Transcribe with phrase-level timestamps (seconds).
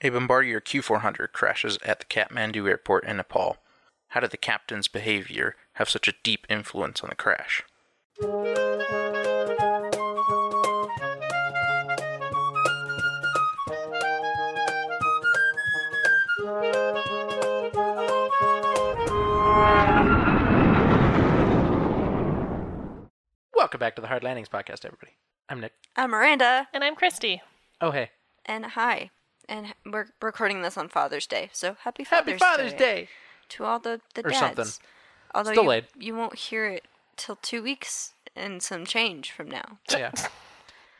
[0.00, 3.56] A Bombardier Q400 crashes at the Kathmandu airport in Nepal.
[4.08, 7.64] How did the captain's behavior have such a deep influence on the crash?
[23.54, 25.12] Welcome back to the Hard Landings podcast, everybody.
[25.48, 25.72] I'm Nick.
[25.96, 27.42] I'm Miranda, And I'm Christy.
[27.80, 28.10] Oh, hey.
[28.46, 29.10] and hi.
[29.48, 33.08] And we're recording this on Father's Day, so happy Happy Father's, Father's Day!
[33.50, 34.38] to all the the Or dads.
[34.40, 34.66] something.
[35.34, 35.86] Although It's you, delayed.
[35.98, 36.84] you won't hear it
[37.16, 39.78] till two weeks and some change from now.
[39.90, 40.12] yeah.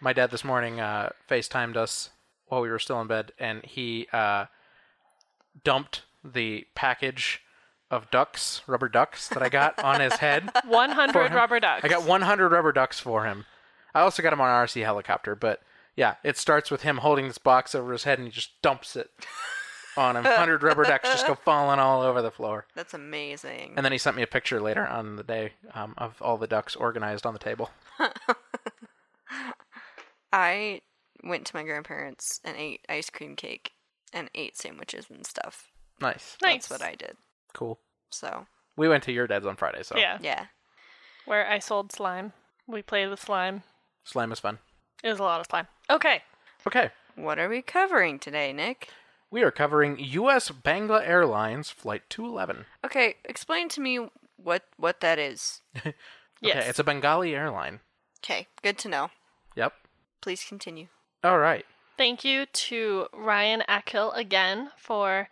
[0.01, 2.11] My dad this morning uh, FaceTimed us
[2.47, 4.47] while we were still in bed, and he uh,
[5.65, 7.43] dumped the package
[7.91, 10.51] of ducks, rubber ducks, that I got on his head.
[10.67, 11.85] 100 rubber ducks.
[11.85, 13.45] I got 100 rubber ducks for him.
[13.95, 15.61] I also got him on an RC helicopter, but
[15.99, 18.95] yeah, it starts with him holding this box over his head, and he just dumps
[18.95, 19.11] it
[19.97, 20.23] on him.
[20.23, 22.67] 100 rubber ducks just go falling all over the floor.
[22.77, 23.73] That's amazing.
[23.77, 26.47] And then he sent me a picture later on the day um, of all the
[26.47, 27.71] ducks organized on the table.
[30.33, 30.83] I
[31.25, 33.73] went to my grandparents and ate ice cream cake
[34.13, 35.69] and ate sandwiches and stuff.
[36.01, 36.37] Nice.
[36.43, 36.69] Nice.
[36.69, 37.17] That's what I did.
[37.55, 37.81] Cool.
[38.11, 38.47] So
[38.77, 40.19] We went to your dad's on Friday, so Yeah.
[40.23, 40.47] yeah,
[41.25, 42.35] Where I sold slime.
[42.69, 43.65] We played with slime.
[44.05, 44.59] slime is fun.
[45.03, 45.67] It was a lot of slime.
[45.91, 46.23] Okay.
[46.67, 48.89] Okay, what are we covering today, Nick?
[49.31, 50.51] we are covering U.S.
[50.51, 52.65] Bangla Airlines Flight 211.
[52.85, 55.61] Okay, explain to me what what that is.
[56.41, 56.57] Yes.
[56.59, 57.81] Okay, it's a Bengali airline.
[58.23, 59.11] Okay, good to know.
[59.57, 59.73] Yep.
[60.21, 60.87] Please continue.
[61.25, 61.67] All right.
[61.97, 65.29] Thank you to Ryan Ackhill again for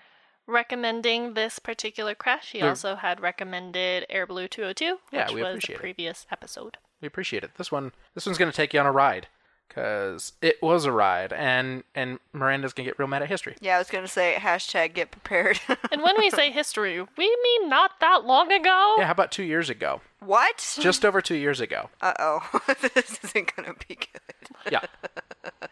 [0.48, 2.50] recommending this particular crash.
[2.52, 5.80] He We're- also had recommended Air Blue 202, Yeah, which we was appreciate a it.
[5.80, 6.78] previous episode.
[7.00, 7.52] We appreciate it.
[7.56, 9.28] This one, this one's gonna take you on a ride,
[9.68, 13.56] cause it was a ride, and and Miranda's gonna get real mad at history.
[13.60, 15.60] Yeah, I was gonna say hashtag get prepared.
[15.92, 18.96] And when we say history, we mean not that long ago.
[18.98, 20.00] Yeah, how about two years ago?
[20.20, 20.76] what?
[20.80, 21.88] Just over two years ago.
[22.00, 22.60] Uh oh,
[22.94, 24.70] this isn't gonna be good.
[24.70, 24.80] Yeah.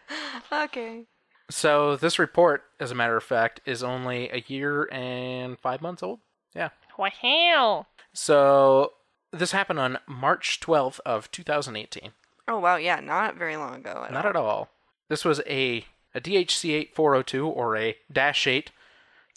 [0.51, 1.03] Okay.
[1.49, 6.01] So this report, as a matter of fact, is only a year and five months
[6.01, 6.19] old.
[6.55, 6.69] Yeah.
[6.97, 7.87] Wow.
[8.13, 8.93] So
[9.31, 12.11] this happened on March 12th of 2018.
[12.47, 14.03] Oh wow, yeah, not very long ago.
[14.05, 14.29] At Not all.
[14.29, 14.69] at all.
[15.09, 18.71] This was a a DHC 8402 or a Dash 8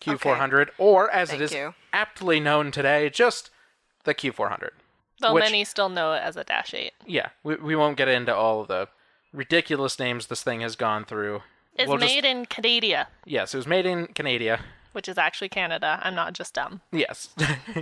[0.00, 1.74] Q400, or as Thank it is you.
[1.92, 3.50] aptly known today, just
[4.04, 4.70] the Q400.
[5.20, 6.92] Though Which- many still know it as a Dash 8.
[7.04, 8.86] Yeah, we, we won't get into all of the
[9.32, 11.42] ridiculous names this thing has gone through.
[11.74, 14.60] It's We'll just- made in Canada, yes, it was made in Canada.
[14.92, 15.98] which is actually Canada.
[16.02, 16.80] I'm not just dumb.
[16.92, 17.30] Yes,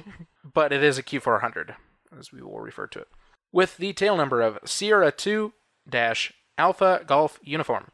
[0.54, 1.74] but it is a Q400,
[2.18, 3.08] as we will refer to it,
[3.56, 5.50] with the tail number of Sierra 2
[6.58, 7.86] Alpha Golf Uniform.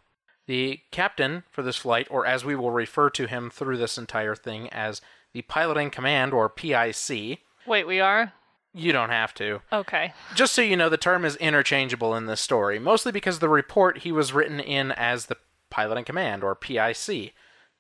[0.49, 4.35] The captain for this flight, or as we will refer to him through this entire
[4.35, 5.01] thing as
[5.33, 8.33] the Pilot in Command, or PIC, Wait, we are?
[8.75, 9.61] you don't have to.
[9.73, 10.15] Okay.
[10.35, 13.99] Just so you know, the term is interchangeable in this story, mostly because the report
[13.99, 15.37] he was written in as the
[15.71, 17.35] Pilot in Command, or PIC,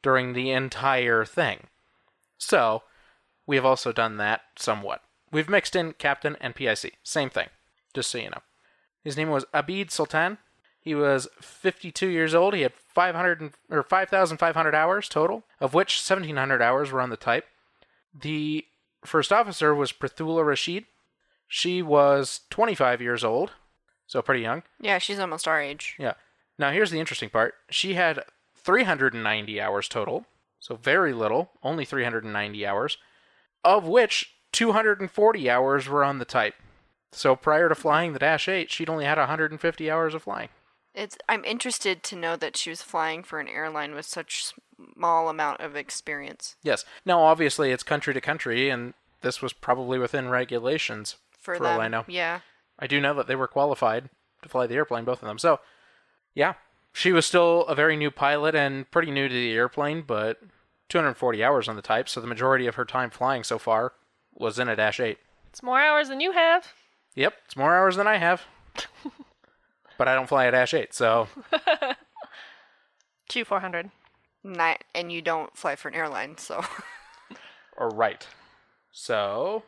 [0.04, 1.66] during the entire thing.
[2.38, 2.84] So,
[3.44, 5.03] we have also done that somewhat.
[5.32, 6.94] We've mixed in Captain and PIC.
[7.03, 7.48] Same thing,
[7.94, 8.42] just so you know.
[9.04, 10.38] His name was Abid Sultan.
[10.80, 12.54] He was 52 years old.
[12.54, 17.47] He had 500 or 5,500 hours total, of which 1,700 hours were on the type.
[18.14, 18.66] The
[19.04, 20.86] first officer was Prithula Rashid.
[21.47, 23.53] She was 25 years old,
[24.06, 24.62] so pretty young.
[24.80, 25.97] Yeah, she's almost our age.
[25.98, 26.14] Yeah.
[26.59, 27.54] Now here's the interesting part.
[27.70, 28.24] She had
[28.56, 30.26] 390 hours total,
[30.59, 32.98] so very little, only 390 hours,
[33.64, 36.54] of which 240 hours were on the type.
[37.12, 40.49] So prior to flying the Dash 8, she'd only had 150 hours of flying.
[40.95, 41.17] It's.
[41.28, 44.53] I'm interested to know that she was flying for an airline with such
[44.95, 46.84] small amount of experience Yes.
[47.06, 51.81] Now obviously it's country to country and this was probably within regulations for, for all.
[51.81, 52.05] I know.
[52.09, 52.41] Yeah.
[52.78, 54.11] I do know that they were qualified
[54.43, 55.39] to fly the airplane, both of them.
[55.39, 55.61] So,
[56.34, 56.55] yeah,
[56.93, 60.41] she was still a very new pilot and pretty new to the airplane, but
[60.89, 63.92] 240 hours on the type, so the majority of her time flying so far
[64.34, 65.19] was in a Dash 8.
[65.48, 66.72] It's more hours than you have.
[67.14, 68.42] Yep, it's more hours than I have.
[69.98, 71.28] but I don't fly at Dash 8, so
[73.30, 73.91] Q400.
[74.44, 76.64] Not, and you don't fly for an airline, so
[77.76, 78.26] or right.
[78.91, 79.62] So,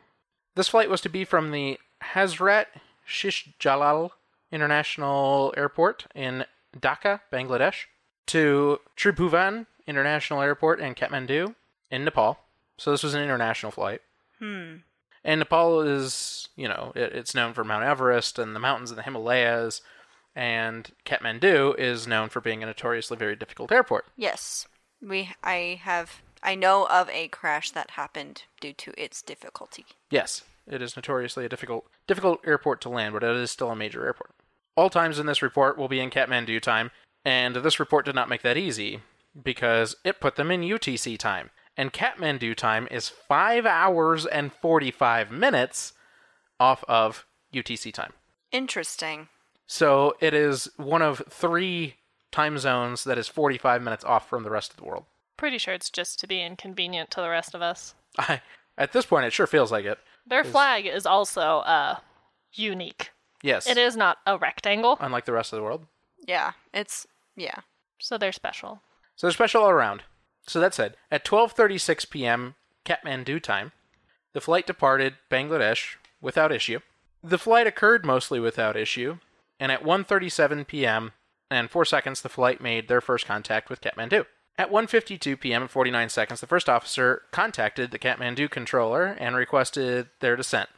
[0.55, 1.79] this flight was to be from the
[2.13, 2.65] Hazrat
[3.05, 4.11] Shish Jalal
[4.51, 6.45] International Airport in
[6.77, 7.85] Dhaka, Bangladesh,
[8.27, 11.55] to Tribhuvan International Airport in Kathmandu
[11.89, 12.39] in Nepal.
[12.77, 14.01] So this was an international flight.
[14.39, 14.77] hmm.
[15.25, 18.95] And Nepal is, you know, it, it's known for Mount Everest and the mountains of
[18.95, 19.81] the Himalayas,
[20.35, 24.05] and Kathmandu is known for being a notoriously very difficult airport.
[24.15, 24.67] Yes.
[25.01, 29.85] We I have I know of a crash that happened due to its difficulty.
[30.11, 33.75] Yes, it is notoriously a difficult difficult airport to land, but it is still a
[33.75, 34.31] major airport.
[34.77, 36.91] All times in this report will be in Kathmandu time,
[37.23, 38.99] and this report did not make that easy
[39.41, 41.49] because it put them in UTC time.
[41.77, 45.93] And Kathmandu time is 5 hours and 45 minutes
[46.59, 48.13] off of UTC time.
[48.51, 49.27] Interesting.
[49.67, 51.95] So it is one of three
[52.31, 55.05] time zones that is 45 minutes off from the rest of the world.
[55.37, 57.93] Pretty sure it's just to be inconvenient to the rest of us.
[58.17, 58.41] I,
[58.77, 59.97] at this point, it sure feels like it.
[60.27, 61.97] Their flag is also uh
[62.53, 63.11] unique.
[63.43, 63.67] Yes.
[63.67, 65.85] It is not a rectangle, Unlike the rest of the world.
[66.25, 67.05] Yeah, it's
[67.35, 67.59] yeah.
[67.99, 68.81] so they're special.
[69.15, 70.03] So they're special all around.
[70.47, 72.55] So that said, at 12:36 p.m.
[72.85, 73.71] Kathmandu time,
[74.33, 76.79] the flight departed Bangladesh without issue.
[77.23, 79.17] The flight occurred mostly without issue,
[79.59, 81.13] and at 1:37 p.m.
[81.49, 84.25] and 4 seconds the flight made their first contact with Kathmandu.
[84.57, 85.63] At 1:52 p.m.
[85.63, 90.69] and 49 seconds, the first officer contacted the Kathmandu controller and requested their descent.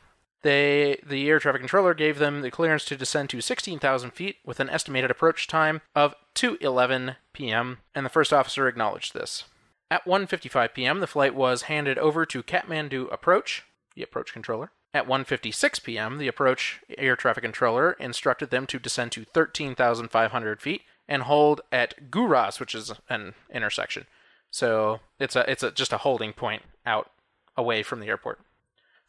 [0.44, 4.60] They, the air traffic controller gave them the clearance to descend to 16,000 feet with
[4.60, 7.80] an estimated approach time of 2:11 p.m.
[7.94, 9.44] and the first officer acknowledged this.
[9.90, 13.64] At 1:55 p.m., the flight was handed over to Kathmandu approach,
[13.96, 14.72] the approach controller.
[14.94, 20.82] At 1:56 p.m., the approach air traffic controller instructed them to descend to 13,500 feet
[21.08, 24.06] and hold at Guras, which is an intersection.
[24.52, 27.12] So it's a it's a, just a holding point out
[27.56, 28.40] away from the airport.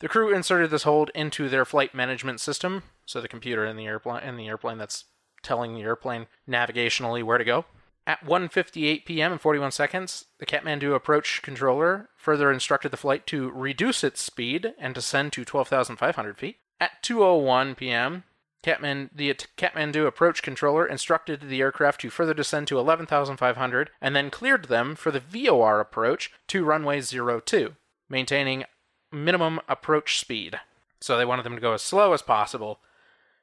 [0.01, 3.87] The crew inserted this hold into their flight management system, so the computer in the
[3.87, 5.05] airplane in the airplane that's
[5.43, 7.65] telling the airplane navigationally where to go.
[8.09, 9.33] At 1:58 p.m.
[9.33, 14.73] and 41 seconds, the Kathmandu approach controller further instructed the flight to reduce its speed
[14.79, 16.57] and descend to 12,500 feet.
[16.81, 18.25] At 2:01 p.m.,
[18.63, 24.31] Kathman- the Kathmandu approach controller instructed the aircraft to further descend to 11,500 and then
[24.31, 27.77] cleared them for the VOR approach to runway 02,
[28.09, 28.65] maintaining
[29.13, 30.59] minimum approach speed.
[30.99, 32.81] So they wanted them to go as slow as possible.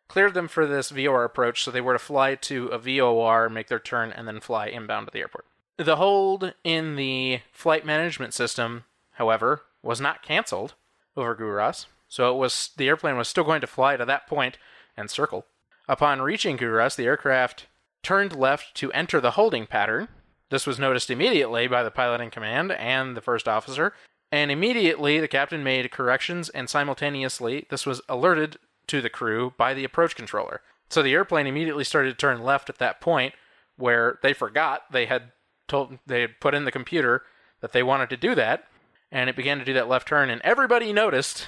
[0.08, 3.68] Cleared them for this VOR approach, so they were to fly to a VOR, make
[3.68, 5.46] their turn, and then fly inbound to the airport.
[5.78, 10.76] The hold in the flight management system, however, was not canceled
[11.18, 14.58] over Guras, so it was the airplane was still going to fly to that point
[14.96, 15.46] and circle.
[15.88, 17.68] Upon reaching Guras, the aircraft
[18.04, 20.08] turned left to enter the holding pattern.
[20.50, 23.94] This was noticed immediately by the pilot in command and the first officer,
[24.32, 29.74] and immediately the captain made corrections, and simultaneously this was alerted to the crew by
[29.74, 30.62] the approach controller.
[30.90, 33.34] So the airplane immediately started to turn left at that point
[33.78, 35.32] where they forgot they had
[35.68, 37.24] told they had put in the computer
[37.62, 38.66] that they wanted to do that,
[39.12, 41.48] and it began to do that left turn, and everybody noticed.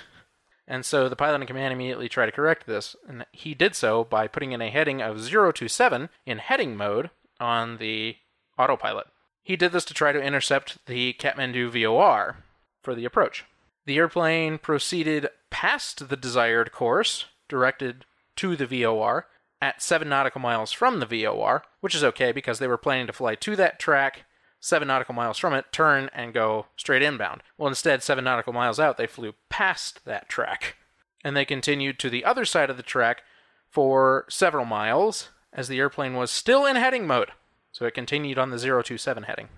[0.68, 4.04] And so the pilot in command immediately tried to correct this, and he did so
[4.04, 8.18] by putting in a heading of 027 in heading mode on the
[8.58, 9.08] autopilot.
[9.44, 12.44] He did this to try to intercept the Kathmandu VOR
[12.82, 13.46] for the approach.
[13.86, 18.06] The airplane proceeded past the desired course, directed
[18.36, 19.26] to the VOR,
[19.60, 23.14] at 7 nautical miles from the VOR, which is okay because they were planning to
[23.14, 24.26] fly to that track,
[24.60, 27.42] 7 nautical miles from it, turn, and go straight inbound.
[27.58, 30.76] Well, instead, 7 nautical miles out, they flew past that track.
[31.24, 33.24] And they continued to the other side of the track
[33.68, 37.32] for several miles as the airplane was still in heading mode.
[37.72, 39.50] So it continued on the 027 heading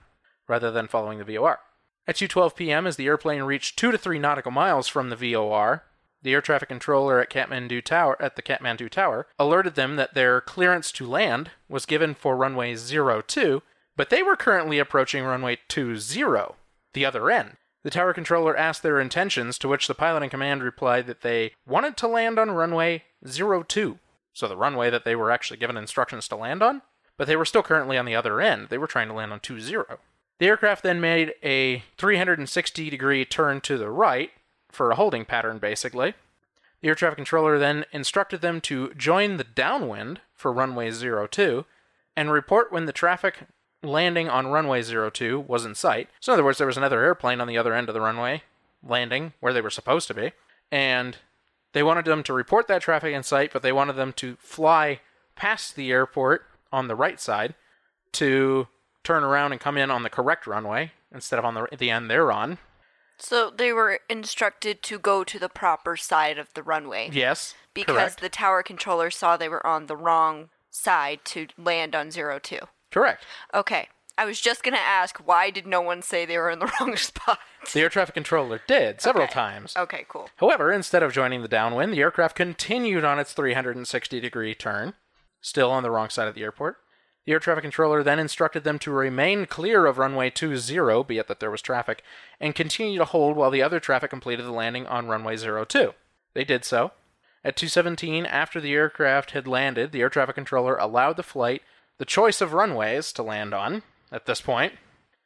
[0.48, 1.60] rather than following the VOR.
[2.08, 5.84] At 2:12 p.m., as the airplane reached 2 to 3 nautical miles from the VOR,
[6.22, 10.42] the air traffic controller at Kathmandu Tower at the Kathmandu Tower alerted them that their
[10.42, 13.62] clearance to land was given for runway 02,
[13.96, 15.94] but they were currently approaching runway 20,
[16.94, 17.58] the other end.
[17.84, 21.54] The tower controller asked their intentions, to which the pilot in command replied that they
[21.66, 24.00] wanted to land on runway 02,
[24.34, 26.82] so the runway that they were actually given instructions to land on,
[27.18, 28.68] but they were still currently on the other end.
[28.68, 29.62] They were trying to land on 20.
[30.40, 34.32] The aircraft then made a 360 degree turn to the right
[34.70, 36.14] for a holding pattern, basically.
[36.82, 41.66] The air traffic controller then instructed them to join the downwind for runway 02
[42.16, 43.48] and report when the traffic
[43.84, 46.10] landing on runway 02 was in sight.
[46.20, 48.44] So, in other words, there was another airplane on the other end of the runway
[48.84, 50.32] landing where they were supposed to be.
[50.72, 51.18] And
[51.74, 55.02] they wanted them to report that traffic in sight, but they wanted them to fly
[55.36, 57.56] past the airport on the right side
[58.14, 58.68] to
[59.04, 62.10] turn around and come in on the correct runway instead of on the, the end
[62.10, 62.58] they're on.
[63.20, 67.54] So they were instructed to go to the proper side of the runway Yes.
[67.74, 68.22] because correct.
[68.22, 72.60] the tower controller saw they were on the wrong side to land on zero two.
[72.92, 73.26] correct.
[73.54, 73.90] Okay.
[74.18, 76.96] I was just gonna ask why did no one say they were in the wrong
[76.98, 77.40] spot?
[77.74, 79.34] The air traffic controller did several Okay.
[79.34, 79.74] times.
[79.78, 80.30] Okay, cool.
[80.38, 84.94] However, instead of joining the downwind, the aircraft continued on its 360 degree turn,
[85.42, 86.78] still on the wrong side of the airport,
[87.26, 91.28] The air traffic controller then instructed them to remain clear of runway 20, be it
[91.28, 92.04] that there was traffic,
[92.40, 95.94] and continue to hold while the other traffic completed the landing on runway 02.
[96.34, 96.92] They did so.
[97.44, 101.62] At 217, after the aircraft had landed, the air traffic controller allowed the flight
[102.00, 104.74] the choice of runways to land on at this point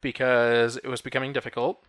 [0.01, 1.81] because it was becoming difficult.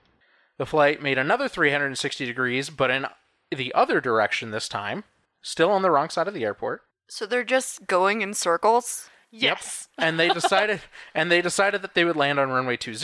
[0.58, 3.06] The flight made another 360 degrees, but in
[3.50, 5.04] the other direction this time,
[5.42, 6.82] still on the wrong side of the airport.
[7.08, 9.11] So they're just going in circles.
[9.42, 9.88] Yes.
[9.98, 10.80] and they decided
[11.14, 12.98] and they decided that they would land on runway 20.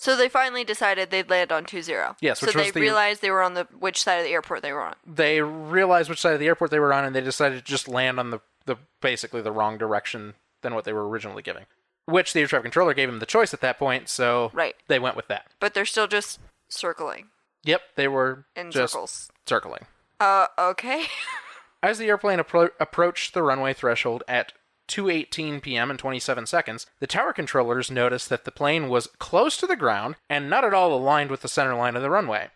[0.00, 1.92] So they finally decided they'd land on 20.
[2.20, 4.62] Yes, So which they the- realized they were on the which side of the airport
[4.62, 4.94] they were on.
[5.06, 7.88] They realized which side of the airport they were on and they decided to just
[7.88, 11.64] land on the, the basically the wrong direction than what they were originally giving.
[12.06, 14.74] Which the air traffic controller gave them the choice at that point, so Right.
[14.86, 15.46] they went with that.
[15.60, 16.38] But they're still just
[16.68, 17.26] circling
[17.64, 19.30] Yep, they were in just circles.
[19.46, 19.84] circling.
[20.20, 21.06] Uh, okay.
[21.82, 24.52] As the airplane appro- approached the runway threshold at
[24.88, 25.90] 2:18 p.m.
[25.90, 30.16] and 27 seconds, the tower controllers noticed that the plane was close to the ground
[30.28, 32.48] and not at all aligned with the center line of the runway.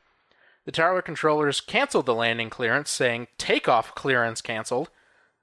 [0.65, 4.91] The tower controllers canceled the landing clearance, saying takeoff clearance canceled.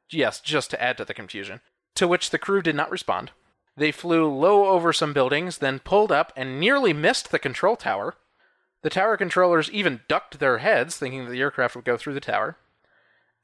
[0.10, 1.62] Yes, just to add to the confusion.
[1.96, 3.32] To which the crew did not respond.
[3.76, 8.16] They flew low over some buildings, then pulled up and nearly missed the control tower.
[8.82, 12.20] The tower controllers even ducked their heads, thinking that the aircraft would go through the
[12.20, 12.58] tower.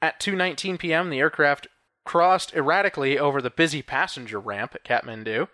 [0.00, 1.68] At 2:19 p.m., the aircraft
[2.06, 5.48] crossed erratically over the busy passenger ramp at Kathmandu,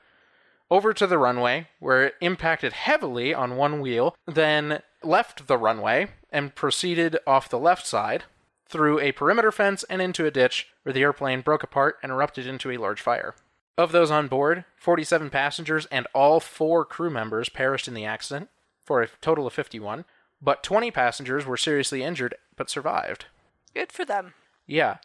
[0.70, 6.08] over to the runway, where it impacted heavily on one wheel, then left the runway
[6.30, 8.24] and proceeded off the left side
[8.68, 12.46] through a perimeter fence and into a ditch, where the airplane broke apart and erupted
[12.46, 13.34] into a large fire.
[13.76, 18.48] Of those on board, 47 passengers and all four crew members perished in the accident,
[18.84, 20.04] for a total of 51,
[20.40, 23.26] but 20 passengers were seriously injured but survived.
[23.74, 24.34] Good for them.
[24.66, 24.98] Yeah,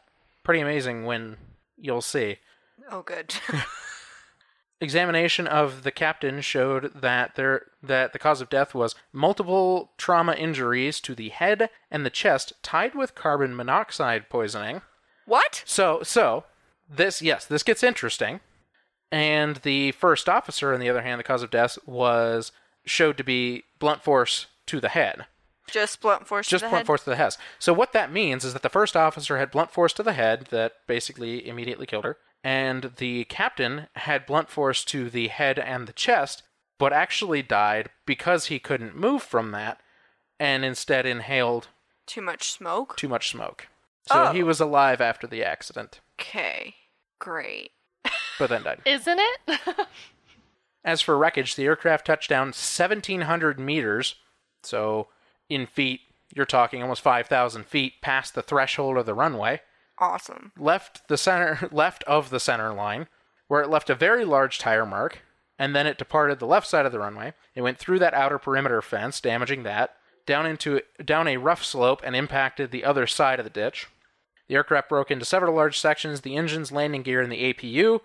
[0.48, 1.36] pretty amazing when
[1.76, 2.38] you'll see.
[2.90, 3.36] Oh, good.
[4.80, 10.32] Examination of the captain showed that there that the cause of death was multiple trauma
[10.36, 14.84] injuries to the head and the chest tied with carbon monoxide poisoning.
[15.26, 15.64] what?
[15.66, 16.46] So, so
[16.90, 18.40] this yes, this gets interesting.
[19.12, 22.54] And the first officer, on the other hand, the cause of death was
[22.86, 25.26] showed to be blunt force to the head.
[25.70, 26.72] Just blunt force just to the head.
[26.72, 26.88] Just blunt head?
[26.88, 27.36] force to the head.
[27.60, 30.48] So what that means is that the first officer had blunt force to the head
[30.52, 35.88] that basically immediately killed her, and the captain had blunt force to the head and
[35.88, 36.44] the chest,
[36.80, 39.80] but actually died because he couldn't move from that,
[40.40, 41.68] and instead inhaled
[42.06, 42.96] Too much smoke?
[42.96, 43.68] too much smoke.
[44.08, 44.32] So Oh.
[44.32, 46.76] he was alive after the accident, Okay.
[47.20, 47.72] Great.
[48.40, 48.82] but then died.
[48.86, 49.88] Isn't it?
[50.86, 54.16] As for wreckage, the aircraft touched down 1,700 meters,
[54.64, 55.10] so
[55.50, 56.02] in feet,
[56.34, 59.62] you're talking almost 5,000 feet past the threshold of the runway.
[60.00, 60.52] Awesome.
[60.58, 63.08] left the center left of the center line
[63.48, 65.20] where it left a very large tire mark
[65.58, 68.38] and then it departed the left side of the runway it went through that outer
[68.38, 69.96] perimeter fence damaging that
[70.28, 73.88] down into down a rough slope and impacted the other side of the ditch
[74.48, 78.00] the aircraft broke into several large sections the engines landing gear and the apu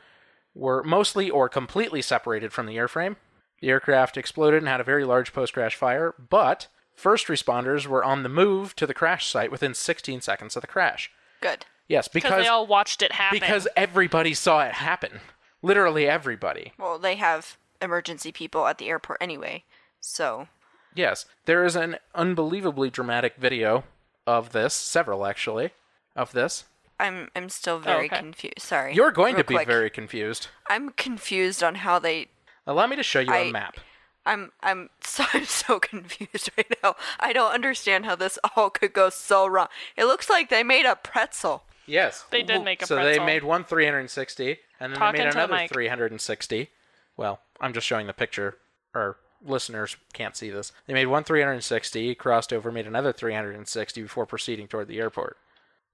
[0.54, 3.16] were mostly or completely separated from the airframe
[3.60, 8.22] the aircraft exploded and had a very large post-crash fire but first responders were on
[8.22, 11.64] the move to the crash site within 16 seconds of the crash Good.
[11.88, 13.38] yes Because because they all watched it happen.
[13.40, 15.20] because everybody saw it happen.
[15.62, 16.72] Literally everybody.
[16.78, 19.64] Well, they have emergency people at the airport anyway.
[20.00, 20.48] So,
[20.94, 23.84] Yes, there is an unbelievably dramatic video
[24.26, 25.70] of this, several actually,
[26.14, 26.64] of this.
[27.00, 28.18] I'm I'm still very okay.
[28.18, 28.58] confused.
[28.60, 28.94] Sorry.
[28.94, 29.66] You're going Real to be quick.
[29.66, 30.48] very confused.
[30.68, 32.28] I'm confused on how they
[32.66, 33.76] Allow me to show you a I- map.
[34.24, 36.96] I'm I'm so I'm so confused right now.
[37.20, 39.68] I don't understand how this all could go so wrong.
[39.96, 41.64] It looks like they made a pretzel.
[41.86, 42.24] Yes.
[42.30, 42.98] They did make a pretzel.
[42.98, 45.72] So they made one 360, and then Talk they made into the another mic.
[45.72, 46.70] 360.
[47.16, 48.56] Well, I'm just showing the picture.
[48.94, 50.72] Our listeners can't see this.
[50.86, 55.36] They made one 360, crossed over, made another 360 before proceeding toward the airport.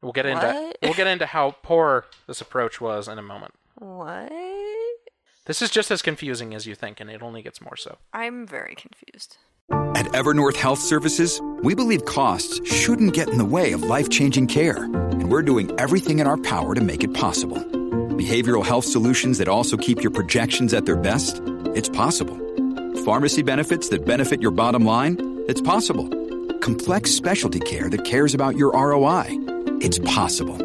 [0.03, 0.77] We'll get into What?
[0.83, 3.55] we'll get into how poor this approach was in a moment.
[3.77, 4.31] What?
[5.49, 7.97] This is just as confusing as you think, and it only gets more so.
[8.13, 9.39] I'm very confused.
[9.71, 14.49] At Evernorth Health Services, we believe costs shouldn't get in the way of life changing
[14.49, 17.57] care, and we're doing everything in our power to make it possible.
[17.57, 21.41] Behavioral health solutions that also keep your projections at their best?
[21.75, 22.37] It's possible.
[23.07, 25.17] Pharmacy benefits that benefit your bottom line?
[25.49, 26.11] It's possible.
[26.59, 29.25] Complex specialty care that cares about your ROI?
[29.81, 30.59] It's possible.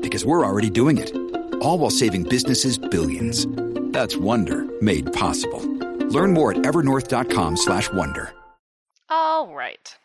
[0.00, 1.10] Because we're already doing it.
[1.62, 3.46] All while saving businesses billions.
[3.92, 5.60] That's Wonder made possible.
[6.08, 8.32] Learn more at evernorth.com/wonder.
[9.08, 9.96] All right.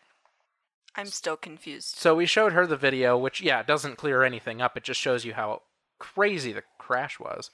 [0.94, 1.96] I'm still confused.
[1.96, 4.76] So we showed her the video, which yeah, it doesn't clear anything up.
[4.76, 5.62] It just shows you how
[5.98, 7.50] crazy the crash was.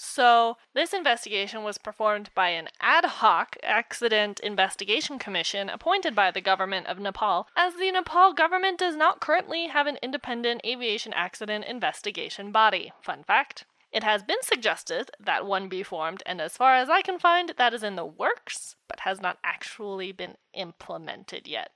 [0.00, 6.40] So, this investigation was performed by an ad hoc accident investigation commission appointed by the
[6.40, 11.64] government of Nepal, as the Nepal government does not currently have an independent aviation accident
[11.64, 12.92] investigation body.
[13.02, 13.64] Fun fact.
[13.92, 17.54] It has been suggested that one be formed, and as far as I can find,
[17.56, 21.70] that is in the works, but has not actually been implemented yet.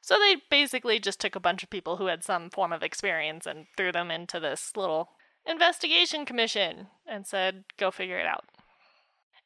[0.00, 3.44] So they basically just took a bunch of people who had some form of experience
[3.44, 5.10] and threw them into this little
[5.46, 8.46] investigation commission and said, go figure it out.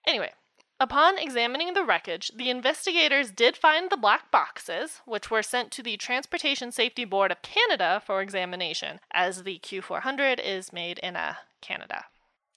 [0.07, 0.31] Anyway,
[0.79, 5.83] upon examining the wreckage, the investigators did find the black boxes, which were sent to
[5.83, 11.35] the Transportation Safety Board of Canada for examination, as the Q400 is made in uh,
[11.61, 12.05] Canada.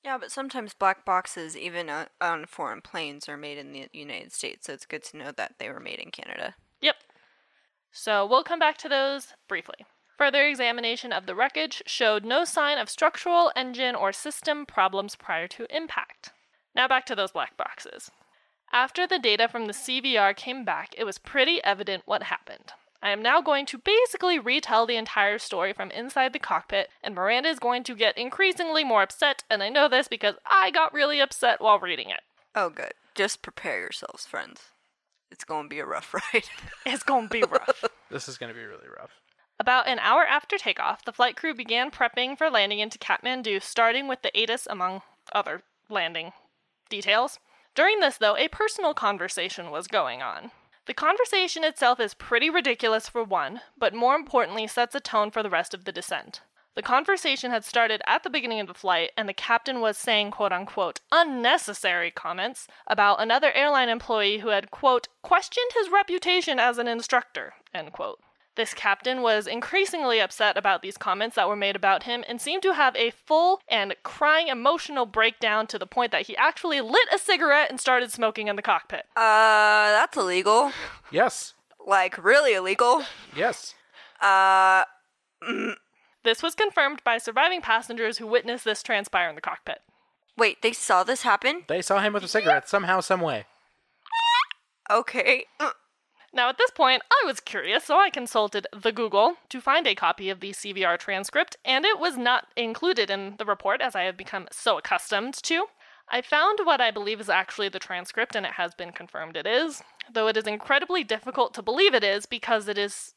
[0.06, 1.90] Yeah, but sometimes black boxes, even
[2.22, 5.56] on foreign planes, are made in the United States, so it's good to know that
[5.58, 6.54] they were made in Canada.
[6.80, 6.98] Yep.
[7.92, 9.88] So we'll come back to those briefly.
[10.20, 15.48] Further examination of the wreckage showed no sign of structural, engine, or system problems prior
[15.48, 16.32] to impact.
[16.76, 18.12] Now back to those black boxes.
[18.72, 22.74] After the data from the CVR came back, it was pretty evident what happened.
[23.06, 27.14] I am now going to basically retell the entire story from inside the cockpit, and
[27.14, 30.92] Miranda is going to get increasingly more upset, and I know this because I got
[30.92, 32.22] really upset while reading it.
[32.56, 32.94] Oh, good.
[33.14, 34.72] Just prepare yourselves, friends.
[35.30, 36.46] It's going to be a rough ride.
[36.84, 37.84] It's gonna be rough.
[38.10, 39.12] This is going to be really rough.
[39.60, 44.08] About an hour after takeoff, the flight crew began prepping for landing into Kathmandu, starting
[44.08, 46.32] with the ATIS among other landing
[46.90, 47.40] details.
[47.76, 50.52] During this, though, a personal conversation was going on.
[50.86, 55.42] The conversation itself is pretty ridiculous for one, but more importantly, sets a tone for
[55.42, 56.42] the rest of the descent.
[56.76, 60.32] The conversation had started at the beginning of the flight, and the captain was saying,
[60.32, 66.78] quote unquote, unnecessary comments about another airline employee who had, quote, questioned his reputation as
[66.78, 68.20] an instructor, end quote.
[68.56, 72.64] This captain was increasingly upset about these comments that were made about him and seemed
[72.64, 77.08] to have a full and crying emotional breakdown to the point that he actually lit
[77.14, 79.06] a cigarette and started smoking in the cockpit.
[79.16, 80.72] Uh, that's illegal.
[81.12, 81.54] Yes.
[81.86, 83.04] Like, really illegal.
[83.36, 83.76] Yes.
[84.22, 84.84] Uh,
[86.24, 89.80] This was confirmed by surviving passengers who witnessed this transpire in the cockpit.
[90.38, 91.64] wait, they saw this happen?
[91.68, 93.46] They saw him with a cigarette somehow, some way.
[94.90, 95.46] Okay.
[96.36, 99.96] Now, at this point, I was curious, so I consulted the Google to find a
[99.96, 104.04] copy of the CVR transcript, and it was not included in the report as I
[104.04, 105.68] have become so accustomed to.
[106.10, 109.48] I found what I believe is actually the transcript, and it has been confirmed it
[109.48, 113.14] is, though it is incredibly difficult to believe it is because it is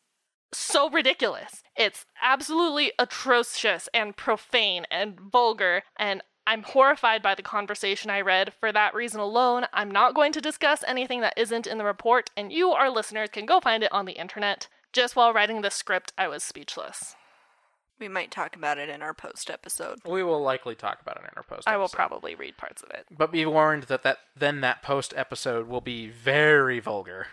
[0.52, 1.64] so ridiculous.
[1.76, 8.54] It's absolutely atrocious and profane and vulgar, and I'm horrified by the conversation I read.
[8.58, 12.30] For that reason alone, I'm not going to discuss anything that isn't in the report,
[12.38, 14.66] and you, our listeners, can go find it on the internet.
[14.90, 17.16] Just while writing this script, I was speechless.
[18.00, 19.98] we might talk about it in our post episode.
[20.06, 21.68] We will likely talk about it in our post.
[21.68, 23.04] I will probably read parts of it.
[23.10, 27.26] But be warned that, that then that post episode will be very vulgar.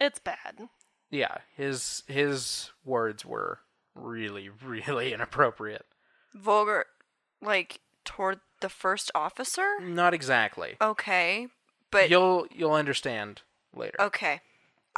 [0.00, 0.70] It's bad.
[1.10, 3.58] Yeah, his his words were
[3.94, 5.84] really really inappropriate.
[6.34, 6.86] Vulgar,
[7.42, 9.78] like, toward the first officer?
[9.80, 10.76] Not exactly.
[10.80, 11.48] Okay.
[11.90, 13.42] But, you'll you'll understand
[13.74, 14.00] later.
[14.00, 14.40] okay.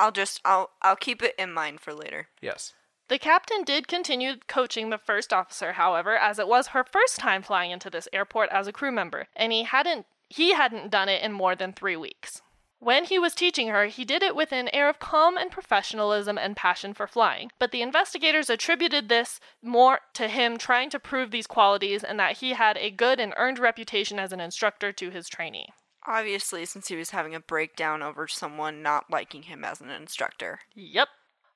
[0.00, 2.28] I'll just, I'll, I'll keep it in mind for later.
[2.40, 2.72] Yes.
[3.08, 7.42] The captain did continue coaching the first officer, however, as it was her first time
[7.42, 11.22] flying into this airport as a crew member, and he hadn't he hadn't done it
[11.22, 12.42] in more than 3 weeks.
[12.80, 16.38] When he was teaching her, he did it with an air of calm and professionalism
[16.38, 21.32] and passion for flying, but the investigators attributed this more to him trying to prove
[21.32, 25.10] these qualities and that he had a good and earned reputation as an instructor to
[25.10, 25.72] his trainee.
[26.06, 30.60] Obviously, since he was having a breakdown over someone not liking him as an instructor.
[30.74, 31.08] Yep.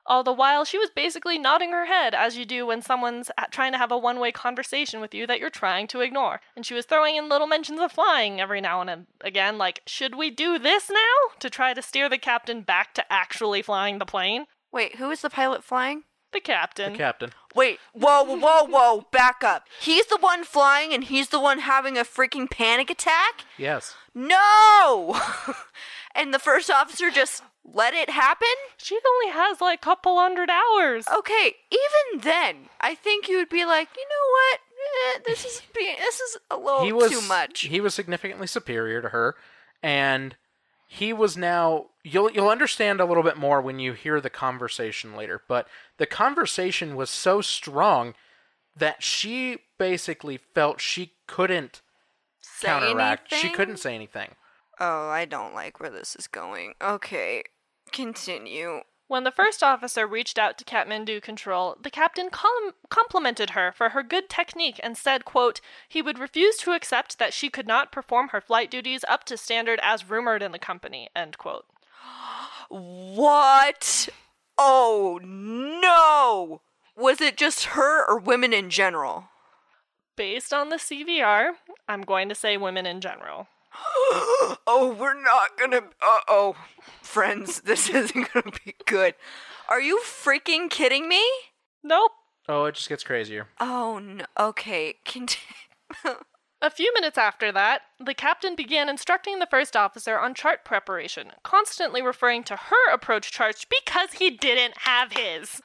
[0.06, 3.72] All the while, she was basically nodding her head, as you do when someone's trying
[3.72, 6.40] to have a one way conversation with you that you're trying to ignore.
[6.56, 10.16] And she was throwing in little mentions of flying every now and again, like, should
[10.16, 11.36] we do this now?
[11.38, 14.46] To try to steer the captain back to actually flying the plane.
[14.72, 16.04] Wait, who is the pilot flying?
[16.32, 16.92] The captain.
[16.92, 17.30] The captain.
[17.54, 19.66] Wait, whoa, whoa, whoa, whoa, back up.
[19.80, 23.44] He's the one flying and he's the one having a freaking panic attack?
[23.58, 23.94] Yes.
[24.14, 25.20] No!
[26.14, 28.48] and the first officer just let it happen?
[28.76, 31.04] she only has like a couple hundred hours.
[31.08, 34.60] Okay, even then, I think you would be like, you know what?
[35.16, 37.60] Eh, this is being, this is a little he was too much.
[37.60, 39.36] He was significantly superior to her,
[39.82, 40.36] and
[40.88, 41.86] he was now.
[42.04, 45.40] You'll you'll understand a little bit more when you hear the conversation later.
[45.46, 48.14] But the conversation was so strong
[48.76, 51.80] that she basically felt she couldn't
[52.40, 53.28] Say counteract.
[53.30, 53.54] She anything?
[53.56, 54.30] couldn't say anything.
[54.80, 56.74] Oh, I don't like where this is going.
[56.82, 57.44] Okay,
[57.92, 58.80] continue.
[59.12, 63.90] When the first officer reached out to Kathmandu Control, the captain com- complimented her for
[63.90, 67.92] her good technique and said, quote, he would refuse to accept that she could not
[67.92, 71.66] perform her flight duties up to standard as rumored in the company, end quote.
[72.70, 74.08] What?
[74.56, 76.62] Oh no!
[76.96, 79.24] Was it just her or women in general?
[80.16, 81.50] Based on the CVR,
[81.86, 83.48] I'm going to say women in general.
[84.66, 85.82] oh, we're not gonna.
[86.00, 86.56] Uh oh.
[87.02, 89.14] Friends, this isn't gonna be good.
[89.68, 91.22] Are you freaking kidding me?
[91.82, 92.12] Nope.
[92.48, 93.48] Oh, it just gets crazier.
[93.60, 94.24] Oh no.
[94.38, 95.46] Okay, continue.
[96.64, 101.32] A few minutes after that, the captain began instructing the first officer on chart preparation,
[101.42, 105.60] constantly referring to her approach charts because he didn't have his.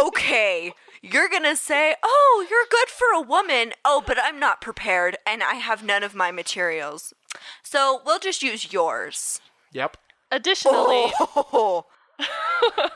[0.00, 3.72] Okay, you're gonna say, oh, you're good for a woman.
[3.84, 7.14] Oh, but I'm not prepared and I have none of my materials.
[7.62, 9.40] So we'll just use yours.
[9.72, 9.96] Yep.
[10.30, 11.86] Additionally, Oh,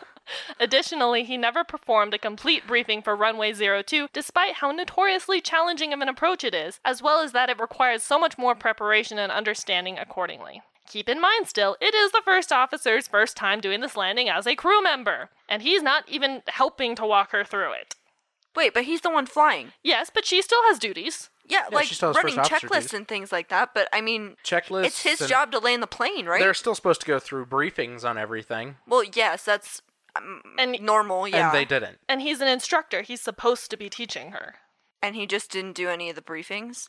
[0.61, 6.01] Additionally, he never performed a complete briefing for runway 02, despite how notoriously challenging of
[6.01, 9.33] an approach it is, as well as that it requires so much more preparation and
[9.33, 10.63] understanding accordingly.
[10.91, 14.45] Keep in mind still, it is the first officer's first time doing this landing as
[14.45, 17.95] a crew member, and he's not even helping to walk her through it.
[18.57, 19.73] wait, but he's the one flying.
[19.85, 21.31] Yes, but she still has duties.
[21.47, 22.95] Yeah, Yeah, like she still has running first officer checklists duties.
[22.95, 23.71] and things like that.
[23.73, 24.85] But I mean, Checklists.
[24.87, 26.41] it's his and job to land the plane, right?
[26.41, 29.83] They're still supposed to go through briefings on everything, Well, yes, that's
[30.17, 31.29] um, And- normal.
[31.29, 31.99] Yeah, and they didn't.
[32.09, 34.57] And he's an instructor, he's supposed to be teaching her.
[35.03, 36.89] and he just didn't do any of the briefings.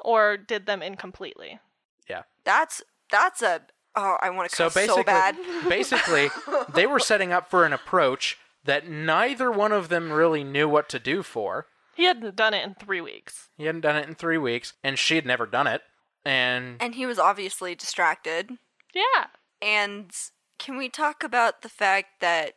[0.00, 1.60] Or did them incompletely.
[2.08, 2.22] Yeah.
[2.44, 2.82] That's
[3.12, 3.60] that's a
[3.94, 5.36] oh, I want to So basically, so bad.
[5.68, 6.30] basically,
[6.72, 10.88] they were setting up for an approach that neither one of them really knew what
[10.88, 11.66] to do for.
[11.94, 13.50] He hadn't done it in three weeks.
[13.56, 15.82] He hadn't done it in three weeks, and she had never done it.
[16.24, 18.50] And And he was obviously distracted.
[18.94, 19.26] Yeah.
[19.60, 20.10] And
[20.58, 22.54] can we talk about the fact that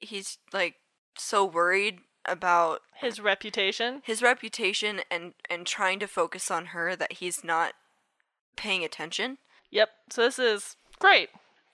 [0.00, 0.74] he's like
[1.16, 4.02] so worried about His reputation.
[4.04, 7.74] his reputation and and trying to focus on her that he's not
[8.56, 9.38] paying attention?
[9.74, 9.90] Yep.
[10.10, 11.28] So this is great.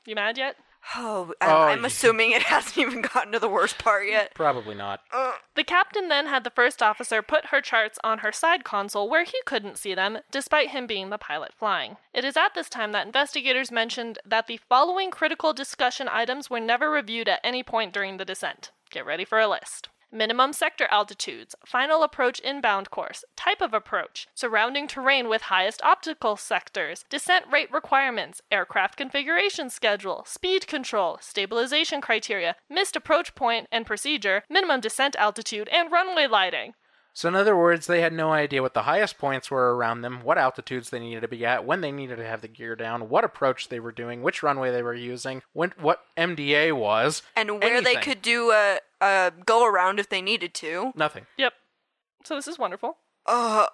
[0.07, 0.57] You mad yet?
[0.97, 1.87] Oh, Oh, I'm, I'm yeah.
[1.87, 4.33] assuming it hasn't even gotten to the worst part yet.
[4.35, 5.01] probably not.
[5.13, 5.35] Uh.
[5.55, 9.25] The captain then had the first officer put her charts on her side console where
[9.25, 11.99] he couldn't see them, despite him being the pilot flying.
[12.15, 16.61] It is at this time that investigators mentioned that the following critical discussion items were
[16.61, 18.71] never reviewed at any point during the descent.
[18.91, 19.91] Get ready for a list.
[20.13, 26.37] Minimum sector altitudes, final approach inbound course, type of approach, surrounding terrain with highest optical
[26.37, 33.87] sectors, descent rate requirements, aircraft configuration schedule, speed control, stabilization criteria, missed approach point and
[33.87, 36.75] procedure, minimum descent altitude, and runway lighting.
[37.13, 40.23] So, in other words, they had no idea what the highest points were around them,
[40.23, 43.09] what altitudes they needed to be at, when they needed to have the gear down,
[43.09, 47.61] what approach they were doing, which runway they were using, when, what MDA was, And
[47.61, 50.93] where they could do a, a go around if they needed to.
[50.95, 51.27] Nothing.
[51.37, 51.53] Yep.
[52.25, 52.99] So this is wonderful.
[53.27, 53.67] Uh,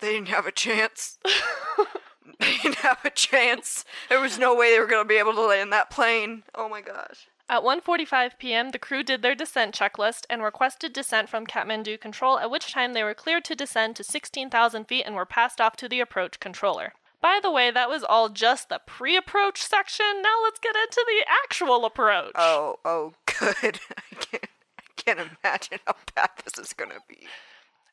[0.00, 1.18] they didn't have a chance.
[2.40, 3.84] they didn't have a chance.
[4.08, 6.44] There was no way they were going to be able to land that plane.
[6.54, 7.28] Oh my gosh.
[7.50, 12.38] At 1:45 p.m., the crew did their descent checklist and requested descent from Kathmandu Control,
[12.38, 15.74] at which time they were cleared to descend to 16,000 feet and were passed off
[15.76, 16.92] to the approach controller.
[17.22, 20.22] By the way, that was all just the pre-approach section.
[20.22, 22.32] Now let's get into the actual approach.
[22.34, 23.80] Oh, oh, good.
[23.96, 24.46] I can't,
[24.78, 27.26] I can't imagine how bad this is going to be.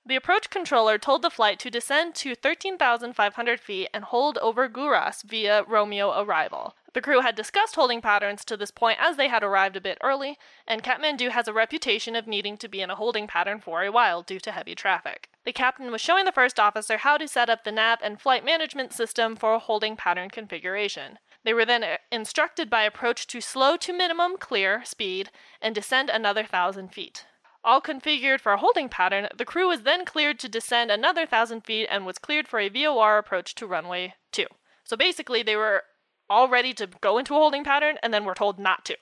[0.07, 5.23] The approach controller told the flight to descend to 13,500 feet and hold over Guras
[5.23, 6.75] via Romeo arrival.
[6.93, 9.97] The crew had discussed holding patterns to this point as they had arrived a bit
[10.03, 10.37] early,
[10.67, 13.91] and Kathmandu has a reputation of needing to be in a holding pattern for a
[13.91, 15.27] while due to heavy traffic.
[15.43, 18.45] The captain was showing the first officer how to set up the nav and flight
[18.45, 21.17] management system for a holding pattern configuration.
[21.43, 26.11] They were then uh, instructed by approach to slow to minimum clear speed and descend
[26.11, 27.25] another thousand feet.
[27.65, 31.62] All configured for a holding pattern, the crew was then cleared to descend another thousand
[31.62, 34.45] feet and was cleared for a VOR approach to runway 2.
[34.84, 35.82] So basically, they were
[36.30, 38.95] all ready to go into a holding pattern and then were told not to.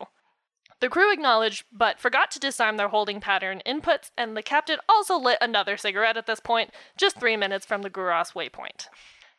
[0.80, 5.18] The crew acknowledged, but forgot to disarm their holding pattern inputs, and the captain also
[5.18, 8.88] lit another cigarette at this point, just three minutes from the Guras waypoint.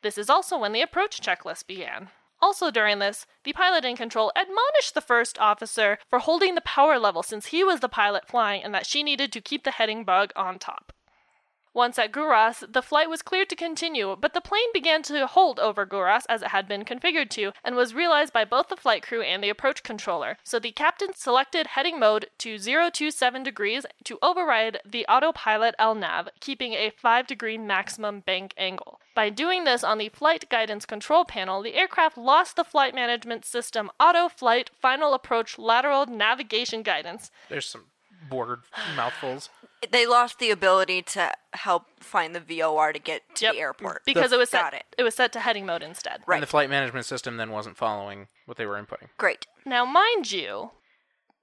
[0.03, 2.11] This is also when the approach checklist began.
[2.45, 6.99] Also during this, the pilot in control admonished the first officer for holding the power
[6.99, 10.05] level since he was the pilot flying and that she needed to keep the heading
[10.05, 10.93] bug on top.
[11.75, 15.59] Once at Guras, the flight was cleared to continue, but the plane began to hold
[15.59, 19.03] over Guras as it had been configured to, and was realized by both the flight
[19.03, 20.39] crew and the approach controller.
[20.45, 26.75] So the captain selected heading mode to 027 degrees to override the autopilot LNAV, keeping
[26.75, 29.01] a 5 degree maximum bank angle.
[29.17, 33.45] By doing this on the flight guidance control panel, the aircraft lost the flight management
[33.45, 37.33] system auto flight final approach lateral navigation guidance.
[37.49, 37.87] There's some
[38.31, 38.61] bordered
[38.95, 39.49] mouthfuls.
[39.91, 44.03] They lost the ability to help find the VOR to get to Yep, the airport.
[44.05, 45.03] because it was Got set, it.
[45.03, 46.23] was set to heading mode instead.
[46.27, 46.37] Right.
[46.37, 49.09] And the flight management system then wasn't following what they were inputting.
[49.19, 49.47] Great.
[49.65, 50.71] Now, mind you,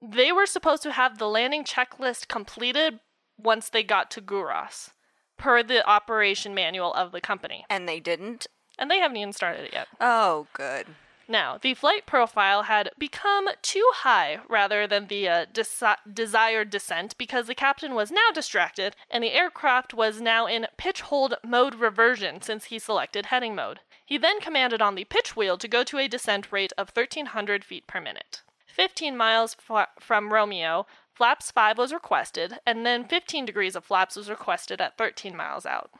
[0.00, 3.00] they were supposed to have the landing checklist completed
[3.38, 4.90] once they got to Guras,
[5.36, 7.64] per the operation manual of the company.
[7.70, 8.46] And they didn't.
[8.78, 9.88] And they haven't even started it yet.
[10.00, 10.86] Oh, good.
[11.32, 17.16] Now, the flight profile had become too high rather than the uh, desi- desired descent
[17.16, 21.76] because the captain was now distracted and the aircraft was now in pitch hold mode
[21.76, 23.80] reversion since he selected heading mode.
[24.04, 27.64] He then commanded on the pitch wheel to go to a descent rate of 1300
[27.64, 28.42] feet per minute.
[28.66, 29.56] 15 miles
[30.00, 34.98] from Romeo, flaps 5 was requested, and then 15 degrees of flaps was requested at
[34.98, 35.90] 13 miles out.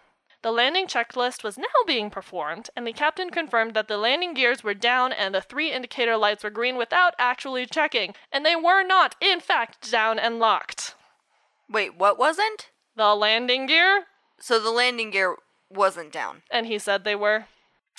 [0.42, 4.64] The landing checklist was now being performed, and the captain confirmed that the landing gears
[4.64, 8.82] were down and the three indicator lights were green without actually checking, and they were
[8.82, 10.94] not, in fact, down and locked.
[11.70, 12.70] Wait, what wasn't?
[12.96, 14.06] The landing gear?
[14.40, 15.36] So the landing gear
[15.70, 17.46] wasn't down And he said they were.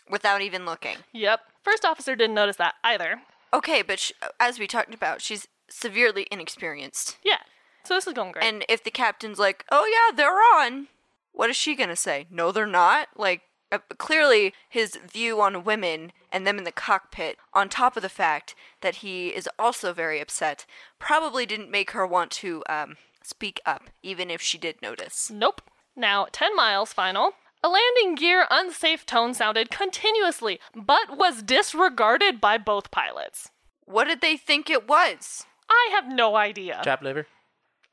[0.10, 0.98] without even looking.
[1.14, 1.40] Yep.
[1.64, 3.22] First officer didn't notice that either.
[3.54, 7.18] Okay, but sh- as we talked about, she's severely inexperienced.
[7.24, 7.38] Yeah.
[7.86, 8.44] So this is going great.
[8.46, 10.88] And if the captain's like, "Oh yeah, they're on,"
[11.34, 12.28] what is she gonna say?
[12.30, 13.10] No, they're not.
[13.16, 13.42] Like
[13.72, 18.10] uh, clearly, his view on women and them in the cockpit, on top of the
[18.10, 20.66] fact that he is also very upset,
[21.00, 25.32] probably didn't make her want to um, speak up, even if she did notice.
[25.34, 25.62] Nope.
[25.96, 27.34] Now, 10 miles final.
[27.64, 33.50] A landing gear unsafe tone sounded continuously, but was disregarded by both pilots.
[33.86, 35.46] What did they think it was?
[35.70, 36.82] I have no idea.
[36.84, 37.26] Chap liver.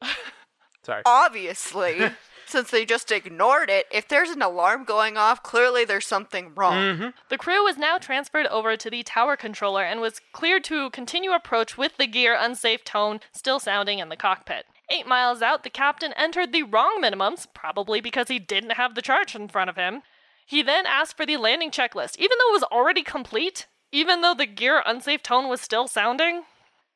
[0.82, 1.02] Sorry.
[1.06, 2.10] Obviously,
[2.50, 6.74] since they just ignored it, if there's an alarm going off, clearly there's something wrong.
[6.74, 7.08] Mm-hmm.
[7.28, 11.32] The crew was now transferred over to the tower controller and was cleared to continue
[11.32, 14.66] approach with the gear unsafe tone still sounding in the cockpit.
[14.90, 19.02] Eight miles out, the captain entered the wrong minimums, probably because he didn't have the
[19.02, 20.02] chart in front of him.
[20.44, 24.34] He then asked for the landing checklist, even though it was already complete, even though
[24.34, 26.42] the gear unsafe tone was still sounding.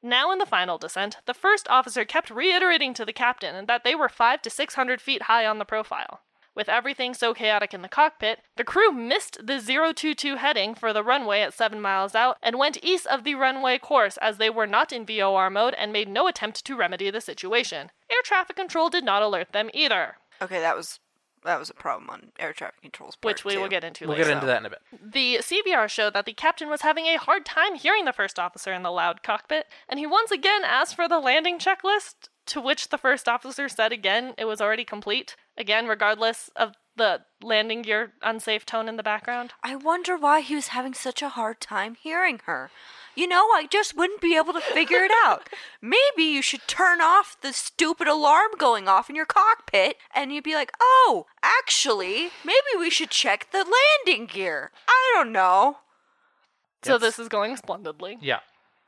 [0.07, 3.95] Now in the final descent, the first officer kept reiterating to the captain that they
[3.95, 6.21] were 5 to 600 feet high on the profile.
[6.55, 11.03] With everything so chaotic in the cockpit, the crew missed the 022 heading for the
[11.03, 14.67] runway at 7 miles out and went east of the runway course as they were
[14.67, 17.91] not in VOR mode and made no attempt to remedy the situation.
[18.11, 21.01] Air traffic control did not alert them either, Okay, that was
[21.45, 23.31] that was a problem on air traffic control's part.
[23.35, 23.61] which we too.
[23.61, 24.25] will get into We'll later.
[24.31, 24.81] get into that in a bit.
[25.13, 28.73] The CVR showed that the captain was having a hard time hearing the first officer
[28.73, 32.89] in the loud cockpit, and he once again asked for the landing checklist, to which
[32.89, 38.13] the first officer said again it was already complete, again, regardless of the landing gear
[38.23, 39.53] unsafe tone in the background.
[39.63, 42.71] I wonder why he was having such a hard time hearing her.
[43.15, 45.49] You know, I just wouldn't be able to figure it out.
[45.81, 50.45] Maybe you should turn off the stupid alarm going off in your cockpit and you'd
[50.45, 53.65] be like, oh, actually, maybe we should check the
[54.07, 54.71] landing gear.
[54.89, 55.79] I don't know.
[56.83, 58.19] So It's- this is going splendidly.
[58.21, 58.41] Yeah.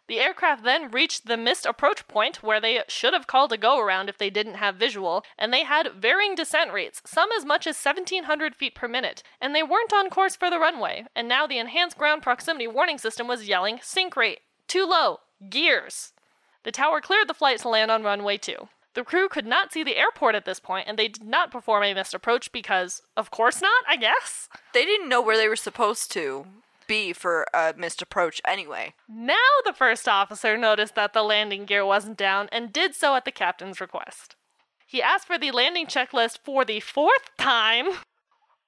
[0.08, 3.80] The aircraft then reached the missed approach point where they should have called a go
[3.80, 7.66] around if they didn't have visual, and they had varying descent rates, some as much
[7.66, 11.46] as 1700 feet per minute, and they weren't on course for the runway, and now
[11.46, 16.12] the enhanced ground proximity warning system was yelling sink rate, too low, gears.
[16.62, 18.68] The tower cleared the flight to land on runway 2.
[18.94, 21.82] The crew could not see the airport at this point, and they did not perform
[21.82, 24.48] a missed approach because, of course not, I guess.
[24.72, 26.46] They didn't know where they were supposed to
[26.86, 28.94] be for a missed approach anyway.
[29.08, 33.24] Now the first officer noticed that the landing gear wasn't down and did so at
[33.24, 34.36] the captain's request.
[34.86, 37.86] He asked for the landing checklist for the fourth time.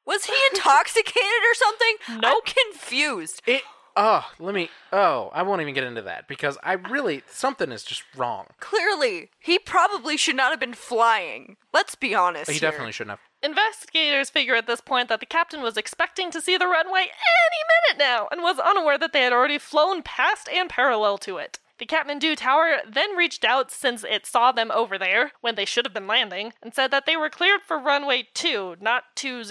[0.04, 1.94] Was he intoxicated or something?
[2.20, 2.24] Nope.
[2.24, 3.42] I'm confused.
[3.46, 3.62] It.
[3.96, 4.70] Oh, let me.
[4.92, 8.46] Oh, I won't even get into that because I really something is just wrong.
[8.61, 11.57] Clearly, he probably should not have been flying.
[11.72, 12.50] Let's be honest.
[12.50, 12.70] He here.
[12.70, 13.27] definitely shouldn't have.
[13.42, 17.92] Investigators figure at this point that the captain was expecting to see the runway any
[17.92, 21.61] minute now and was unaware that they had already flown past and parallel to it.
[21.79, 25.85] The Kathmandu Tower then reached out since it saw them over there when they should
[25.85, 29.44] have been landing and said that they were cleared for runway 2, not 20,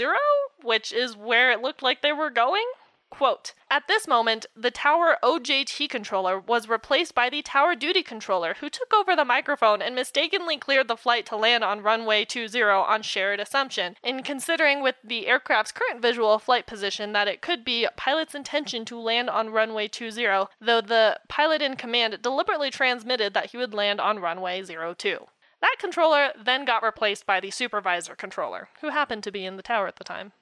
[0.62, 2.66] which is where it looked like they were going.
[3.10, 8.56] Quote, at this moment, the tower OJT controller was replaced by the tower duty controller,
[8.56, 12.62] who took over the microphone and mistakenly cleared the flight to land on runway 20
[12.62, 17.64] on shared assumption, in considering with the aircraft's current visual flight position that it could
[17.64, 20.26] be pilot's intention to land on runway 20,
[20.60, 25.28] though the pilot in command deliberately transmitted that he would land on runway 02.
[25.60, 29.64] That controller then got replaced by the supervisor controller, who happened to be in the
[29.64, 30.34] tower at the time.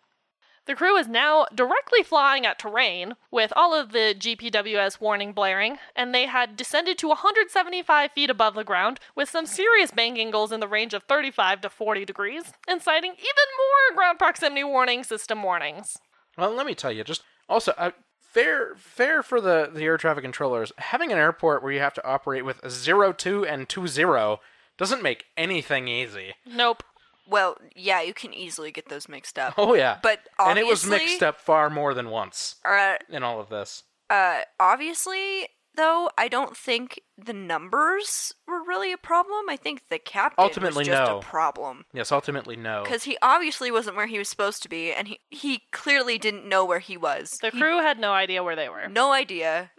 [0.66, 5.78] The crew is now directly flying at terrain, with all of the GPWS warning blaring,
[5.96, 10.52] and they had descended to 175 feet above the ground, with some serious bank angles
[10.52, 15.04] in the range of 35 to 40 degrees, and citing even more ground proximity warning
[15.04, 16.00] system warnings.
[16.36, 20.24] Well, let me tell you, just also uh, fair fair for the the air traffic
[20.24, 20.72] controllers.
[20.78, 24.42] Having an airport where you have to operate with a zero two and two zero
[24.78, 26.34] doesn't make anything easy.
[26.46, 26.84] Nope.
[27.28, 29.56] Well, yeah, you can easily get those mixed up.
[29.58, 33.40] Oh yeah, But and it was mixed up far more than once Uh, in all
[33.40, 33.84] of this.
[34.10, 39.50] uh, obviously, though, I don't think the numbers were really a problem.
[39.50, 41.18] I think the captain Ultimately, was just no.
[41.18, 41.86] a problem.
[41.94, 42.84] Yes, ultimately no.
[42.84, 46.48] Because he obviously wasn't where he was supposed to be, and he, he clearly didn't
[46.48, 47.32] know where he was.
[47.42, 48.88] The He- crew had no idea where they were.
[48.88, 49.72] no idea.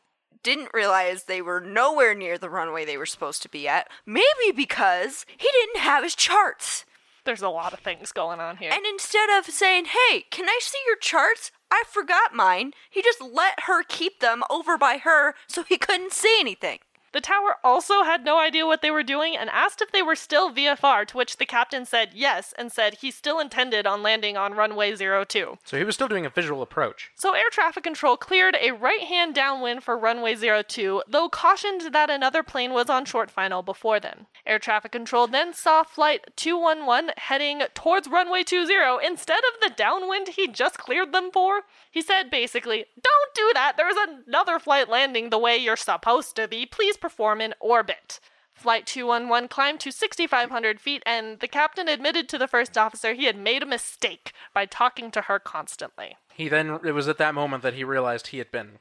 [0.43, 3.89] Didn't realize they were nowhere near the runway they were supposed to be at.
[4.05, 6.85] Maybe because he didn't have his charts.
[7.27, 8.71] There's a lot of things going on here.
[8.73, 11.51] And instead of saying, hey, can I see your charts?
[11.73, 12.73] I forgot mine.
[12.89, 16.79] He just let her keep them over by her so he couldn't see anything.
[17.17, 20.17] The tower also had no idea what they were doing and asked if they were
[20.17, 24.37] still VFR, to which the captain said yes and said he still intended on landing
[24.37, 25.57] on runway 02.
[25.65, 27.11] So he was still doing a visual approach.
[27.15, 32.11] So air traffic control cleared a right hand downwind for runway 02, though cautioned that
[32.11, 34.27] another plane was on short final before them.
[34.45, 38.67] Air traffic control then saw flight 211 heading towards runway 20
[39.03, 41.63] instead of the downwind he just cleared them for.
[41.91, 46.47] He said basically, Don't do that, there's another flight landing the way you're supposed to
[46.47, 46.67] be.
[46.67, 48.19] Please perform in orbit.
[48.53, 53.27] Flight 211 climbed to 6,500 feet, and the captain admitted to the first officer he
[53.27, 56.17] had made a mistake by talking to her constantly.
[56.35, 58.81] He then it was at that moment that he realized he had been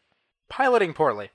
[0.50, 1.30] piloting poorly.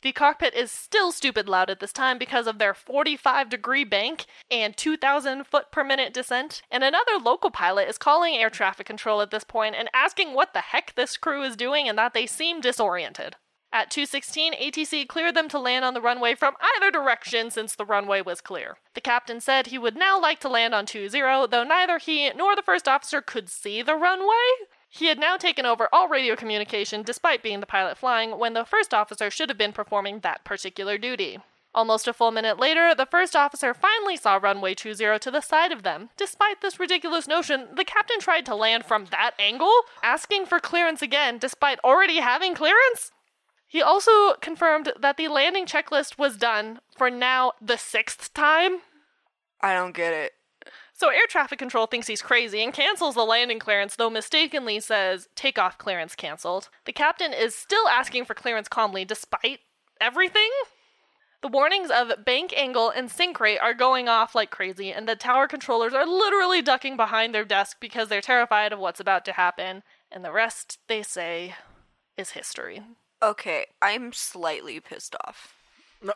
[0.00, 4.26] The cockpit is still stupid loud at this time because of their 45 degree bank
[4.50, 6.62] and 2,000 foot per minute descent.
[6.72, 10.54] And another local pilot is calling air traffic control at this point and asking what
[10.54, 13.36] the heck this crew is doing and that they seem disoriented.
[13.74, 17.86] At 216, ATC cleared them to land on the runway from either direction since the
[17.86, 18.76] runway was clear.
[18.92, 22.54] The captain said he would now like to land on 20, though neither he nor
[22.54, 24.68] the first officer could see the runway.
[24.90, 28.66] He had now taken over all radio communication despite being the pilot flying when the
[28.66, 31.38] first officer should have been performing that particular duty.
[31.74, 35.72] Almost a full minute later, the first officer finally saw runway 20 to the side
[35.72, 36.10] of them.
[36.18, 41.00] Despite this ridiculous notion, the captain tried to land from that angle, asking for clearance
[41.00, 43.12] again despite already having clearance.
[43.72, 48.80] He also confirmed that the landing checklist was done for now the sixth time.
[49.62, 50.32] I don't get it.
[50.92, 55.26] So air traffic control thinks he's crazy and cancels the landing clearance, though mistakenly says
[55.34, 56.68] takeoff clearance canceled.
[56.84, 59.60] The captain is still asking for clearance calmly despite
[60.02, 60.50] everything.
[61.40, 65.16] The warnings of bank angle and sink rate are going off like crazy, and the
[65.16, 69.32] tower controllers are literally ducking behind their desk because they're terrified of what's about to
[69.32, 69.82] happen.
[70.10, 71.54] And the rest, they say,
[72.18, 72.82] is history.
[73.22, 75.54] Okay, I'm slightly pissed off.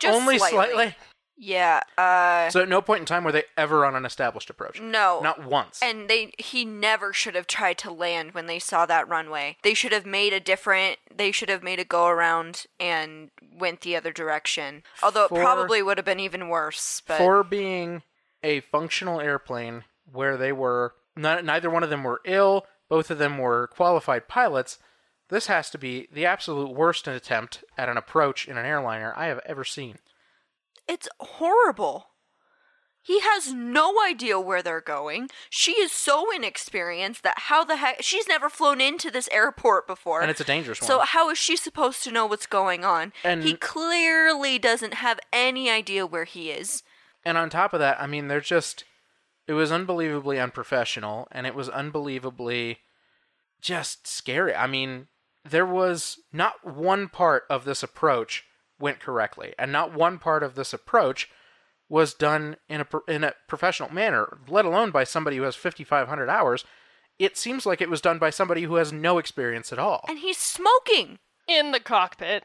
[0.01, 0.57] Just Only slightly.
[0.73, 0.95] slightly.
[1.39, 4.81] Yeah, uh So at no point in time were they ever on an established approach.
[4.81, 5.19] no.
[5.21, 5.79] Not once.
[5.83, 9.57] And they he never should have tried to land when they saw that runway.
[9.61, 13.81] They should have made a different they should have made a go around and went
[13.81, 14.81] the other direction.
[15.03, 18.01] Although For- it probably would have been even worse, but For being
[18.43, 23.19] a functional airplane where they were not, neither one of them were ill, both of
[23.19, 24.79] them were qualified pilots.
[25.29, 29.25] This has to be the absolute worst attempt at an approach in an airliner I
[29.27, 29.97] have ever seen.
[30.87, 32.07] it's horrible.
[33.01, 35.29] He has no idea where they're going.
[35.49, 40.21] She is so inexperienced that how the heck she's never flown into this airport before.
[40.21, 40.87] And it's a dangerous one.
[40.87, 43.13] So how is she supposed to know what's going on?
[43.23, 46.83] And- he clearly doesn't have any idea where he is.
[47.23, 48.83] And on top of that, I mean, they're just.
[49.47, 52.79] It was unbelievably unprofessional, and it was unbelievably
[53.61, 54.53] just scary.
[54.53, 55.07] I mean,
[55.49, 58.43] there was not one part of this approach
[58.79, 61.29] went correctly, and not one part of this approach
[61.89, 66.29] was done in a in a professional manner, let alone by somebody who has 5500
[66.29, 66.65] hours.
[67.17, 70.05] It seems like it was done by somebody who has no experience at all.
[70.07, 72.43] And he's smoking, In the cockpit.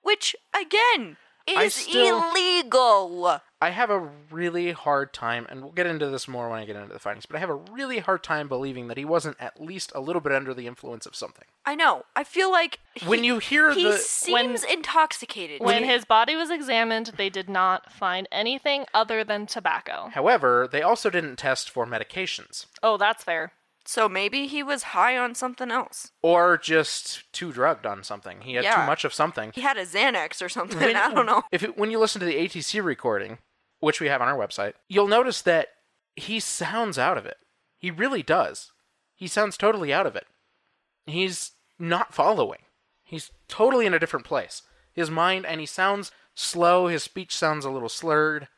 [0.00, 1.16] which again,
[1.46, 3.40] is still- illegal.
[3.60, 6.74] I have a really hard time, and we'll get into this more when I get
[6.74, 9.60] into the findings, but I have a really hard time believing that he wasn't at
[9.62, 11.44] least a little bit under the influence of something.
[11.64, 12.04] I know.
[12.16, 15.60] I feel like When you hear he the- seems intoxicated.
[15.60, 20.10] When to his body was examined, they did not find anything other than tobacco.
[20.12, 23.52] However, they also didn't test for medications, Oh, that's fair.
[23.92, 26.12] So maybe he was high on something else.
[26.22, 28.40] or just too drugged on something.
[28.40, 29.52] He had too much of something.
[29.54, 30.78] He had a Xanax or something.
[30.80, 31.42] When- I don't know.
[31.52, 33.38] If it, when you listen to the ATC recording,
[33.80, 35.68] which we have on our website, you'll notice that
[36.16, 37.36] he sounds out of it.
[37.76, 38.72] He really does.
[39.14, 40.26] He sounds totally out of it.
[41.06, 42.60] He's not following.
[43.04, 44.62] He's totally in a different place.
[44.92, 46.86] His mind and he sounds slow.
[46.86, 48.48] His speech sounds a little slurred.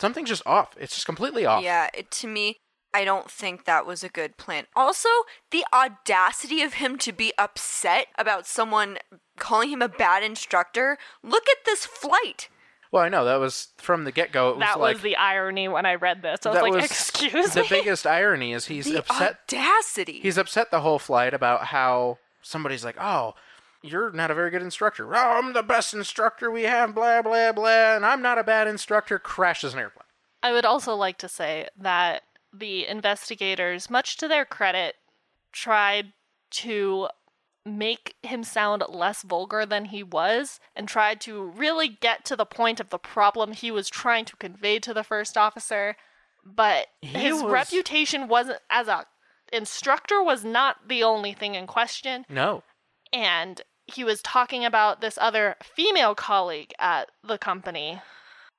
[0.00, 0.74] Something's just off.
[0.78, 1.62] It's just completely off.
[1.62, 2.58] Yeah, it, to me,
[2.94, 4.66] I don't think that was a good plan.
[4.76, 5.08] Also,
[5.50, 8.98] the audacity of him to be upset about someone
[9.36, 10.96] calling him a bad instructor.
[11.22, 12.48] Look at this flight.
[12.92, 14.50] Well, I know that was from the get go.
[14.50, 16.46] It was That like was the irony when I read this.
[16.46, 17.68] I was that like, was excuse the me?
[17.68, 19.40] The biggest irony is he's The upset.
[19.52, 20.20] audacity.
[20.20, 23.34] He's upset the whole flight about how somebody's like, "Oh,
[23.82, 25.12] you're not a very good instructor.
[25.12, 27.96] Oh, I'm the best instructor we have." Blah blah blah.
[27.96, 29.18] And I'm not a bad instructor.
[29.18, 30.04] Crashes an airplane.
[30.44, 32.22] I would also like to say that
[32.58, 34.96] the investigators, much to their credit,
[35.52, 36.12] tried
[36.50, 37.08] to
[37.66, 42.44] make him sound less vulgar than he was and tried to really get to the
[42.44, 45.96] point of the problem he was trying to convey to the first officer.
[46.44, 49.06] But He his was- reputation wasn't as a
[49.52, 52.62] instructor was not the only thing in question No.
[53.12, 58.00] and he was talking about this other female colleague at the company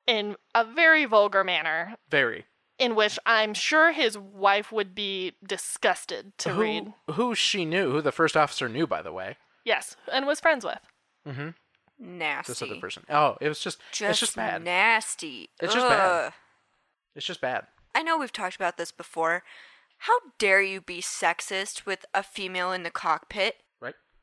[0.08, 2.46] in a very vulgar manner Very.
[2.78, 6.94] In which I'm sure his wife would be disgusted to who, read.
[7.12, 9.38] Who she knew, who the first officer knew, by the way.
[9.64, 10.80] Yes, and was friends with.
[11.28, 11.50] Mm-hmm.
[12.00, 12.52] nasty.
[12.52, 13.04] This other person.
[13.10, 14.64] Oh, it was just, Just it's just bad.
[14.64, 15.50] nasty.
[15.60, 16.34] It's just bad.
[17.16, 17.66] It's just bad.
[17.96, 19.44] I know we've talked about this before.
[20.00, 23.56] How dare you be sexist with a female in the cockpit?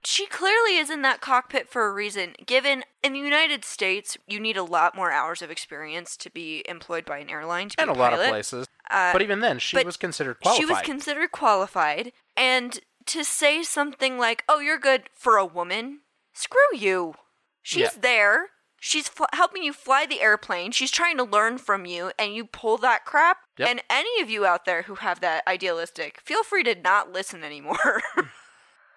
[0.05, 2.35] She clearly is in that cockpit for a reason.
[2.45, 6.65] Given in the United States, you need a lot more hours of experience to be
[6.69, 8.67] employed by an airline to And a be lot of places.
[8.91, 10.61] Uh, but even then, she was considered qualified.
[10.61, 16.01] She was considered qualified, and to say something like, "Oh, you're good for a woman,"
[16.33, 17.15] screw you.
[17.63, 17.91] She's Yeah.
[18.01, 18.51] there.
[18.81, 20.73] She's fl- helping you fly the airplane.
[20.73, 23.39] She's trying to learn from you, and you pull that crap.
[23.57, 23.69] Yep.
[23.69, 27.45] And any of you out there who have that idealistic, feel free to not listen
[27.45, 28.03] anymore.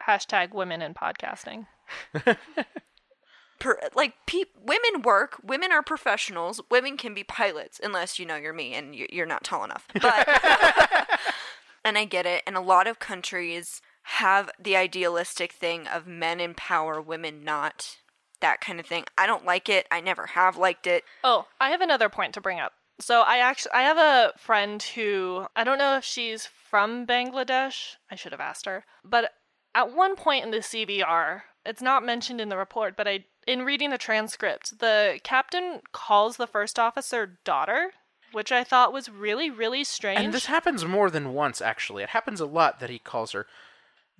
[0.08, 1.68] Hashtag women in podcasting.
[3.60, 8.36] per- like pe- women work women are professionals women can be pilots unless you know
[8.36, 10.28] you're me and you- you're not tall enough but
[11.86, 16.40] and i get it and a lot of countries have the idealistic thing of men
[16.40, 17.98] in power women not
[18.42, 21.70] that kind of thing i don't like it i never have liked it Oh, I
[21.70, 22.74] have another point to bring up.
[23.00, 27.96] So I actually I have a friend who I don't know if she's from Bangladesh.
[28.12, 28.86] I should have asked her.
[29.04, 29.32] But
[29.76, 33.62] at one point in the CVR, it's not mentioned in the report, but I in
[33.62, 37.92] reading the transcript, the captain calls the first officer daughter,
[38.32, 40.22] which I thought was really really strange.
[40.22, 42.02] And this happens more than once, actually.
[42.02, 43.46] It happens a lot that he calls her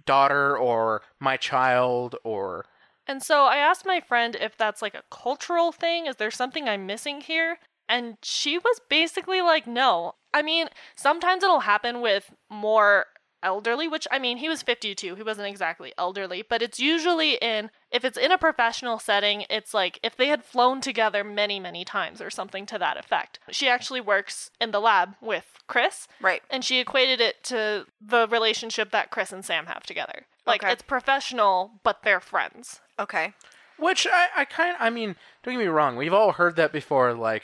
[0.06, 2.66] daughter or my child or.
[3.08, 6.08] And so I asked my friend if that's like a cultural thing.
[6.08, 7.60] Is there something I'm missing here?
[7.88, 10.16] And she was basically like, no.
[10.34, 13.06] I mean, sometimes it'll happen with more
[13.46, 15.16] elderly, which I mean, he was 52.
[15.16, 19.74] He wasn't exactly elderly, but it's usually in, if it's in a professional setting, it's
[19.74, 23.40] like if they had flown together many, many times or something to that effect.
[23.52, 26.08] She actually works in the lab with Chris.
[26.20, 26.42] Right.
[26.50, 30.26] And she equated it to the relationship that Chris and Sam have together.
[30.46, 30.72] Like, Okay.
[30.74, 32.82] it's professional, but they're friends.
[33.00, 33.34] okay
[33.78, 35.96] Which I, I kind I mean, don't get me wrong.
[35.96, 37.44] We've all heard that before, like,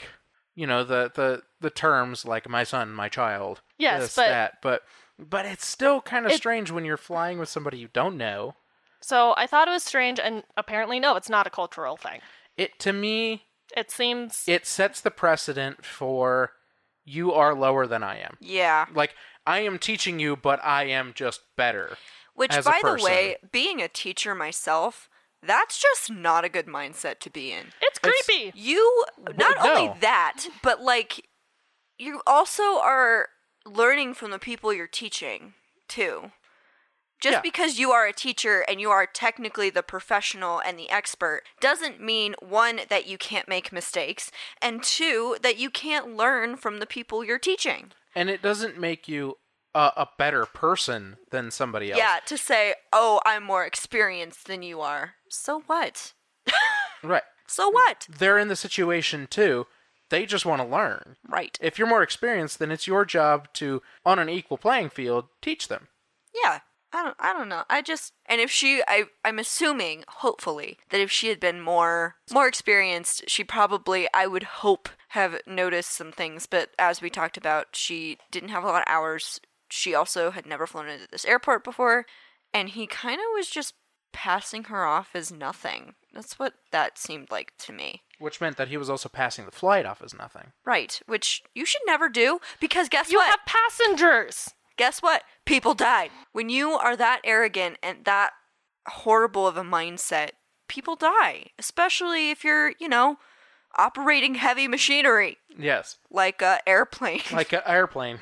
[0.54, 3.60] you know, the, the, the terms like my son, my child.
[3.78, 4.52] Yes, this, but- that.
[4.62, 4.82] But,
[5.18, 8.54] but it's still kind of It- strange when you're flying with somebody you don't know.
[9.00, 12.20] So I thought it was strange, and apparently, no, it's not a cultural thing.
[12.56, 13.46] It, to me,
[13.76, 14.44] It seems.
[14.46, 16.52] it sets the precedent for
[17.04, 18.36] you are lower than I am.
[18.40, 21.96] yeah Like, I am teaching you, but I am just better.
[22.34, 25.08] which as a by the way being a teacher myself
[25.42, 28.52] that's just not a good mindset to be in it's it's- creepy.
[28.54, 29.04] you
[29.36, 29.74] not no.
[29.74, 31.28] only that but like
[31.98, 33.28] you also are
[33.66, 35.54] learning from the people you're teaching
[35.88, 36.30] too
[37.20, 37.40] just Yeah.
[37.40, 42.00] because you are a teacher and you are technically the professional and the expert doesn't
[42.00, 46.86] mean one that you can't make mistakes and two that you can't learn from the
[46.86, 49.36] people you're teaching And it doesn't make you
[49.74, 51.98] a, a better person than somebody else.
[51.98, 56.12] yeah to say oh i'm more experienced than you are so what
[57.04, 57.22] Right.
[57.48, 58.06] So what?
[58.08, 59.66] They're in the situation too.
[60.12, 61.16] They just want to learn.
[61.26, 61.58] Right.
[61.58, 65.68] If you're more experienced, then it's your job to, on an equal playing field, teach
[65.68, 65.88] them.
[66.34, 66.60] Yeah.
[66.92, 67.62] I don't I don't know.
[67.70, 72.16] I just and if she I I'm assuming, hopefully, that if she had been more
[72.30, 77.38] more experienced, she probably I would hope have noticed some things, but as we talked
[77.38, 79.40] about, she didn't have a lot of hours.
[79.70, 82.04] She also had never flown into this airport before,
[82.52, 83.72] and he kind of was just
[84.12, 85.94] passing her off as nothing.
[86.12, 88.02] That's what that seemed like to me.
[88.18, 90.52] Which meant that he was also passing the flight off as nothing.
[90.64, 93.26] Right, which you should never do because guess You what?
[93.26, 94.50] You have passengers.
[94.76, 95.22] guess what?
[95.46, 96.10] People died.
[96.32, 98.30] When you are that arrogant and that
[98.86, 100.30] horrible of a mindset,
[100.68, 101.46] people die.
[101.58, 103.16] Especially if you're, you know,
[103.76, 105.96] operating heavy machinery Yes.
[106.10, 108.18] like a airplane Like an airplane.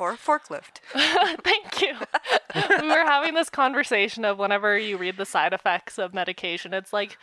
[0.00, 0.78] Or forklift.
[0.92, 1.94] Thank you.
[2.82, 6.92] we were having this conversation of whenever you read the side effects of medication, it's
[6.92, 7.18] like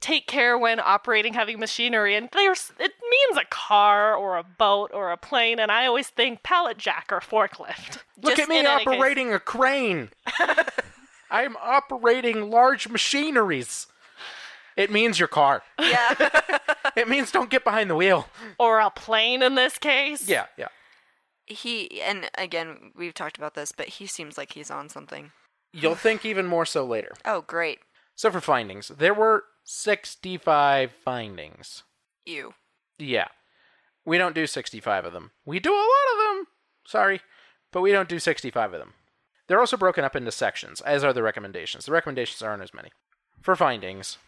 [0.00, 4.92] take care when operating heavy machinery and there's it means a car or a boat
[4.94, 7.98] or a plane and I always think pallet jack or forklift.
[8.22, 8.86] Look Just at me in case.
[8.86, 10.10] operating a crane.
[11.30, 13.86] I'm operating large machineries.
[14.76, 15.62] It means your car.
[15.80, 16.30] Yeah.
[16.96, 18.26] It means don't get behind the wheel.
[18.58, 20.28] or a plane in this case.
[20.28, 20.68] Yeah, yeah.
[21.48, 25.32] He and again, we've talked about this, but he seems like he's on something.
[25.72, 27.14] You'll think even more so later.
[27.24, 27.80] Oh, great.
[28.14, 31.84] So for findings, there were 65 findings.
[32.26, 32.54] You.
[32.98, 33.28] Yeah.
[34.04, 35.32] We don't do 65 of them.
[35.44, 36.46] We do a lot of them.
[36.86, 37.20] Sorry,
[37.72, 38.94] but we don't do 65 of them.
[39.46, 41.86] They're also broken up into sections, as are the recommendations.
[41.86, 42.90] The recommendations aren't as many.
[43.42, 44.18] For findings,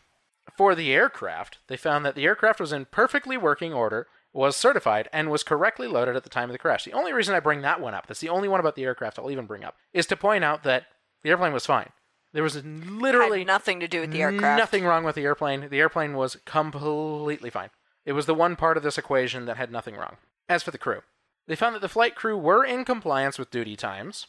[0.57, 5.09] for the aircraft, they found that the aircraft was in perfectly working order, was certified,
[5.13, 6.85] and was correctly loaded at the time of the crash.
[6.85, 9.19] The only reason I bring that one up, that's the only one about the aircraft
[9.19, 10.85] I'll even bring up, is to point out that
[11.23, 11.91] the airplane was fine.
[12.33, 14.59] There was literally Had nothing to do with the aircraft.
[14.59, 15.69] Nothing wrong with the airplane.
[15.69, 17.71] The airplane was completely fine.
[18.05, 20.17] It was the one part of this equation that had nothing wrong.
[20.49, 21.01] As for the crew,
[21.49, 24.29] they found that the flight crew were in compliance with duty times.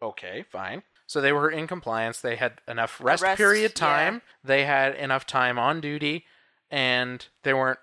[0.00, 0.82] Okay, fine.
[1.06, 2.20] So they were in compliance.
[2.20, 3.86] They had enough rest, rest, period yeah.
[3.86, 4.22] time.
[4.42, 6.24] They had enough time on duty,
[6.70, 7.80] and they weren't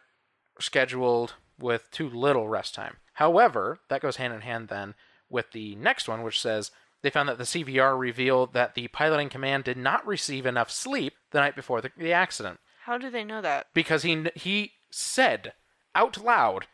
[0.60, 2.98] scheduled with too little rest time.
[3.14, 4.96] However, that goes hand in hand then
[5.30, 9.20] with the next one, which says they found that the CVR revealed that the pilot
[9.20, 13.10] in command did not receive enough sleep the night before the, the accident How do
[13.10, 13.68] they know that?
[13.74, 15.54] because he he said
[15.96, 16.68] out loud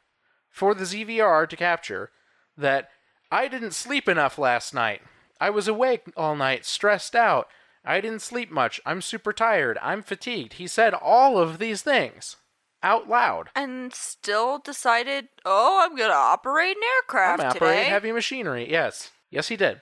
[0.50, 2.12] for the CVR to capture
[2.58, 2.90] that
[3.32, 5.02] I didn't sleep enough last night.
[5.42, 7.48] I was awake all night, stressed out.
[7.84, 8.80] I didn't sleep much.
[8.86, 9.78] I'm super tired.
[9.82, 10.54] I'm fatigued.
[10.54, 12.38] He said all of these things
[12.86, 13.50] out loud.
[13.56, 17.90] And still decided, oh, I'm gonna operate an aircraft I'm operating today.
[17.90, 18.70] heavy machinery.
[18.70, 19.12] Yes.
[19.32, 19.82] Yes, he did.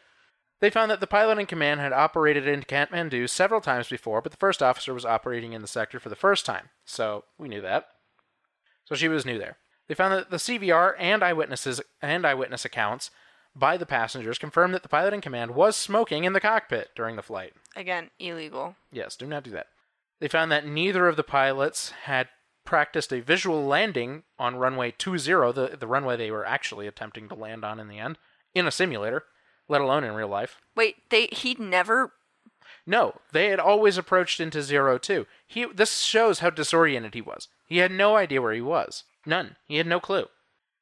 [0.62, 4.32] They found that the pilot in command had operated in Kathmandu several times before, but
[4.32, 6.70] the first officer was operating in the sector for the first time.
[6.86, 7.88] So we knew that.
[8.86, 9.58] So she was new there.
[9.90, 13.12] They found that the CVR and eyewitnesses and eyewitness accounts
[13.54, 17.18] by the passengers confirmed that the pilot in command was smoking in the cockpit during
[17.18, 17.54] the flight.
[17.76, 18.76] Again, illegal.
[18.92, 19.68] Yes, do not do that.
[20.22, 22.30] They found that neither of the pilots had
[22.66, 27.36] practiced a visual landing on runway 20, the, the runway they were actually attempting to
[27.36, 28.18] land on in the end,
[28.54, 29.24] in a simulator,
[29.68, 30.58] let alone in real life.
[30.76, 32.14] Wait, they he'd never
[32.86, 35.26] No, they had always approached into zero two.
[35.48, 37.48] He this shows how disoriented he was.
[37.66, 39.04] He had no idea where he was.
[39.26, 39.56] None.
[39.66, 40.28] He had no clue.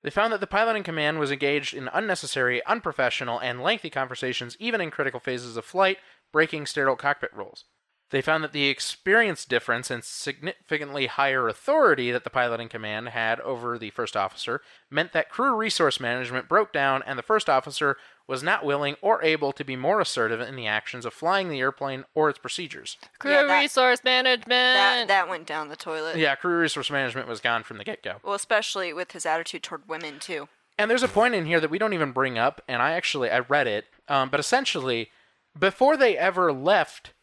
[0.03, 4.57] They found that the pilot in command was engaged in unnecessary, unprofessional, and lengthy conversations
[4.59, 5.99] even in critical phases of flight,
[6.31, 7.65] breaking sterile cockpit rules.
[8.11, 13.09] They found that the experience difference and significantly higher authority that the pilot in command
[13.09, 17.49] had over the first officer meant that crew resource management broke down and the first
[17.49, 17.95] officer
[18.27, 21.59] was not willing or able to be more assertive in the actions of flying the
[21.59, 22.97] airplane or its procedures.
[23.19, 24.49] Crew Yeah, that- resource management.
[24.49, 26.17] that that went down the toilet.
[26.17, 28.17] Yeah, crew resource management was gone from the get go.
[28.23, 30.49] Well, especially with his attitude toward women too.
[30.77, 33.29] And there's a point in here that we don't even bring up, and I actually
[33.29, 35.11] I read it, um, but essentially,
[35.57, 37.13] before they ever left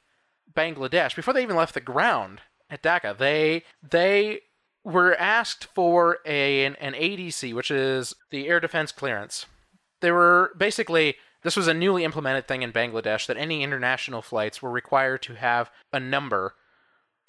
[0.58, 4.40] Bangladesh, before they even left the ground at Dhaka, they they
[4.84, 9.46] were asked for a an, an ADC, which is the air defense clearance.
[10.00, 14.60] They were basically this was a newly implemented thing in Bangladesh that any international flights
[14.60, 16.54] were required to have a number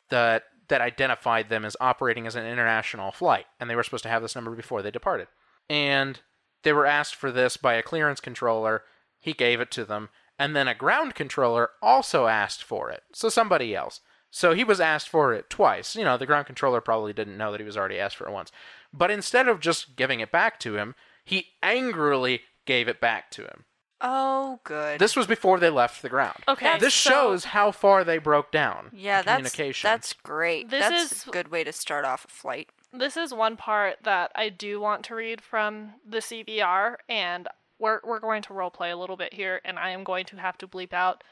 [0.10, 4.10] that that identified them as operating as an international flight, and they were supposed to
[4.10, 5.28] have this number before they departed.
[5.70, 6.20] And
[6.64, 8.84] they were asked for this by a clearance controller.
[9.20, 10.10] He gave it to them,
[10.40, 13.04] and then a ground controller also asked for it.
[13.14, 14.00] So somebody else.
[14.32, 15.96] So he was asked for it twice.
[15.96, 18.32] You know, the ground controller probably didn't know that he was already asked for it
[18.32, 18.52] once.
[18.94, 23.44] But instead of just giving it back to him, he angrily gave it back to
[23.44, 23.66] him.
[24.02, 24.98] Oh, good.
[25.00, 26.38] This was before they left the ground.
[26.48, 28.92] Okay, This so- shows how far they broke down.
[28.94, 29.88] yeah, in that's communication.
[29.90, 30.70] that's great.
[30.70, 32.70] This that's is- a good way to start off a flight.
[32.94, 37.48] This is one part that I do want to read from the CVR, and
[37.80, 40.58] we're we're going to roleplay a little bit here, and I am going to have
[40.60, 41.24] to bleep out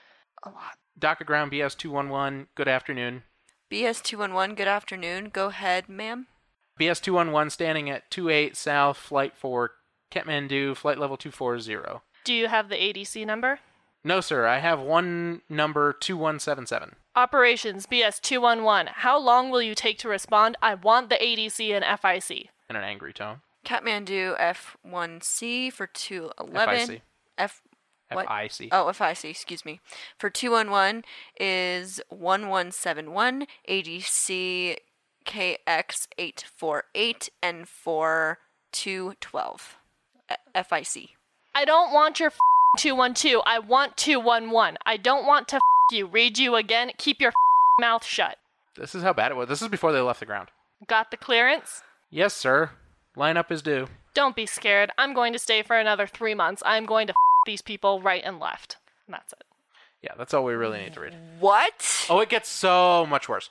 [0.44, 0.78] a lot.
[1.00, 2.48] Dhaka ground BS two one one.
[2.56, 3.24] Good afternoon.
[3.72, 4.56] BS two one one.
[4.56, 5.30] Good afternoon.
[5.30, 6.28] Go ahead, ma'am.
[6.80, 9.72] BS two one one standing at two eight south, flight Four
[10.12, 12.02] Kathmandu, flight level two four zero.
[12.24, 13.60] Do you have the ADC number?
[14.04, 14.46] No, sir.
[14.46, 16.96] I have one number two one seven seven.
[17.16, 18.88] Operations BS two one one.
[18.88, 20.56] How long will you take to respond?
[20.62, 22.50] I want the ADC and FIC.
[22.70, 23.42] In an angry tone.
[23.66, 26.88] Kathmandu FIC for 211.
[26.88, 27.02] FIC.
[27.38, 27.62] F
[28.12, 28.26] what?
[28.28, 28.70] FIC.
[28.72, 29.82] Oh, FIC, excuse me.
[30.18, 31.04] For 211
[31.40, 34.78] is 1171 ADC
[35.26, 38.40] KX848 and for
[38.72, 39.78] 212
[40.30, 41.10] F- FIC.
[41.54, 42.32] I don't want your
[42.78, 43.44] 212.
[43.46, 44.78] I want 211.
[44.86, 46.06] I don't want to f- you.
[46.08, 46.92] Read you again.
[46.98, 47.34] Keep your
[47.80, 48.38] mouth shut.
[48.78, 49.50] This is how bad it was.
[49.50, 50.50] This is before they left the ground.
[50.88, 51.82] Got the clearance?
[52.10, 52.72] Yes, sir.
[53.18, 53.88] Lineup is due.
[54.14, 54.92] Don't be scared.
[54.98, 56.62] I'm going to stay for another three months.
[56.66, 57.16] I'm going to f-
[57.46, 58.78] these people right and left.
[59.08, 59.44] And that's it.
[60.02, 61.16] Yeah, that's all we really need to read.
[61.40, 62.06] What?
[62.10, 63.50] Oh, it gets so much worse.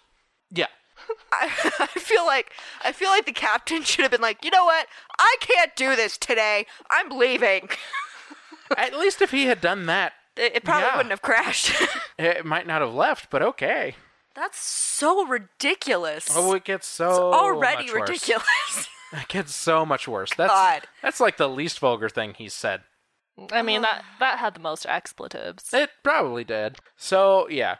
[0.51, 0.67] Yeah.
[1.33, 1.51] I,
[1.81, 2.53] I feel like
[2.85, 4.87] I feel like the captain should have been like, you know what?
[5.19, 6.67] I can't do this today.
[6.91, 7.69] I'm leaving.
[8.77, 10.97] At least if he had done that, It it probably Yeah.
[10.97, 11.73] wouldn't have crashed.
[12.19, 13.95] it might not have left, but okay.
[14.35, 16.29] That's so ridiculous.
[16.35, 18.09] Oh, it gets so it's already much worse.
[18.09, 18.89] ridiculous.
[19.17, 20.31] It gets so much worse.
[20.37, 20.83] That's God.
[21.03, 22.83] that's like the least vulgar thing he's said.
[23.53, 25.73] I mean, that, that had the most expletives.
[25.73, 26.77] It probably did.
[26.97, 27.77] So yeah,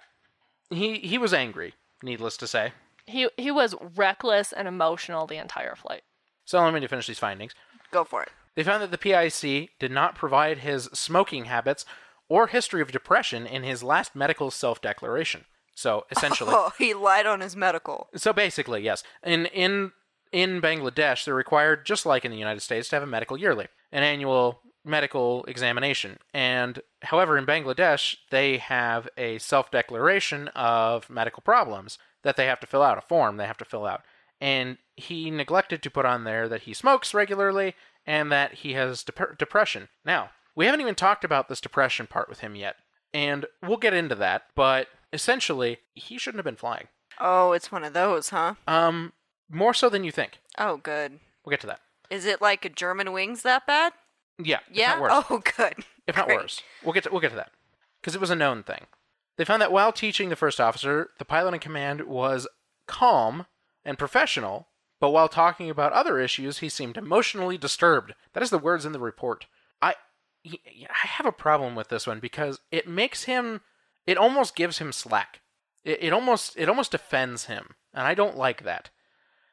[0.71, 1.75] he he was angry.
[2.03, 2.73] Needless to say.
[3.07, 6.03] He, he was reckless and emotional the entire flight.
[6.45, 7.55] So let me to finish these findings.
[7.91, 8.31] Go for it.
[8.55, 11.85] They found that the PIC did not provide his smoking habits
[12.29, 15.45] or history of depression in his last medical self-declaration.
[15.75, 18.09] So essentially, Oh, he lied on his medical.
[18.17, 19.03] So basically, yes.
[19.23, 19.93] In in
[20.33, 23.69] in Bangladesh, they're required, just like in the United States, to have a medical yearly,
[23.93, 26.19] an annual medical examination.
[26.33, 32.67] And however, in Bangladesh, they have a self-declaration of medical problems that they have to
[32.67, 34.03] fill out, a form they have to fill out.
[34.41, 37.75] And he neglected to put on there that he smokes regularly
[38.07, 39.89] and that he has dep- depression.
[40.05, 42.77] Now, we haven't even talked about this depression part with him yet,
[43.13, 44.45] and we'll get into that.
[44.55, 46.89] But essentially, he shouldn't have been flying.
[47.19, 48.55] Oh, it's one of those, huh?
[48.69, 49.13] Um,
[49.51, 50.39] more so than you think.
[50.59, 51.21] Oh, good.
[51.45, 51.81] We'll get to that.
[52.11, 53.93] Is it like a Germanwings that bad?
[54.43, 54.61] Yeah.
[54.71, 54.99] Yeah.
[55.01, 55.75] Oh, good.
[56.07, 56.39] if not Great.
[56.39, 56.63] worse.
[56.85, 57.51] We'll get to, we'll get to that
[58.01, 58.87] because it was a known thing.
[59.37, 62.49] They found that while teaching the first officer, the pilot in command was
[62.87, 63.47] calm
[63.85, 64.69] and professional,
[65.01, 68.15] but while talking about other issues, he seemed emotionally disturbed.
[68.33, 69.47] That is the words in the report.
[69.83, 69.95] I
[70.47, 73.61] I have a problem with this one because it makes him
[74.07, 75.41] it almost gives him slack.
[75.85, 78.91] It, it almost it almost defends him, and I don't like that.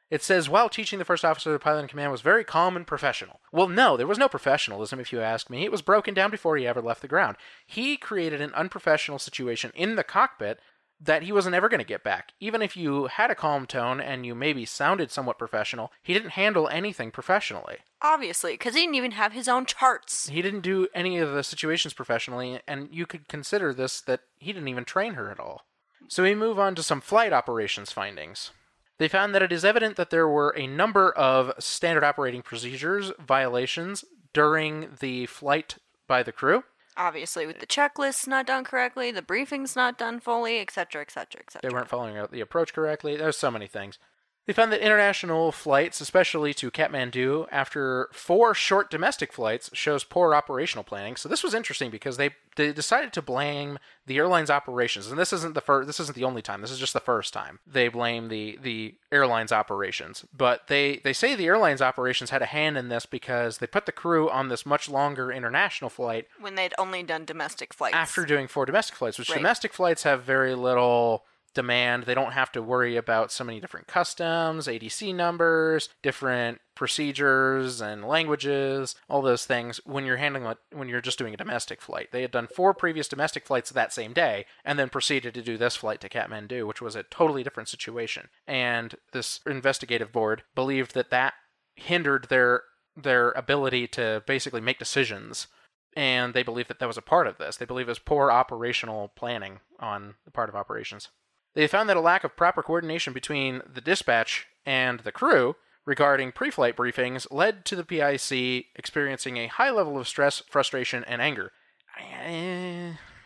[0.10, 2.86] It says, while teaching the first officer, the pilot in command was very calm and
[2.86, 3.40] professional.
[3.52, 5.64] Well, no, there was no professionalism, if you ask me.
[5.64, 7.38] It was broken down before he ever left the ground.
[7.66, 10.60] He created an unprofessional situation in the cockpit
[11.02, 12.34] that he wasn't ever going to get back.
[12.40, 16.32] Even if you had a calm tone and you maybe sounded somewhat professional, he didn't
[16.32, 17.78] handle anything professionally.
[18.02, 20.30] Obviously, because he didn't even have his own charts.
[20.30, 24.54] He didn't do any of the situations professionally, and you could consider this that he
[24.54, 25.66] didn't even train her at all.
[26.08, 28.52] So we move on to some flight operations findings.
[29.00, 33.12] They found that it is evident that there were a number of standard operating procedures
[33.20, 35.78] violations during the flight
[36.08, 36.64] by the crew.
[36.96, 41.68] Obviously, with the checklists not done correctly, the briefings not done fully, etc., etc., etc.
[41.68, 43.18] They weren't following out the approach correctly.
[43.18, 43.98] There's so many things.
[44.46, 50.36] They found that international flights, especially to Kathmandu, after four short domestic flights, shows poor
[50.36, 51.16] operational planning.
[51.16, 55.32] So this was interesting because they they decided to blame the airline's operations, and this
[55.32, 55.88] isn't the first.
[55.88, 56.62] This isn't the only time.
[56.62, 60.26] This is just the first time they blame the the airline's operations.
[60.36, 63.86] But they they say the airline's operations had a hand in this because they put
[63.86, 67.96] the crew on this much longer international flight When they'd only done domestic flights.
[67.96, 69.38] after doing four domestic flights, which Right.
[69.38, 71.24] domestic flights have very little
[71.54, 72.04] demand.
[72.04, 78.04] They don't have to worry about so many different customs, ADC numbers, different procedures and
[78.04, 82.10] languages, all those things when you're handling it when you're just doing a domestic flight.
[82.12, 85.58] They had done four previous domestic flights that same day and then proceeded to do
[85.58, 88.30] this flight to Kathmandu, which was a totally different situation.
[88.48, 91.34] And this investigative board believed that that
[91.76, 92.64] hindered their
[92.96, 95.48] their ability to basically make decisions
[95.96, 97.58] and they believe that that was a part of this.
[97.58, 101.10] They believe it was poor operational planning on the part of operations.
[101.56, 106.32] They found that a lack of proper coordination between the dispatch and the crew regarding
[106.32, 111.22] pre flight briefings led to the PIC experiencing a high level of stress, frustration, and
[111.22, 111.52] anger.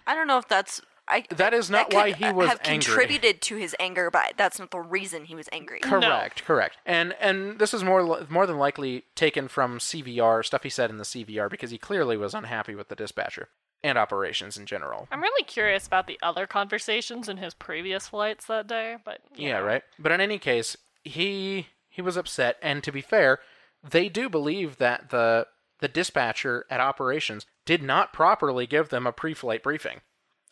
[0.07, 0.81] I don't know if that's.
[1.09, 2.83] I, That is not could why he was have angry.
[2.83, 5.79] contributed to his anger, but that's not the reason he was angry.
[5.79, 6.77] Correct, correct.
[6.85, 10.97] And and this is more more than likely taken from CVR stuff he said in
[10.97, 13.47] the CVR because he clearly was unhappy with the dispatcher
[13.87, 15.07] and operations in general.
[15.11, 19.49] I'm really curious about the other conversations in his previous flights that day, but you
[19.49, 19.83] Yeah, right.
[19.97, 23.39] But in any case, he he was upset, and to be fair,
[23.83, 25.47] they do believe that the
[25.79, 30.01] the dispatcher at operations did not properly give them a pre-flight briefing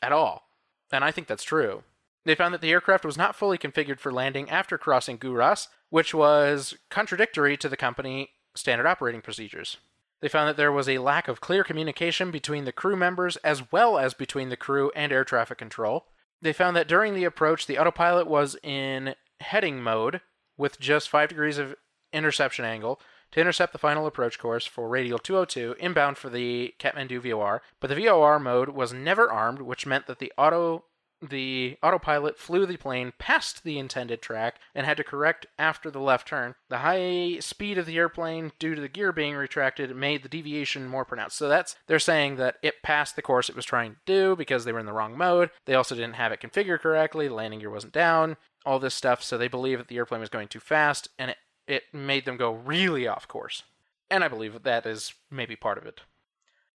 [0.01, 0.43] at all,
[0.91, 1.83] and I think that's true.
[2.25, 6.13] They found that the aircraft was not fully configured for landing after crossing Guras, which
[6.13, 9.77] was contradictory to the company standard operating procedures.
[10.21, 13.71] They found that there was a lack of clear communication between the crew members as
[13.71, 16.07] well as between the crew and air traffic control.
[16.41, 20.21] They found that during the approach, the autopilot was in heading mode
[20.57, 21.75] with just 5 degrees of
[22.13, 22.99] interception angle
[23.31, 27.89] to intercept the final approach course for radial 202 inbound for the Kathmandu VOR, but
[27.89, 30.85] the VOR mode was never armed, which meant that the auto
[31.29, 35.99] the autopilot flew the plane past the intended track and had to correct after the
[35.99, 36.55] left turn.
[36.69, 40.87] The high speed of the airplane, due to the gear being retracted, made the deviation
[40.87, 41.37] more pronounced.
[41.37, 44.65] So that's they're saying that it passed the course it was trying to do because
[44.65, 45.51] they were in the wrong mode.
[45.65, 47.27] They also didn't have it configured correctly.
[47.27, 48.37] The landing gear wasn't down.
[48.65, 49.21] All this stuff.
[49.23, 52.37] So they believe that the airplane was going too fast, and it it made them
[52.37, 53.63] go really off course.
[54.09, 56.01] And I believe that that is maybe part of it.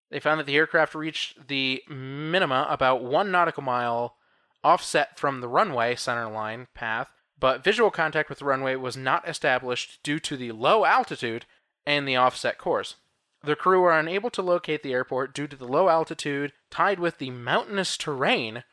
[0.10, 4.16] They found that the aircraft reached the minima about one nautical mile
[4.64, 10.00] offset from the runway centerline path, but visual contact with the runway was not established
[10.04, 11.46] due to the low altitude
[11.86, 12.96] and the offset course.
[13.42, 17.18] The crew were unable to locate the airport due to the low altitude tied with
[17.18, 18.64] the mountainous terrain,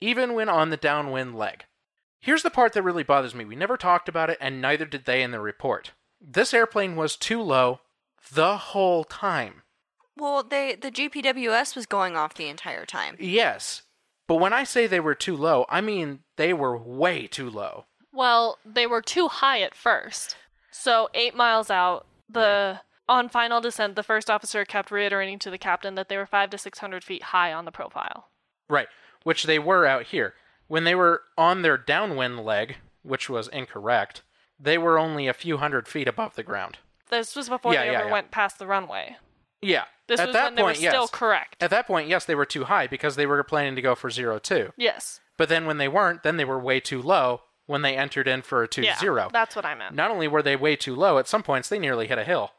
[0.00, 1.64] even when on the downwind leg.
[2.20, 3.44] Here's the part that really bothers me.
[3.44, 5.92] We never talked about it, and neither did they in the report.
[6.18, 7.80] This airplane was too low
[8.32, 9.62] the whole time.
[10.16, 13.16] Well, they the GPWS was going off the entire time.
[13.18, 13.82] Yes,
[14.26, 17.84] but when I say they were too low, I mean they were way too low.
[18.12, 20.36] Well, they were too high at first.
[20.70, 25.58] So, eight miles out, the on final descent, the first officer kept reiterating to the
[25.58, 28.28] captain that they were five to six hundred feet high on the profile.
[28.68, 28.88] Right,
[29.24, 30.34] which they were out here.
[30.66, 34.22] When they were on their downwind leg, which was incorrect,
[34.58, 36.78] they were only a few hundred feet above the ground.
[37.10, 38.12] This was before Yeah, they yeah, ever yeah.
[38.12, 39.16] went past the runway.
[39.64, 39.84] Yeah.
[40.06, 40.92] This at was that when they point, were yes.
[40.92, 41.62] still correct.
[41.62, 44.10] At that point, yes, they were too high because they were planning to go for
[44.10, 44.72] zero two.
[44.76, 45.20] yes.
[45.36, 48.42] But then when they weren't, then they were way too low when they entered in
[48.42, 48.98] for a two Yeah.
[48.98, 49.30] zero.
[49.32, 49.94] That's what I meant.
[49.96, 52.52] Not only were they way too low, at some points they nearly hit a hill.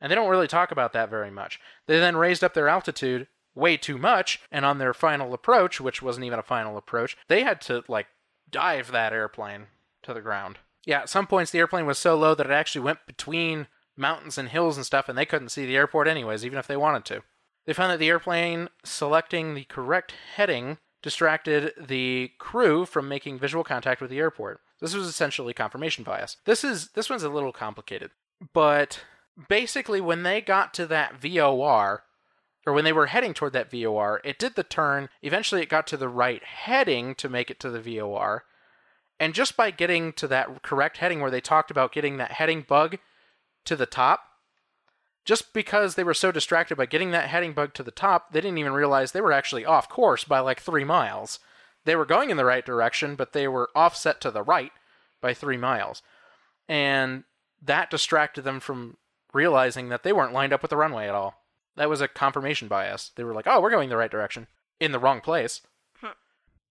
[0.00, 1.60] And they don't really talk about that very much.
[1.86, 6.00] They then raised up their altitude way too much, and on their final approach, which
[6.00, 8.06] wasn't even a final approach, they had to, like,
[8.50, 9.66] dive that airplane
[10.02, 10.58] to the ground.
[10.84, 13.66] Yeah, at some points the airplane was so low that it actually went between
[13.98, 16.76] mountains and hills and stuff, and they couldn't see the airport anyways, even if they
[16.76, 17.22] wanted to.
[17.66, 23.64] They found that the airplane selecting the correct heading distracted the crew from making visual
[23.64, 24.60] contact with the airport.
[24.80, 26.36] This was essentially confirmation bias.
[26.44, 28.10] This is this one's a little complicated,
[28.52, 29.04] but
[29.48, 32.04] basically when they got to that VOR
[32.66, 35.08] or when they were heading toward that VOR, it did the turn.
[35.22, 38.44] Eventually it got to the right heading to make it to the VOR.
[39.20, 42.62] And just by getting to that correct heading where they talked about getting that heading
[42.62, 42.98] bug
[43.68, 44.24] to the top,
[45.24, 48.40] just because they were so distracted by getting that heading bug to the top, they
[48.40, 51.38] didn't even realize they were actually off course by like three miles.
[51.84, 54.72] They were going in the right direction, but they were offset to the right
[55.20, 56.02] by three miles.
[56.68, 57.24] And
[57.62, 58.96] that distracted them from
[59.34, 61.42] realizing that they weren't lined up with the runway at all.
[61.76, 63.12] That was a confirmation bias.
[63.14, 64.46] They were like, oh, we're going the right direction,
[64.80, 65.60] in the wrong place.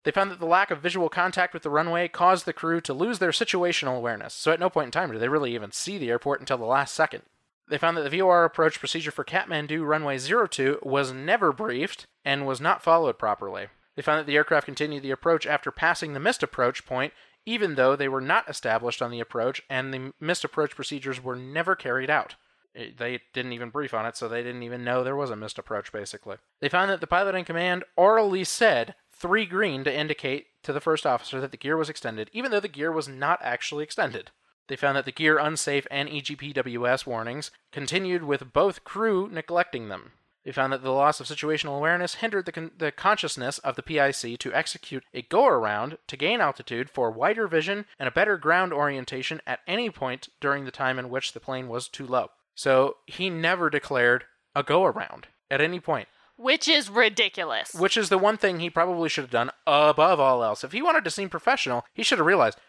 [0.08, 2.94] They found that the lack of visual contact with the runway caused the crew to
[2.94, 5.98] lose their situational awareness, so at no point in time did they really even see
[5.98, 7.24] the airport until the last second.
[7.68, 12.48] They found that the VOR approach procedure for Kathmandu runway 02 was never briefed and
[12.48, 13.68] was not followed properly.
[13.98, 17.12] They found that the aircraft continued the approach after passing the missed approach point,
[17.46, 21.36] even though they were not established on the approach and the missed approach procedures were
[21.36, 22.36] never carried out.
[22.74, 25.36] It- they didn't even brief on it, so they didn't even know there was a
[25.36, 26.38] missed approach, basically.
[26.62, 30.82] They found that the pilot in command orally said three green to indicate to the
[30.82, 34.32] first officer that the gear was extended, even though the gear was not actually extended.
[34.68, 40.12] They found that the gear unsafe and EGPWS warnings continued with both crew neglecting them.
[40.44, 43.84] They found that the loss of situational awareness hindered the, con- the consciousness of the
[43.84, 48.38] PIC to execute a go around to gain altitude for wider vision and a better
[48.38, 52.30] ground orientation at any point during the time in which the plane was too low.
[52.56, 54.24] So he never declared
[54.56, 56.08] a go around at any point,
[56.38, 57.74] Which is ridiculous.
[57.74, 60.64] which is the one thing he probably should have done above all else.
[60.64, 62.60] If he wanted to seem professional, he should have realized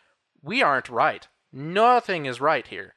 [0.42, 1.28] we aren't right.
[1.52, 2.94] Nothing is right here.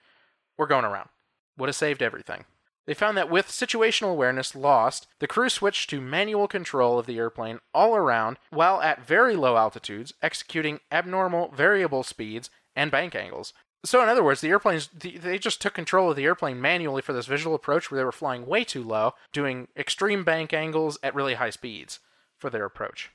[0.57, 1.09] We're going around.
[1.57, 2.45] Would have saved everything.
[2.87, 7.17] They found that with situational awareness lost, the crew switched to manual control of the
[7.17, 13.53] airplane all around while at very low altitudes, executing abnormal variable speeds and bank angles.
[13.83, 17.13] So, in other words, the airplanes they just took control of the airplane manually for
[17.13, 21.15] this visual approach where they were flying way too low, doing extreme bank angles at
[21.15, 21.99] really high speeds
[22.37, 23.11] for their approach.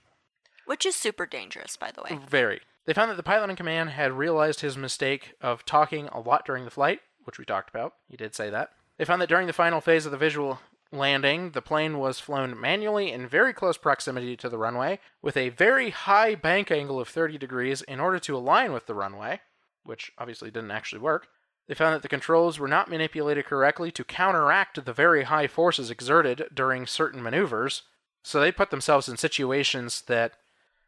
[0.64, 2.18] Which is super dangerous, by the way.
[2.28, 2.60] Very.
[2.84, 6.44] They found that the pilot in command had realized his mistake of talking a lot
[6.44, 7.94] during the flight, which we talked about.
[8.08, 8.70] He did say that.
[8.96, 10.60] They found that during the final phase of the visual
[10.92, 15.50] landing, the plane was flown manually in very close proximity to the runway with a
[15.50, 19.40] very high bank angle of 30 degrees in order to align with the runway,
[19.86, 21.28] which obviously didn't actually work.
[21.66, 25.90] They found that the controls were not manipulated correctly to counteract the very high forces
[25.90, 27.82] exerted during certain maneuvers,
[28.22, 30.32] so they put themselves in situations that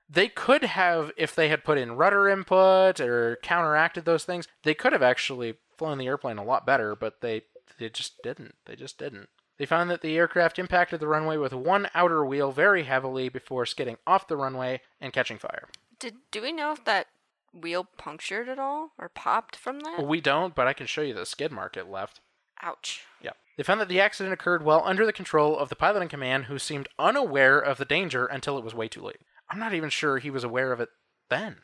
[0.09, 4.75] they could have, if they had put in rudder input or counteracted those things, they
[4.75, 7.43] could have actually flown the airplane a lot better, but they
[7.79, 8.57] they just didn't.
[8.65, 9.29] They just didn't.
[9.59, 13.67] They found that the aircraft impacted the runway with one outer wheel very heavily before
[13.67, 15.69] skidding off the runway and catching fire.
[15.99, 17.09] Did do we know if that
[17.53, 20.07] wheel punctured at all or popped from that?
[20.07, 22.21] We don't, but I can show you the skid mark it left.
[22.63, 23.05] Ouch.
[23.23, 23.31] Yeah.
[23.57, 26.45] They found that the accident occurred while under the control of the pilot in command
[26.45, 29.19] who seemed unaware of the danger until it was way too late.
[29.51, 30.91] I'm not even sure he was aware of it
[31.31, 31.57] then.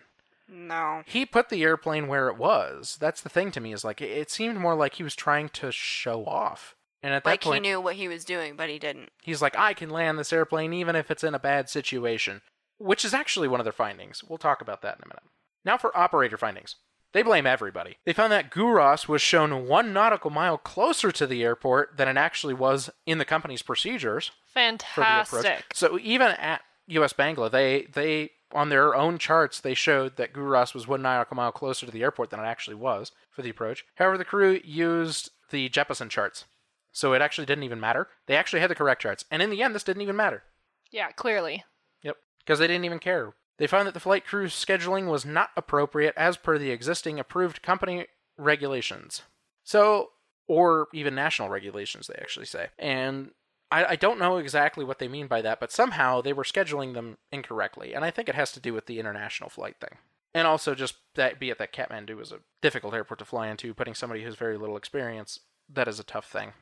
[0.48, 1.02] No.
[1.06, 2.96] He put the airplane where it was.
[3.00, 5.48] That's the thing to me is like it- it seemed more like he was trying
[5.50, 6.74] to show off.
[7.02, 9.10] And at that Like point he knew what he was doing, but he didn't.
[9.22, 12.42] he's like I can land this airplane even if it's in a bad situation,
[12.78, 14.22] which is actually one of their findings.
[14.24, 15.22] We'll talk about that in a minute.
[15.64, 16.76] Now for operator findings.
[17.12, 17.98] They blame everybody.
[18.04, 22.16] They found that Guras was shown one nautical mile closer to the airport than it
[22.16, 25.44] actually was in the company's procedures for the approach.
[25.44, 25.64] Fantastic.
[25.74, 30.74] So even at US Bangla, they they on their own charts they showed that Guras
[30.74, 33.84] was one nautical mile closer to the airport than it actually was for the approach.
[33.94, 36.46] However, the crew used the Jeppesen charts,
[36.90, 38.08] so it actually didn't even matter.
[38.26, 40.42] They actually had the correct charts, and in the end, this didn't even matter.
[40.90, 41.64] Yeah, clearly.
[42.02, 43.34] Yep, because they didn't even care.
[43.58, 47.62] They found that the flight crew scheduling was not appropriate as per the existing approved
[47.62, 49.22] company regulations.
[49.62, 50.10] So,
[50.48, 52.68] or even national regulations, they actually say.
[52.78, 53.30] And
[53.70, 56.94] I, I don't know exactly what they mean by that, but somehow they were scheduling
[56.94, 57.94] them incorrectly.
[57.94, 59.98] And I think it has to do with the international flight thing.
[60.34, 63.72] And also just that, be it that Kathmandu is a difficult airport to fly into,
[63.72, 65.38] putting somebody who has very little experience,
[65.72, 66.52] that is a tough thing.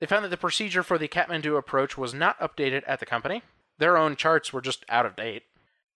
[0.00, 3.42] They found that the procedure for the Kathmandu approach was not updated at the company.
[3.78, 5.44] Their own charts were just out of date.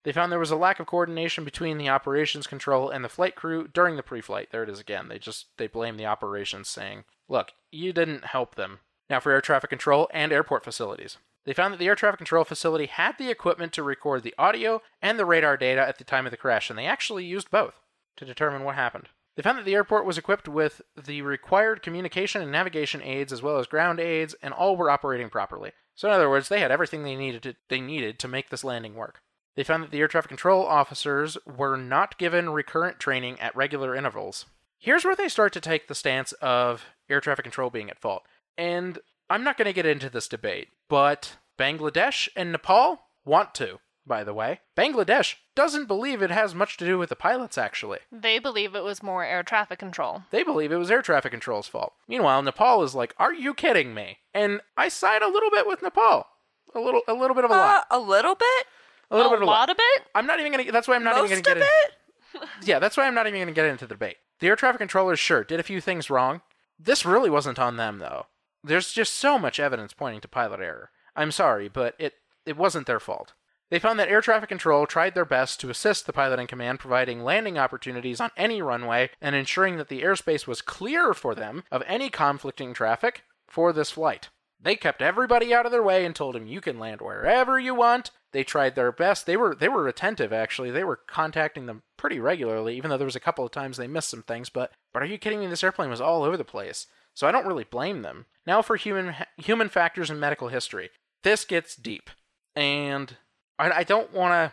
[0.05, 3.34] They found there was a lack of coordination between the operations control and the flight
[3.34, 4.51] crew during the pre-flight.
[4.51, 5.09] There it is again.
[5.09, 8.80] They just they blame the operations saying, "Look, you didn't help them."
[9.11, 11.18] Now for air traffic control and airport facilities.
[11.44, 14.82] They found that the air traffic control facility had the equipment to record the audio
[15.01, 17.80] and the radar data at the time of the crash, and they actually used both
[18.16, 19.09] to determine what happened.
[19.34, 23.40] They found that the airport was equipped with the required communication and navigation aids as
[23.40, 25.72] well as ground aids, and all were operating properly.
[25.94, 28.64] So in other words, they had everything they needed to, they needed to make this
[28.64, 29.22] landing work.
[29.59, 33.93] They found that the air traffic control officers were not given recurrent training at regular
[33.97, 34.47] intervals.
[34.79, 38.23] Here's where they start to take the stance of air traffic control being at fault.
[38.57, 43.81] And I'm not going to get into this debate, but Bangladesh and Nepal want to,
[44.07, 44.61] by the way.
[44.77, 47.99] Bangladesh doesn't believe it has much to do with the pilots, actually.
[48.13, 50.23] They believe it was more air traffic control.
[50.31, 51.95] They believe it was air traffic control's fault.
[52.07, 55.83] Meanwhile, Nepal is like, "Are you kidding me?" And I side a little bit with
[55.83, 56.29] Nepal.
[56.77, 57.87] A little a little bit of a Uh, lot.
[57.91, 58.67] a little bit?
[59.11, 59.61] A little a bit of a lot.
[59.61, 60.03] lot of it?
[60.15, 62.41] I'm not even going to that's why I'm not Most even gonna get it?
[62.43, 64.17] in, Yeah, that's why I'm not even going to get into the debate.
[64.41, 66.43] The air traffic controllers sure did a few things wrong.
[66.79, 68.27] This really wasn't on them though.
[68.63, 70.91] There's just so much evidence pointing to pilot error.
[71.17, 72.15] I'm sorry, but it
[72.47, 73.33] it wasn't their fault.
[73.71, 76.81] They found that air traffic control tried their best to assist the pilot in command,
[76.81, 81.65] providing landing opportunities on any runway and ensuring that the airspace was clear for them
[81.71, 84.29] of any conflicting traffic for this flight.
[84.61, 87.75] They kept everybody out of their way and told him you can land wherever you
[87.75, 88.11] want.
[88.33, 89.26] They tried their best.
[89.26, 90.70] They were they were attentive actually.
[90.70, 93.87] They were contacting them pretty regularly, even though there was a couple of times they
[93.87, 94.51] missed some things.
[94.51, 95.47] But but are you kidding me?
[95.47, 96.87] This airplane was all over the place.
[97.14, 98.26] So I don't really blame them.
[98.47, 100.91] Now for human human factors in medical history.
[101.24, 102.11] This gets deep,
[102.55, 103.16] and
[103.59, 104.53] I, I don't want to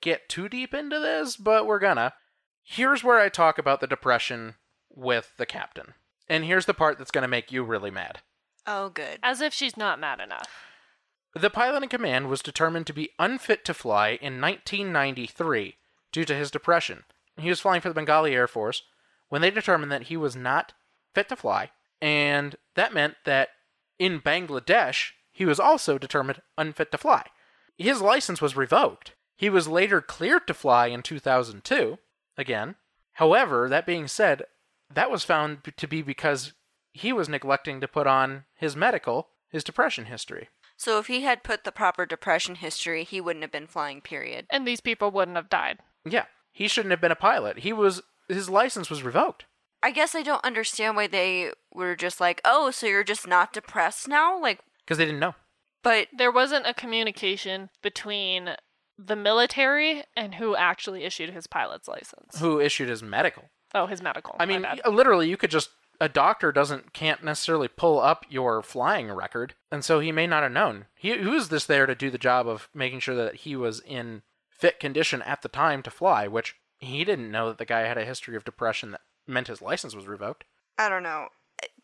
[0.00, 2.14] get too deep into this, but we're gonna.
[2.62, 4.54] Here's where I talk about the depression
[4.88, 5.94] with the captain,
[6.28, 8.20] and here's the part that's gonna make you really mad.
[8.66, 9.18] Oh, good.
[9.22, 10.63] As if she's not mad enough.
[11.34, 15.76] The pilot in command was determined to be unfit to fly in 1993
[16.12, 17.02] due to his depression.
[17.36, 18.84] He was flying for the Bengali Air Force
[19.28, 20.74] when they determined that he was not
[21.12, 21.70] fit to fly,
[22.00, 23.48] and that meant that
[23.98, 27.26] in Bangladesh, he was also determined unfit to fly.
[27.76, 29.12] His license was revoked.
[29.36, 31.98] He was later cleared to fly in 2002,
[32.38, 32.76] again.
[33.14, 34.44] However, that being said,
[34.92, 36.52] that was found to be because
[36.92, 40.48] he was neglecting to put on his medical, his depression history.
[40.76, 44.46] So if he had put the proper depression history, he wouldn't have been flying, period.
[44.50, 45.78] And these people wouldn't have died.
[46.04, 47.60] Yeah, he shouldn't have been a pilot.
[47.60, 49.44] He was his license was revoked.
[49.82, 53.52] I guess I don't understand why they were just like, oh, so you're just not
[53.52, 54.40] depressed now?
[54.40, 55.34] Like, because they didn't know.
[55.82, 58.56] but There wasn't a communication between
[58.96, 62.38] the military and who actually issued his pilot's license.
[62.38, 63.50] Who issued his medical?
[63.74, 64.36] Oh, his medical.
[64.38, 64.80] I mean, bad.
[64.88, 65.70] literally, you could just
[66.00, 70.42] a doctor doesn't can't necessarily pull up your flying record, and so he may not
[70.42, 70.86] have known.
[70.94, 73.80] He who is this there to do the job of making sure that he was
[73.80, 77.80] in fit condition at the time to fly, which he didn't know that the guy
[77.80, 80.44] had a history of depression that meant his license was revoked.
[80.78, 81.28] I don't know.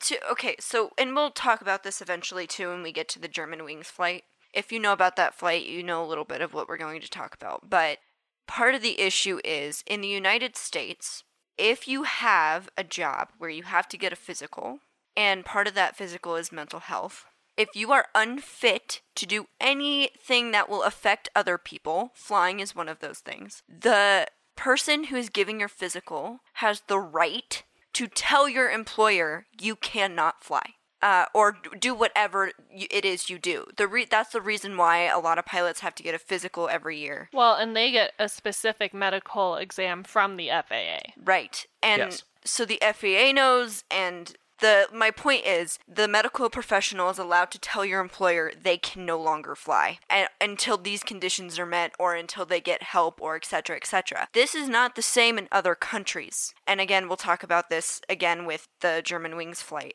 [0.01, 3.29] To, okay, so, and we'll talk about this eventually too when we get to the
[3.29, 4.25] Germanwings flight.
[4.53, 7.01] If you know about that flight, you know a little bit of what we're going
[7.01, 7.71] to talk about.
[7.71, 7.99] But
[8.47, 11.23] part of the issue is in the United States,
[11.61, 14.79] if you have a job where you have to get a physical,
[15.15, 20.53] and part of that physical is mental health, if you are unfit to do anything
[20.53, 23.63] that will affect other people, flying is one of those things.
[23.69, 29.77] The person who is giving your physical has the right to tell your employer you
[29.77, 30.75] cannot fly.
[31.03, 33.65] Uh, or do whatever it is you do.
[33.77, 36.69] The re- that's the reason why a lot of pilots have to get a physical
[36.69, 37.29] every year.
[37.33, 41.13] well, and they get a specific medical exam from the FAA.
[41.23, 41.65] Right.
[41.83, 42.25] And Yes.
[42.45, 47.59] so the FAA knows and the my point is the medical professional is allowed to
[47.59, 52.15] tell your employer they can no longer fly and, until these conditions are met or
[52.15, 56.53] until they get help or etc etc this is not the same in other countries
[56.67, 59.95] and again we'll talk about this again with the Germanwings flight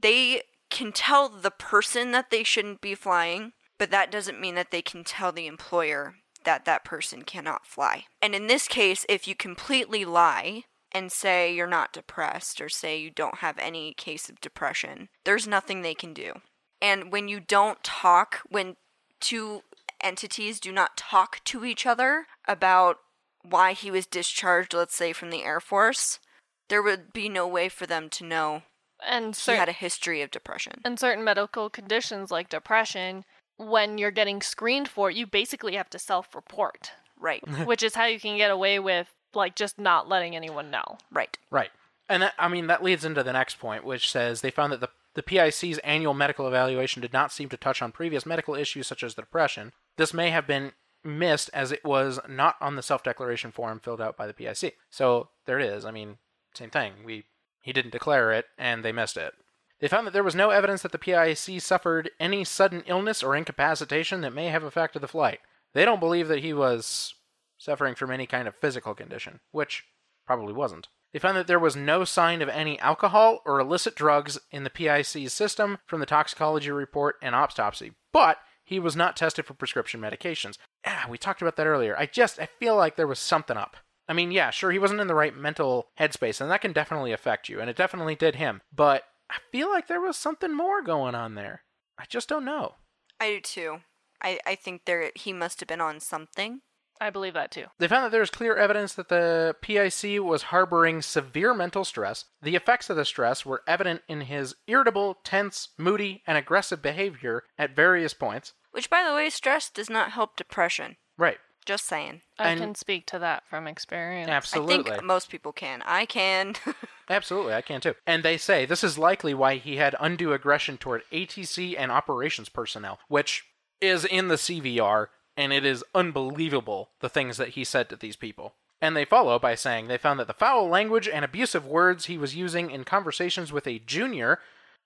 [0.00, 4.70] they can tell the person that they shouldn't be flying but that doesn't mean that
[4.70, 8.04] they can tell the employer that that person cannot fly.
[8.22, 12.98] And in this case, if you completely lie and say you're not depressed or say
[12.98, 16.34] you don't have any case of depression, there's nothing they can do.
[16.80, 18.76] And when you don't talk, when
[19.20, 19.62] two
[20.02, 22.98] entities do not talk to each other about
[23.42, 26.20] why he was discharged, let's say from the Air Force,
[26.68, 28.62] there would be no way for them to know
[29.04, 30.80] And he cer- had a history of depression.
[30.84, 33.24] and certain medical conditions like depression,
[33.56, 38.04] when you're getting screened for it, you basically have to self-report, Right, which is how
[38.06, 40.98] you can get away with like just not letting anyone know.
[41.10, 41.36] right.
[41.50, 41.70] Right.
[42.08, 44.80] And that, I mean, that leads into the next point, which says they found that
[44.80, 48.86] the, the PIC's annual medical evaluation did not seem to touch on previous medical issues
[48.86, 49.72] such as depression.
[49.96, 50.72] This may have been
[51.02, 54.76] missed as it was not on the self declaration form filled out by the PIC.
[54.90, 55.84] So there it is.
[55.84, 56.18] I mean,
[56.54, 56.92] same thing.
[57.04, 57.24] We
[57.66, 59.34] He didn't declare it, and they missed it.
[59.80, 63.34] They found that there was no evidence that the PIC suffered any sudden illness or
[63.34, 65.40] incapacitation that may have affected the flight.
[65.74, 67.14] They don't believe that he was
[67.58, 69.82] suffering from any kind of physical condition, which
[70.24, 70.86] probably wasn't.
[71.12, 74.70] They found that there was no sign of any alcohol or illicit drugs in the
[74.70, 80.00] PIC's system from the toxicology report and autopsy, but he was not tested for prescription
[80.00, 80.56] medications.
[80.86, 81.98] Ah, we talked about that earlier.
[81.98, 83.76] I just I feel like there was something up.
[84.08, 87.12] I mean, yeah, sure, he wasn't in the right mental headspace, and that can definitely
[87.12, 88.62] affect you, and it definitely did him.
[88.74, 91.62] But I feel like there was something more going on there.
[91.98, 92.76] I just don't know.
[93.20, 93.78] I do too.
[94.22, 96.60] I, I think there he must have been on something.
[97.00, 97.66] I believe that too.
[97.78, 102.24] They found that there is clear evidence that the PIC was harboring severe mental stress.
[102.40, 107.44] The effects of the stress were evident in his irritable, tense, moody, and aggressive behavior
[107.58, 108.54] at various points.
[108.70, 110.96] Which, by the way, stress does not help depression.
[111.18, 111.38] Right.
[111.66, 112.22] Just saying.
[112.38, 114.30] I And- can speak to that from experience.
[114.30, 114.92] Absolutely.
[114.92, 115.82] I think most people can.
[115.84, 116.54] I can.
[117.10, 117.94] Absolutely, I can too.
[118.06, 122.48] And they say this is likely why he had undue aggression toward ATC and operations
[122.48, 123.44] personnel, which
[123.80, 128.16] is in the CVR, and it is unbelievable the things that he said to these
[128.16, 128.54] people.
[128.80, 132.16] And they follow by saying they found that the foul language and abusive words he
[132.18, 134.38] was using in conversations with a junior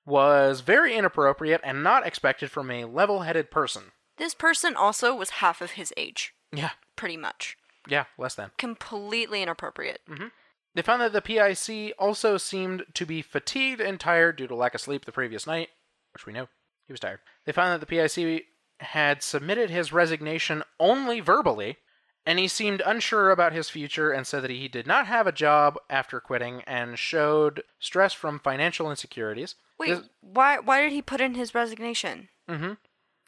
[0.06, 3.92] was very inappropriate and not expected from a level headed person.
[4.16, 7.56] this person also was half of his age, Yeah, pretty much.
[7.88, 8.50] yeah, less than.
[8.58, 10.00] Completely inappropriate.
[10.74, 14.74] They found that the PIC also seemed to be fatigued and tired due to lack
[14.74, 15.70] of sleep the previous night,
[16.12, 16.48] which we know
[16.86, 17.20] he was tired.
[17.44, 18.46] They found that the PIC
[18.78, 21.78] had submitted his resignation only verbally,
[22.24, 25.32] and he seemed unsure about his future and said that he did not have a
[25.32, 29.56] job after quitting and showed stress from financial insecurities.
[29.78, 32.28] Wait, This- why why did he put in his resignation?
[32.48, 32.74] Mm-hmm.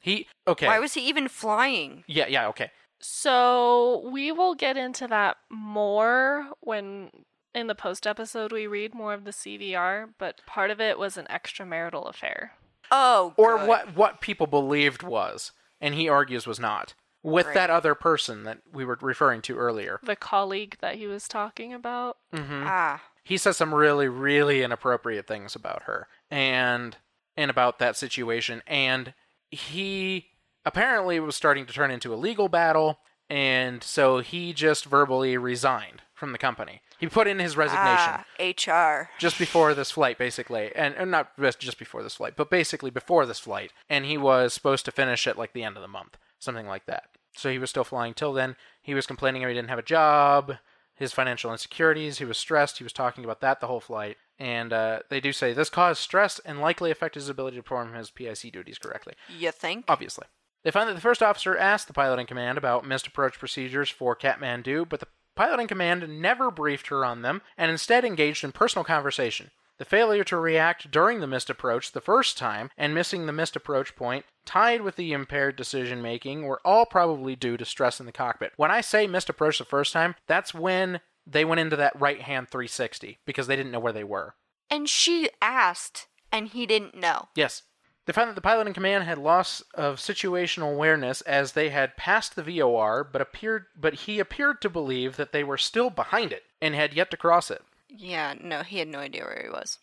[0.01, 0.67] He okay.
[0.67, 2.05] Why was he even flying?
[2.07, 2.71] yeah, yeah, okay.
[3.03, 7.11] So we will get into that more when
[7.55, 11.17] in the post episode we read more of the CVR, but part of it was
[11.17, 12.53] an extramarital affair.
[12.91, 13.69] Oh, Or good.
[13.69, 16.95] what what people believed was, and he argues was not.
[17.25, 17.55] With Right.
[17.55, 20.01] that other person that we were referring to earlier.
[20.03, 22.17] The colleague that he was talking about.
[22.33, 22.65] Mm-hmm.
[22.67, 26.09] Ah, he says some really, really inappropriate things about her.
[26.31, 26.97] and
[27.37, 29.15] and about that situation and
[29.51, 30.32] he
[30.65, 32.99] apparently it was starting to turn into a legal battle
[33.31, 36.83] and so he just verbally resigned from the company.
[36.99, 39.09] He put in his resignation Ah, HR.
[39.19, 43.25] just before this flight, basically, and, and not just before this flight, but basically before
[43.27, 46.19] this flight, and he was supposed to finish at like the end of the month,
[46.39, 47.05] something like that.
[47.35, 48.55] So he was still flying till then.
[48.83, 50.59] He was complaining he didn't have a job,
[50.95, 52.19] his financial insecurities.
[52.19, 52.79] He was stressed.
[52.79, 56.01] He was talking about that the whole flight, and uh, they do say this caused
[56.03, 59.15] stress and likely affected his ability to perform his PIC duties correctly.
[59.39, 59.87] You think?
[59.89, 60.27] Obviously.
[60.65, 63.91] They find that the first officer asked the pilot in command about missed approach procedures
[63.91, 68.45] for Kathmandu, but the pilot in command never briefed her on them and instead engaged
[68.45, 69.51] in personal conversation.
[69.79, 73.57] The failure to react during the missed approach the first time and missing the missed
[73.57, 78.07] approach point, tied with the impaired decision making, were all probably due to stress in
[78.07, 78.53] the cockpit.
[78.57, 82.21] When I say missed approach the first time, that's when they went into that right
[82.21, 84.35] hand 360 because they didn't know where they were.
[84.71, 87.29] And she asked, and he didn't know.
[87.35, 87.63] Yes.
[88.05, 91.97] They found that the pilot in command had loss of situational awareness as they had
[91.97, 96.33] passed the VOR, but appeared but he appeared to believe that they were still behind
[96.33, 97.63] it and had yet to cross it.
[97.89, 99.79] Yeah, no, he had no idea where he was.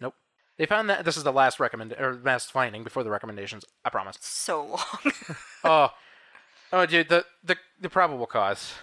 [0.00, 0.14] Nope.
[0.56, 3.64] They found that this is the last recommend or last finding before the recommendations.
[3.84, 4.18] I promise.
[4.20, 5.12] So long.
[5.64, 5.90] oh,
[6.72, 8.74] oh, dude, the the the probable cause.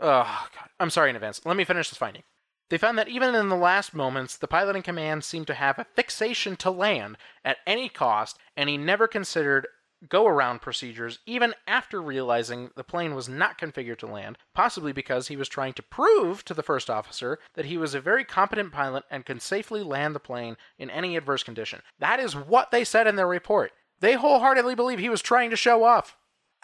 [0.00, 1.40] Oh God, I'm sorry in advance.
[1.44, 2.24] Let me finish this finding.
[2.70, 5.78] They found that even in the last moments, the pilot in command seemed to have
[5.78, 9.66] a fixation to land at any cost, and he never considered
[10.08, 15.28] go around procedures even after realizing the plane was not configured to land, possibly because
[15.28, 18.72] he was trying to prove to the first officer that he was a very competent
[18.72, 21.82] pilot and could safely land the plane in any adverse condition.
[21.98, 23.72] That is what they said in their report.
[23.98, 26.16] They wholeheartedly believe he was trying to show off.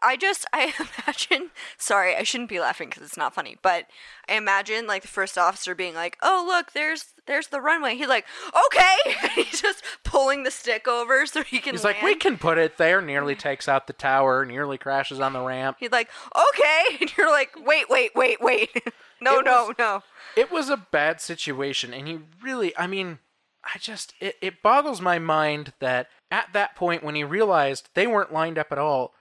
[0.03, 3.87] I just, I imagine, sorry, I shouldn't be laughing because it's not funny, but
[4.29, 7.97] I imagine like the first officer being like, oh, look, there's, there's the runway.
[7.97, 8.27] He's like,
[8.67, 8.97] okay.
[9.43, 11.97] He's just pulling the stick over so he can He's land.
[11.99, 15.41] like, we can put it there, nearly takes out the tower, nearly crashes on the
[15.41, 15.77] ramp.
[15.81, 16.83] He's like, okay.
[17.01, 18.71] And you're like, wait, wait, wait, wait.
[19.21, 20.03] no, It no, was- no.
[20.37, 23.21] It was a bad situation, and he really, I mean,
[23.65, 28.07] I just, it, it boggles my mind that at that point when he realized they
[28.07, 29.15] weren't lined up at all,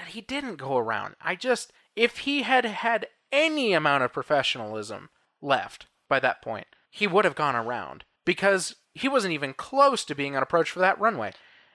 [0.00, 1.14] that he didn't go around.
[1.20, 5.10] I just, if he had had any amount of professionalism
[5.42, 10.14] left by that point, he would have gone around because he wasn't even close to
[10.14, 11.32] being on approach for that runway.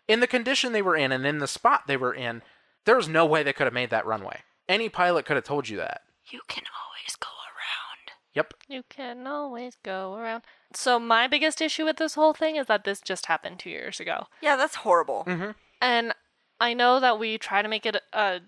[0.07, 2.41] In the condition they were in and in the spot they were in,
[2.85, 4.41] there was no way they could have made that runway.
[4.67, 6.01] Any pilot could have told you that.
[6.31, 8.11] You can always go around.
[8.33, 8.53] Yep.
[8.67, 10.43] You can always go around.
[10.73, 13.99] So my biggest issue with this whole thing is that this just happened two years
[13.99, 15.23] ago, Yeah, that's horrible.
[15.27, 15.51] Mm-hmm.
[15.81, 16.13] and
[16.59, 18.41] I know that we try to make it a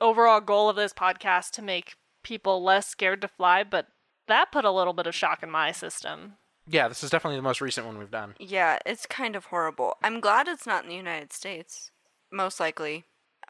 [0.00, 3.88] overall goal of this podcast to make people less scared to fly, but
[4.26, 6.34] that put a little bit of shock in my system.
[6.66, 8.34] Yeah, this is definitely the most recent one we've done.
[8.38, 9.96] Yeah, it's kind of horrible.
[10.02, 11.90] I'm glad it's not in the United States.
[12.32, 13.04] Most likely,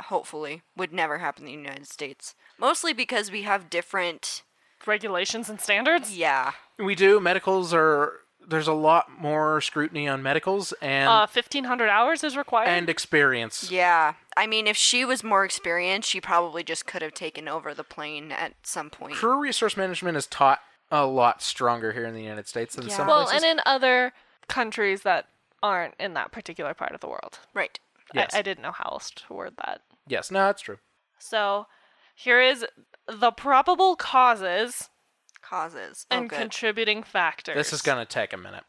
[0.06, 2.34] hopefully, would never happen in the United States.
[2.58, 4.42] Mostly because we have different.
[4.86, 6.14] Regulations and standards.
[6.14, 6.52] Yeah.
[6.78, 7.18] We do.
[7.18, 8.20] Medicals are.
[8.46, 12.68] There's a lot more scrutiny on medicals and Uh, fifteen hundred hours is required.
[12.68, 13.70] and experience.
[13.70, 14.14] Yeah.
[14.36, 17.84] I mean, if she was more experienced, she probably just could have taken over the
[17.84, 19.14] plane at some point.
[19.16, 22.96] Crew resource management is taught a lot stronger here in the United States than Yeah.
[22.96, 23.42] some well, places.
[23.42, 24.12] and in other
[24.48, 25.28] countries that
[25.62, 27.38] aren't in that particular part of the world.
[27.54, 27.78] Right.
[28.12, 28.34] Yes.
[28.34, 29.80] I, I didn't know how else to word that.
[30.06, 30.78] yes, no, that's true.
[31.18, 31.66] So,
[32.14, 32.66] here is
[33.08, 34.90] the probable causes
[35.48, 36.06] Causes.
[36.10, 36.38] Oh, and oh, good.
[36.38, 37.54] contributing factors.
[37.54, 38.64] This is gonna take a minute.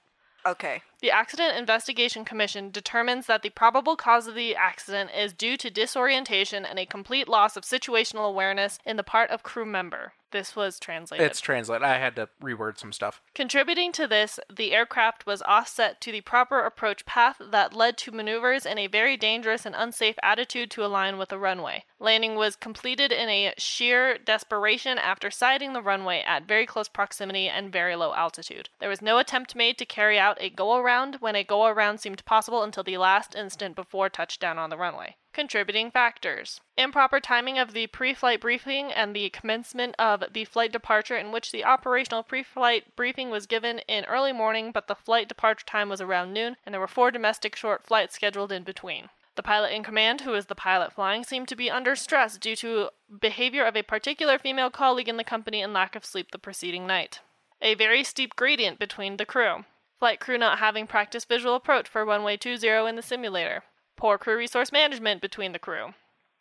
[0.45, 0.82] okay.
[1.01, 5.69] The Accident Investigation Commission determines that the probable cause of the accident is due to
[5.69, 10.13] disorientation and a complete loss of situational awareness in the part of crew member.
[10.36, 11.26] This was translated.
[11.26, 11.88] It's translated.
[11.88, 13.22] I had to reword some stuff.
[13.34, 18.12] Contributing to this, the aircraft was offset to the proper approach path that led to
[18.12, 21.86] maneuvers in a very dangerous and unsafe attitude to align with the runway.
[22.00, 27.48] Landing was completed in a sheer desperation after sighting the runway at very close proximity
[27.48, 28.68] and very low altitude.
[28.82, 32.02] There was no attempt made to carry out a go around when a go around
[32.02, 35.16] seemed possible until the last instant before touchdown on the runway.
[35.36, 40.72] Contributing factors improper timing of the pre flight briefing and the commencement of the flight
[40.72, 44.96] departure, in which the operational pre flight briefing was given in early morning, but the
[44.96, 48.64] flight departure time was around noon, and there were four domestic short flights scheduled in
[48.64, 49.10] between.
[49.36, 52.56] The pilot in command, who is the pilot flying, seemed to be under stress due
[52.56, 56.40] to behavior of a particular female colleague in the company and lack of sleep the
[56.40, 57.20] preceding night.
[57.62, 59.66] A very steep gradient between the crew.
[59.99, 63.66] Flight crew not having practiced visual approach for runway 20 in the simulator.
[63.97, 65.93] Poor crew resource management between the crew.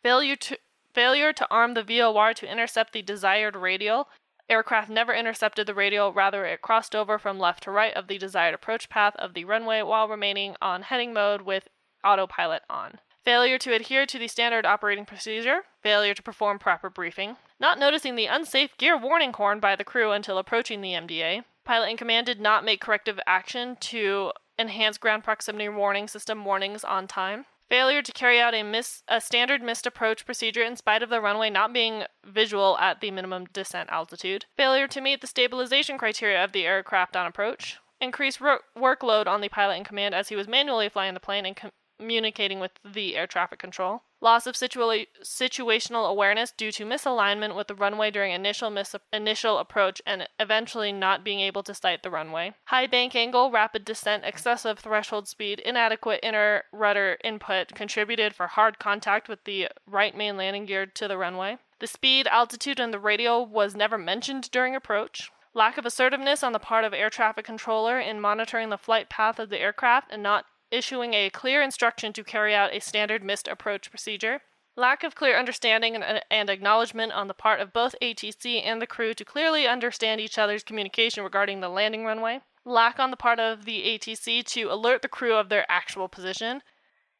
[0.03, 0.57] Failure to
[0.93, 4.07] failure to arm the VOR to intercept the desired radial.
[4.49, 8.17] aircraft never intercepted the radial, rather, it crossed over from left to right of the
[8.17, 11.67] desired approach path of the runway while remaining on heading mode with
[12.03, 12.99] autopilot on.
[13.23, 18.15] Failure to adhere to the standard operating procedure, failure to perform proper briefing, not noticing
[18.15, 22.27] the unsafe gear warning horn by the crew until approaching the MDA, pilot in command
[22.27, 28.03] did not make corrective action to enhance ground proximity warning system warnings on time, Failure
[28.03, 31.49] to carry out a, miss, a standard missed approach procedure in spite of the runway
[31.49, 34.45] not being visual at the minimum descent altitude.
[34.55, 37.79] Failure to meet the stabilization criteria of the aircraft on approach.
[37.99, 41.45] Increased ro- workload on the pilot in command as he was manually flying the plane
[41.45, 44.03] and com- communicating with the air traffic control.
[44.25, 49.59] Loss of situa- situational awareness due to misalignment with the runway during initial mis- initial
[49.59, 52.55] approach and eventually not being able to sight the runway.
[52.63, 58.79] High bank angle, rapid descent, excessive threshold speed, inadequate inner rudder input contributed for hard
[58.79, 61.59] contact with the right main landing gear to the runway.
[61.77, 65.31] The speed, altitude, and the radio was never mentioned during approach.
[65.53, 69.37] Lack of assertiveness on the part of air traffic controller in monitoring the flight path
[69.37, 70.45] of the aircraft and not
[70.75, 74.41] issuing a clear instruction to carry out a standard missed approach procedure.
[74.75, 78.81] Lack of clear understanding and, uh, and, acknowledgement on the part of both ATC and
[78.81, 82.41] the crew to clearly understand each other's communication regarding the landing runway.
[82.65, 86.61] Lack on the part of the ATC to alert the crew of their actual position.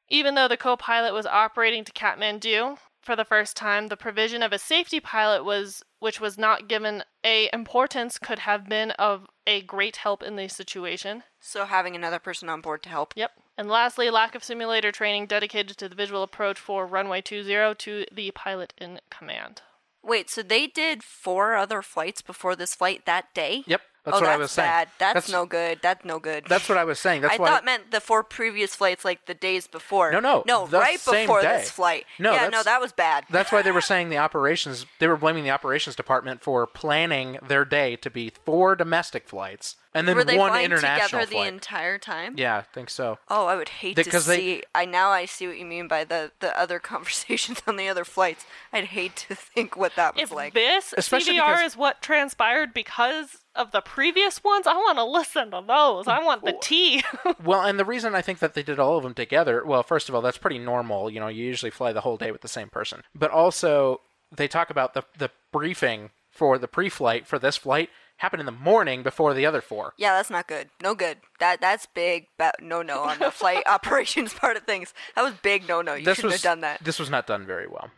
[0.09, 4.41] Even though the co pilot was operating to Kathmandu, for the first time, the provision
[4.41, 9.27] of a safety pilot was which was not given a importance could have been of
[9.47, 11.23] a great help in the situation.
[11.39, 13.13] So having another person on board to help.
[13.15, 13.31] Yep.
[13.57, 18.05] And lastly, lack of simulator training dedicated to the visual approach for runway 20 to
[18.11, 19.61] the pilot in command.
[20.03, 23.63] Wait, so they did four other flights before this flight that day?
[23.65, 23.81] Yep.
[24.05, 24.67] That's oh, what that's I was saying.
[24.69, 24.87] bad.
[24.99, 25.79] That's, That's- no good.
[25.81, 26.45] That's no good.
[26.47, 27.21] That's what I was saying.
[27.21, 30.11] That's I why thought meant the four previous flights, like the days before.
[30.11, 31.57] No, no, no, the right same before day.
[31.57, 32.05] this flight.
[32.19, 33.25] No, yeah, no, that was bad.
[33.29, 34.85] That's why they were saying the operations.
[34.99, 39.75] They were blaming the operations department for planning their day to be four domestic flights
[39.93, 41.43] and then Were they one flying international together flight.
[41.47, 42.33] the entire time?
[42.37, 43.17] yeah, I think so.
[43.29, 44.63] Oh, I would hate to Because they- see.
[44.75, 48.03] I now I see what you mean by the the other conversations on the other
[48.05, 48.45] flights.
[48.73, 50.53] I'd hate to think what that was If like.
[50.53, 55.03] this Especially CVR because- is what transpired because of the previous ones, I want to
[55.05, 56.07] listen to those.
[56.07, 57.03] I want the tea.
[57.43, 60.09] Well, and the reason I think that they did all of them together, well, first
[60.09, 61.09] of all, that's pretty normal.
[61.09, 63.01] You know, you usually fly the whole day with the same person.
[63.13, 64.01] But also,
[64.35, 68.51] they talk about the the briefing for the pre-flight for this flight happened in the
[68.51, 69.93] morning before the other four.
[69.97, 70.69] yeah, that's not good.
[70.81, 71.17] No good.
[71.39, 72.27] That that's big.
[72.37, 74.93] Ba- no, no on the flight operations part of things.
[75.15, 75.67] That was big.
[75.67, 75.93] No, no.
[75.93, 76.83] You this shouldn't was have done that.
[76.83, 77.89] This was not done very well.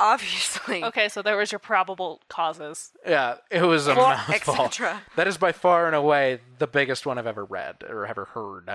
[0.00, 0.82] Obviously.
[0.84, 2.90] okay, so there was your probable causes.
[3.06, 4.54] Yeah, it was a Well, mouthful.
[4.54, 5.02] etc..
[5.16, 8.68] That is by far and away the biggest one I've ever read or ever heard.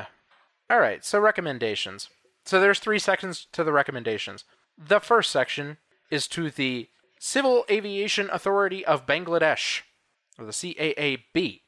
[0.69, 2.09] All right, so recommendations.
[2.45, 4.45] So there's three sections to the recommendations.
[4.77, 5.77] The first section
[6.11, 6.89] is to the
[7.19, 9.81] Civil Aviation Authority of Bangladesh,
[10.37, 11.61] or the CAAB.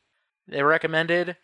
[0.48, 1.36] They recommended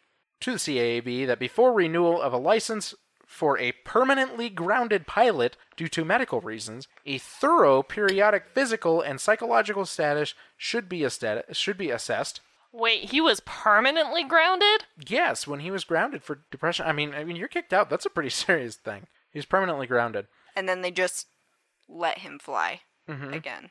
[0.42, 2.94] to the CAAB that before renewal of a license
[3.26, 9.86] for a permanently grounded pilot due to medical reasons, a thorough periodic physical and psychological
[9.86, 12.42] status should be, estat- should be assessed.
[12.72, 14.86] Wait, he was permanently grounded?
[15.08, 16.86] Yes, when he was grounded for depression.
[16.88, 17.90] I mean, I mean, you're kicked out.
[17.90, 19.08] That's a pretty serious thing.
[19.32, 20.28] He's permanently grounded.
[20.56, 21.28] And then they just
[21.88, 23.34] let him fly Mm-hmm.
[23.34, 23.70] again.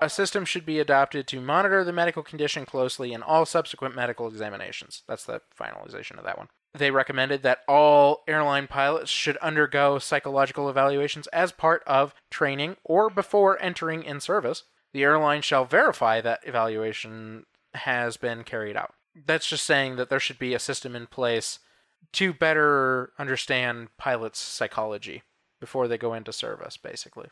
[0.00, 4.28] A system should be adopted to monitor the medical condition closely in all subsequent medical
[4.28, 5.02] examinations.
[5.08, 6.48] That's the finalization of that one.
[6.76, 13.08] They recommended that all airline pilots should undergo psychological evaluations as part of training or
[13.08, 14.64] before entering in service.
[14.92, 18.94] The airline shall verify that evaluation has been carried out.
[19.14, 21.60] That's just saying that there should be a system in place
[22.12, 25.22] to better understand pilots' psychology
[25.60, 27.28] before they go into service, basically.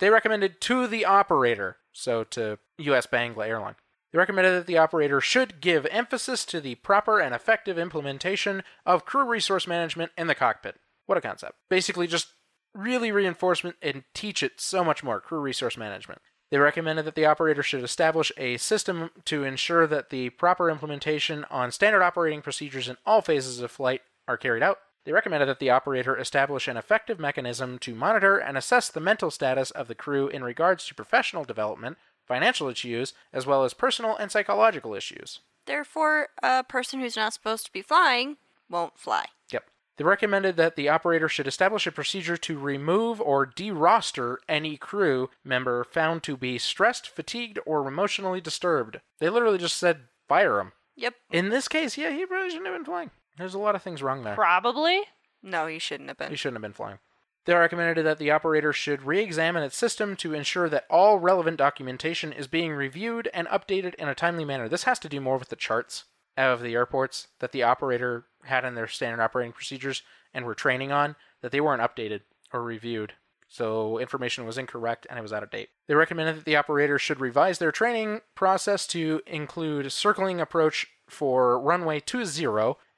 [0.00, 3.76] They recommended to the operator, so to US Bangla Airline.
[4.12, 9.04] They recommended that the operator should give emphasis to the proper and effective implementation of
[9.04, 10.76] crew resource management in the cockpit.
[11.06, 11.54] What a concept.
[11.68, 12.28] Basically, just
[12.74, 16.20] really reinforcement and teach it so much more crew resource management.
[16.50, 21.44] They recommended that the operator should establish a system to ensure that the proper implementation
[21.48, 24.78] on standard operating procedures in all phases of flight are carried out.
[25.04, 29.30] They recommended that the operator establish an effective mechanism to monitor and assess the mental
[29.30, 31.96] status of the crew in regards to professional development,
[32.30, 35.40] financial issues, as well as personal and psychological issues.
[35.66, 38.36] Therefore, a person who's not supposed to be flying
[38.70, 39.24] won't fly.
[39.50, 39.64] Yep.
[39.96, 45.28] They recommended that the operator should establish a procedure to remove or deroster any crew
[45.42, 49.00] member found to be stressed, fatigued, or emotionally disturbed.
[49.18, 50.70] They literally just said fire him.
[50.94, 51.14] Yep.
[51.32, 53.10] In this case, yeah, he really shouldn't have been flying.
[53.38, 54.36] There's a lot of things wrong there.
[54.36, 55.00] Probably.
[55.42, 56.30] No, he shouldn't have been.
[56.30, 56.98] He shouldn't have been flying.
[57.46, 61.56] They recommended that the operator should re examine its system to ensure that all relevant
[61.56, 64.68] documentation is being reviewed and updated in a timely manner.
[64.68, 66.04] This has to do more with the charts
[66.36, 70.02] of the airports that the operator had in their standard operating procedures
[70.32, 72.20] and were training on, that they weren't updated
[72.52, 73.14] or reviewed.
[73.48, 75.70] So information was incorrect and it was out of date.
[75.88, 81.58] They recommended that the operator should revise their training process to include circling approach for
[81.60, 82.46] runway 20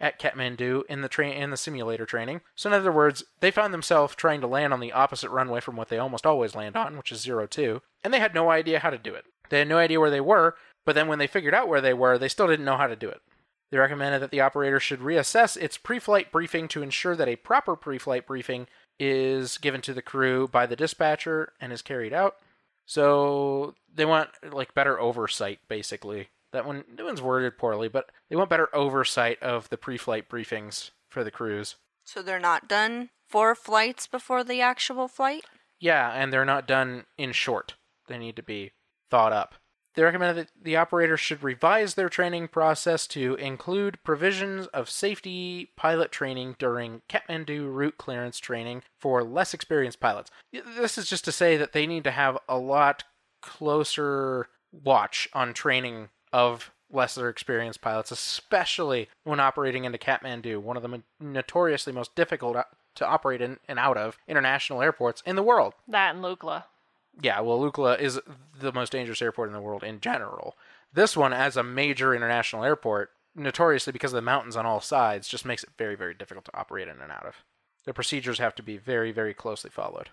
[0.03, 2.41] at Kathmandu in the train in the simulator training.
[2.57, 5.77] So in other words, they found themselves trying to land on the opposite runway from
[5.77, 8.91] what they almost always land on, which is 02, and they had no idea how
[8.91, 9.25] to do it.
[9.49, 11.95] They had no idea where they were, but then when they figured out where they
[11.95, 13.23] were, they still didn't know how to do it.
[13.71, 17.77] They recommended that the operator should reassess its pre-flight briefing to ensure that a proper
[17.77, 18.67] pre-flight briefing
[18.99, 22.37] is given to the crew by the dispatcher and is carried out.
[22.87, 26.29] So they want like better oversight, basically.
[26.53, 30.91] That one, that one's worded poorly, but they want better oversight of the pre-flight briefings
[31.09, 31.77] for the crews.
[32.05, 35.45] So they're not done four flights before the actual flight?
[35.81, 37.75] Yeah, and they're not done in short.
[38.07, 38.73] They need to be
[39.11, 39.55] thought up.
[39.95, 45.71] They recommended that the operator should revise their training process to include provisions of safety
[45.77, 50.31] pilot training during Kathmandu route clearance training for less experienced pilots.
[50.53, 53.05] This is just to say that they need to have a lot
[53.43, 60.83] closer watch on training of lesser experienced pilots, especially when operating into Kathmandu, one of
[60.83, 62.65] the notoriously most difficult uh,
[62.95, 65.75] to operate in and out of international airports in the world.
[65.89, 66.65] That and Lukla.
[67.21, 68.21] Yeah, well, Lukla is
[68.59, 70.57] the most dangerous airport in the world in general.
[70.93, 75.29] This one, as a major international airport, notoriously because of the mountains on all sides,
[75.29, 77.37] just makes it very, very difficult to operate in and out of.
[77.85, 80.11] The procedures have to be very, very closely followed.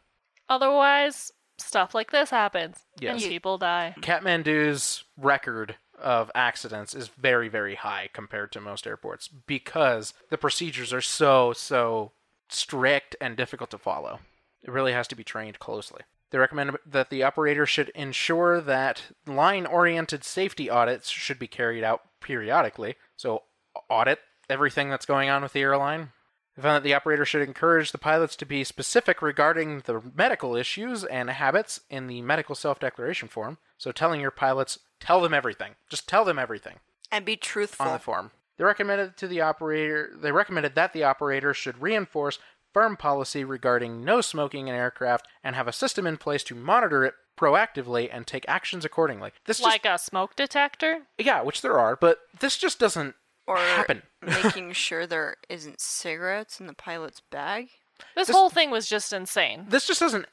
[0.49, 2.77] Otherwise, stuff like this happens.
[2.99, 3.21] Yes.
[3.21, 3.95] And people die.
[4.01, 10.93] Kathmandu's record of accidents is very, very high compared to most airports because the procedures
[10.93, 12.11] are so, so
[12.49, 14.19] strict and difficult to follow.
[14.63, 16.01] It really has to be trained closely.
[16.31, 21.84] They recommend that the operator should ensure that line oriented safety audits should be carried
[21.84, 22.95] out periodically.
[23.17, 23.43] So,
[23.89, 24.19] audit
[24.49, 26.11] everything that's going on with the airline.
[26.55, 30.55] They found that the operator should encourage the pilots to be specific regarding the medical
[30.55, 33.57] issues and habits in the medical self declaration form.
[33.77, 35.76] So, telling your pilots, tell them everything.
[35.89, 36.76] Just tell them everything
[37.11, 37.85] And be truthful.
[37.85, 38.31] on the form.
[38.57, 40.11] They recommended to the operator.
[40.15, 42.39] They recommended that the operator should reinforce
[42.73, 47.03] firm policy regarding no smoking in aircraft and have a system in place to monitor
[47.05, 49.31] it proactively and take actions accordingly.
[49.45, 51.03] This just Like a smoke detector?
[51.17, 53.15] yeah, which there are, but this just doesn't
[53.47, 54.03] or happen.
[54.21, 57.69] making sure there isn't cigarettes in the pilot's bag.
[58.15, 59.65] This, This- whole thing was just insane.
[59.69, 60.26] This just doesn't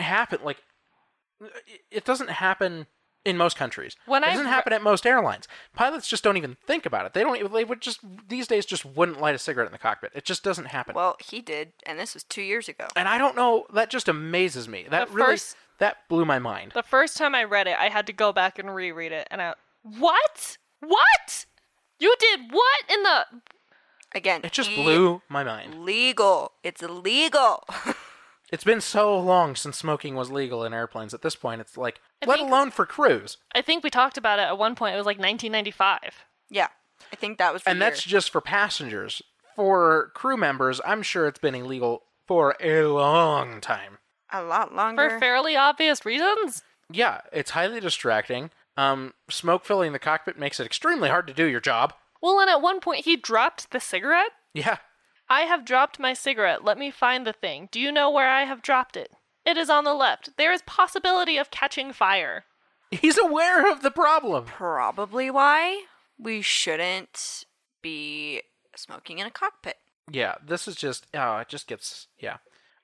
[0.00, 0.40] happen.
[0.42, 0.58] Like
[1.40, 2.86] it- it doesn't happen
[3.28, 3.94] in most countries.
[4.06, 5.46] When it doesn't re- happen at most airlines.
[5.74, 7.12] Pilots just don't even think about it.
[7.14, 7.36] They don't.
[7.36, 10.12] even- They would just these days just wouldn't light a cigarette in the cockpit.
[10.14, 10.94] It just doesn't happen.
[10.94, 12.86] Well, he did, and this was two years ago.
[12.96, 13.66] and I don't know.
[13.72, 14.86] That just amazes me.
[14.90, 16.72] That The really first- that blew my mind.
[16.74, 19.40] The first time I read it, I had to go back and reread it, and
[19.40, 20.56] I, what?
[20.80, 21.46] What?
[22.00, 23.26] You did what in the?
[24.14, 25.84] Again, It just he- blew my mind.
[25.84, 26.52] legal.
[26.62, 27.64] It's illegal.
[28.50, 31.12] It's been so long since smoking was legal in airplanes.
[31.12, 33.36] At this point, it's like, I let think- alone for crews.
[33.54, 34.94] I think we talked about it at one point.
[34.94, 36.24] It was like 1995.
[36.50, 36.68] yeah,
[37.12, 37.62] I think that was.
[37.62, 39.22] The And that's just for passengers.
[39.56, 43.98] For crew members, I'm sure it's been illegal for a long time.
[44.32, 45.10] a lot longer.
[45.10, 46.62] For fairly obvious reasons.
[46.92, 48.50] Yeah, it's highly distracting.
[48.76, 51.92] Um, smoke filling the cockpit makes it extremely hard to do your job.
[52.22, 54.30] Well, and at one point he dropped the cigarette.
[54.54, 54.78] Yeah,
[55.30, 56.64] I have dropped my cigarette.
[56.64, 57.68] Let me find the thing.
[57.70, 59.12] Do you know where I have dropped it?
[59.44, 60.36] It is on the left.
[60.36, 62.44] There is possibility of catching fire.
[62.90, 64.44] he's aware of the problem.
[64.44, 65.84] Probably why
[66.18, 67.44] we shouldn't
[67.82, 68.42] be
[68.74, 69.76] smoking in a cockpit.
[70.10, 72.38] Yeah, this is just oh, it just gets yeah.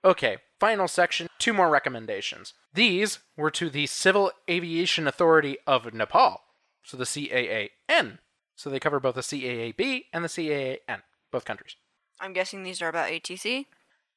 [0.05, 2.53] Okay, final section, two more recommendations.
[2.75, 6.43] These were to the Civil Aviation Authority of Nepal,
[6.83, 8.19] so the CAAN.
[8.57, 11.03] So they cover both the CAAB and the CAAN,
[11.33, 11.77] both countries.
[12.25, 13.67] I'm guessing these are about ATC.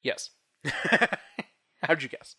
[0.02, 0.30] Yes.
[1.82, 2.36] How'd you guess?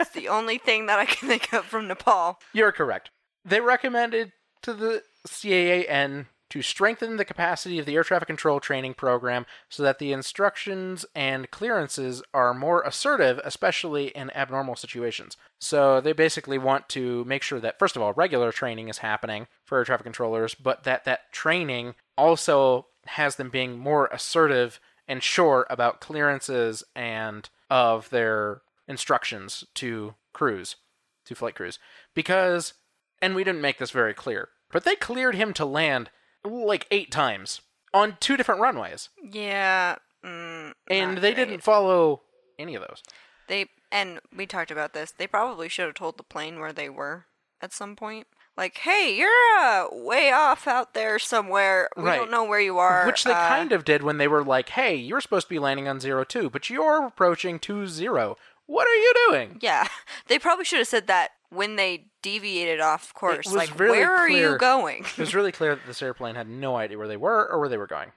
[0.00, 2.38] It's the only thing that I can think of from Nepal.
[2.54, 3.10] You're correct.
[3.44, 4.32] They recommended
[4.62, 9.82] to the CAAN to strengthen the capacity of the air traffic control training program so
[9.82, 15.36] that the instructions and clearances are more assertive, especially in abnormal situations.
[15.60, 19.46] So they basically want to make sure that, first of all, regular training is happening
[19.64, 25.22] for air traffic controllers, but that that training also has them being more assertive and
[25.22, 30.76] sure about clearances and of their instructions to crews
[31.24, 31.78] to flight crews
[32.14, 32.74] because
[33.20, 36.10] and we didn't make this very clear but they cleared him to land
[36.44, 37.60] like eight times
[37.92, 39.96] on two different runways Yeah.
[40.24, 41.36] Mm, and they great.
[41.48, 42.22] didn't follow
[42.58, 43.02] any of those
[43.48, 45.12] They and we talked about this.
[45.12, 47.26] They probably should have told the plane where they were
[47.62, 48.26] at some point.
[48.56, 49.28] Like, hey, you're
[49.60, 51.88] uh, way off out there somewhere.
[51.96, 52.16] We Right.
[52.16, 53.04] don't know where you are.
[53.06, 55.58] Which they uh, kind of did when they were like, "Hey, you're supposed to be
[55.58, 58.38] landing on zero two, but you're approaching two zero.
[58.64, 59.86] What are you doing?" Yeah,
[60.28, 63.46] they probably should have said that when they deviated off course.
[63.52, 65.04] like, really where are clear- you going?
[65.04, 67.68] It was really clear that this airplane had no idea where they were or where
[67.68, 68.12] they were going.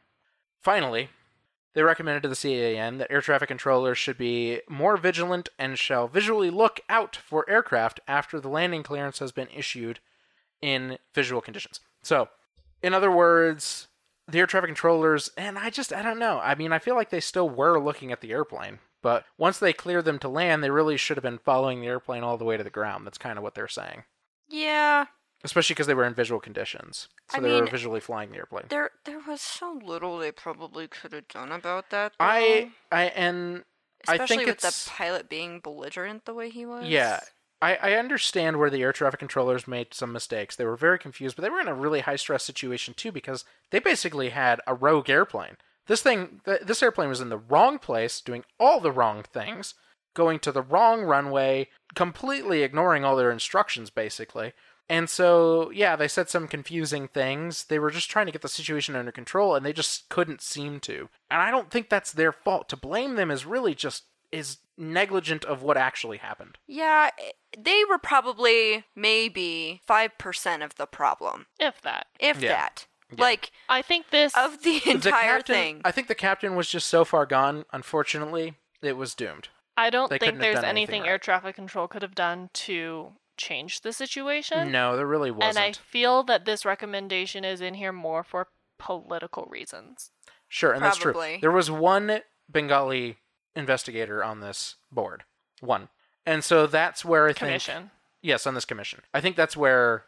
[0.62, 1.10] Finally,
[1.74, 6.08] they recommended to the CAAN that air traffic controllers should be more vigilant and shall
[6.08, 10.00] visually look out for aircraft after the landing clearance has been issued
[10.62, 11.80] in visual conditions.
[12.04, 12.30] So,
[12.82, 13.88] in other words,
[14.28, 16.40] the air traffic controllers, and I just, I don't know.
[16.42, 19.74] I mean, I feel like they still were looking at the airplane, but once they
[19.74, 22.58] cleared them to land, they really should have been following the airplane all the way
[22.58, 23.06] to the ground.
[23.06, 24.04] That's kind of what they're saying.
[24.50, 25.06] yeah,
[25.42, 27.08] Especially because they were in visual conditions.
[27.32, 28.66] So I they were mean, visually flying the airplane.
[28.68, 32.12] there there was so little they probably could have done about that.
[32.20, 32.98] I though.
[32.98, 33.64] I and
[34.06, 36.88] especially I think with the pilot being belligerent the way he was.
[36.90, 37.22] yeah.
[37.62, 40.56] I, I understand where the air traffic controllers made some mistakes.
[40.56, 43.44] They were very confused, but they were in a really high stress situation too because
[43.72, 45.58] they basically had a rogue airplane.
[45.88, 49.74] This thing, th- this airplane was in the wrong place, doing all the wrong things,
[50.14, 54.54] going to the wrong runway, completely ignoring all their instructions, basically.
[54.88, 57.66] And so, yeah, they said some confusing things.
[57.66, 60.80] They were just trying to get the situation under control, and they just couldn't seem
[60.82, 61.10] to.
[61.30, 62.70] And I don't think that's their fault.
[62.70, 66.58] To blame them is really just is negligent of what actually happened.
[66.68, 67.10] Yeah,
[67.58, 72.08] they were probably maybe 5% of the problem, If that.
[72.20, 72.50] if Yeah.
[72.50, 72.88] that.
[73.12, 73.22] Yeah.
[73.24, 74.36] Like, I think this.
[74.38, 75.82] of the The entire captain- thing.
[75.84, 77.66] I think the captain was just so far gone.
[77.74, 78.54] Unfortunately,
[78.84, 79.50] it was doomed.
[79.76, 81.10] I don't they think there's anything anything right.
[81.10, 84.72] air traffic control could have done to change the situation.
[84.72, 85.58] No, there really wasn't.
[85.58, 90.12] And I feel that this recommendation is in here more for political reasons.
[90.48, 91.38] Sure, and that's true.
[91.42, 93.18] There was one Bengali
[93.56, 95.24] investigator on this board.
[95.62, 95.90] One.
[96.26, 97.92] And so that's where I think Commission.
[98.22, 99.02] Yes, on this commission.
[99.14, 100.04] I think that's where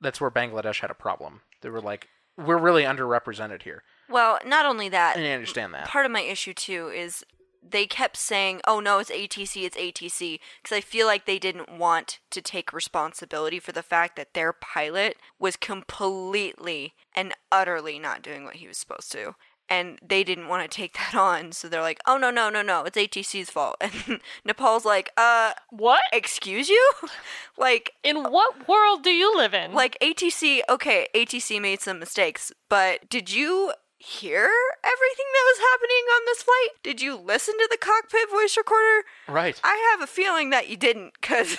[0.00, 1.40] that's where Bangladesh had a problem.
[1.62, 3.82] They were like, we're really underrepresented here.
[4.08, 5.88] well, not only that, And I understand that.
[5.88, 7.24] part of my issue too is
[7.68, 11.68] they kept saying, "Oh no, it's ATC, it's ATC," because I feel like they didn't
[11.78, 18.22] want to take responsibility for the fact that their pilot was completely and utterly not
[18.22, 19.34] doing what he was supposed to.
[19.68, 22.62] And they didn't want to take that on, so they're like, "Oh no, no, no,
[22.62, 26.02] no, it's ATC's fault." And Nepal's like, "Uh, What?
[26.12, 26.92] excuse you?"
[27.58, 29.72] like In what world do you live in?
[29.72, 34.44] like ATC, okay, ATC made some mistakes, but did you hear
[34.84, 36.68] everything that was happening on this flight?
[36.84, 39.04] Did you listen to the cockpit voice recorder?
[39.26, 39.60] Right.
[39.64, 41.56] I have a feeling that you didn't, because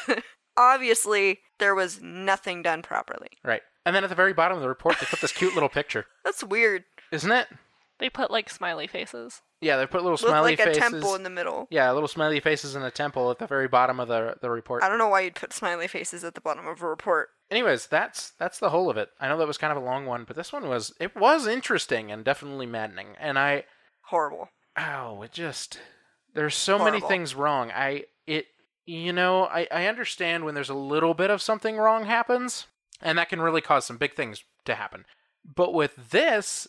[0.55, 3.29] obviously there was nothing done properly.
[3.43, 3.61] Right.
[3.85, 6.05] And then at the very bottom of the report, they put this cute little picture,
[6.25, 6.83] That's weird.
[7.11, 7.47] isn't it?
[7.99, 9.41] They put like smiley faces.
[9.61, 10.77] Yeah, they put little Looked smiley like faces.
[10.77, 11.67] a temple in the middle.
[11.71, 14.83] Yeah, little smiley faces in a temple at the very bottom of the the report.
[14.83, 17.29] I don't know why you'd put smiley faces at the bottom of a report.
[17.49, 19.09] Anyways, that's that's the whole of it.
[19.19, 21.47] I know that was kind of a long one, but this one was it was
[21.47, 23.15] interesting and definitely maddening.
[23.19, 23.63] And I
[24.03, 24.49] Horrible.
[24.77, 25.79] oh, it just
[26.33, 27.71] there's so many things wrong.
[27.71, 28.45] I it
[28.85, 32.67] you know, I I understand when there's a little bit of something wrong happens,
[33.01, 35.05] and that can really cause some big things to happen.
[35.43, 36.67] But with this,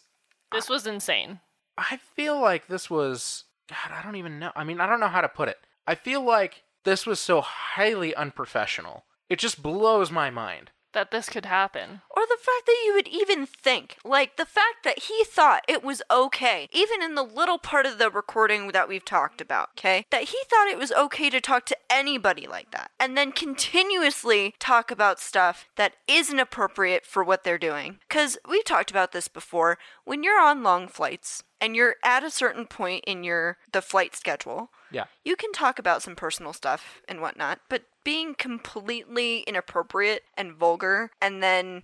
[0.53, 1.41] This was insane.
[1.77, 4.51] I feel like this was God, I don't even know.
[4.57, 5.59] I mean, I don't know how to put it.
[5.87, 9.05] I feel like this was so highly unprofessional.
[9.29, 10.71] It just blows my mind.
[10.95, 12.01] That this could happen.
[12.11, 15.85] Or the fact that you would even think, like the fact that he thought it
[15.85, 20.07] was okay, even in the little part of the recording that we've talked about, okay?
[20.11, 22.91] That he thought it was okay to talk to anybody like that.
[22.99, 27.99] And then continuously talk about stuff that isn't appropriate for what they're doing.
[28.09, 29.79] Because we've talked about this before.
[30.05, 34.17] When you're on long flights and you're at a certain point in your the flight
[34.17, 35.05] schedule, Yeah.
[35.25, 41.11] you can talk about some personal stuff and whatnot, but being completely inappropriate and vulgar
[41.21, 41.83] and then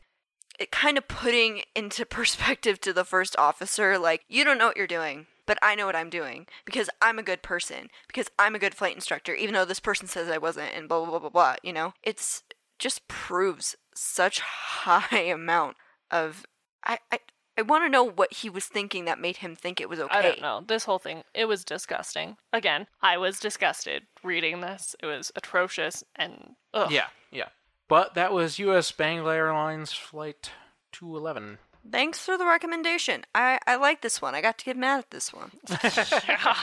[0.59, 4.77] it kind of putting into perspective to the first officer like you don't know what
[4.77, 8.55] you're doing but I know what I'm doing because I'm a good person because I'm
[8.55, 11.19] a good flight instructor even though this person says I wasn't and blah blah blah
[11.19, 12.43] blah blah you know it's
[12.79, 15.77] just proves such high amount
[16.11, 16.47] of
[16.85, 17.19] I I,
[17.57, 20.19] I want to know what he was thinking that made him think it was okay
[20.19, 20.65] I don't know.
[20.67, 22.37] This whole thing, it was disgusting.
[22.53, 24.97] Again, I was disgusted reading this.
[25.01, 26.91] It was atrocious and ugh.
[26.91, 27.49] Yeah, yeah.
[27.89, 28.91] But that was U.S.
[28.91, 30.51] Bangla Airlines Flight
[30.93, 31.59] 211.
[31.91, 33.25] Thanks for the recommendation.
[33.35, 34.35] I, I like this one.
[34.35, 35.51] I got to get mad at this one.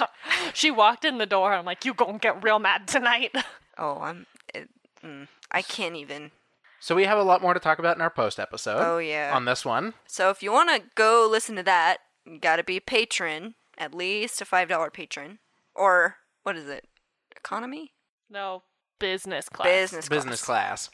[0.53, 1.53] she walked in the door.
[1.53, 3.35] I'm like, you gonna get real mad tonight.
[3.77, 4.27] Oh, I'm.
[4.53, 4.69] It,
[5.03, 6.31] mm, I can't even.
[6.81, 8.81] So we have a lot more to talk about in our post episode.
[8.83, 9.31] Oh, yeah.
[9.35, 9.93] On this one.
[10.07, 13.53] So if you want to go listen to that, you got to be a patron,
[13.77, 15.39] at least a five dollar patron,
[15.75, 16.85] or what is it?
[17.35, 17.93] economy?
[18.29, 18.63] No,
[18.99, 19.67] business class.
[19.67, 20.17] Business class.
[20.23, 20.89] Business class.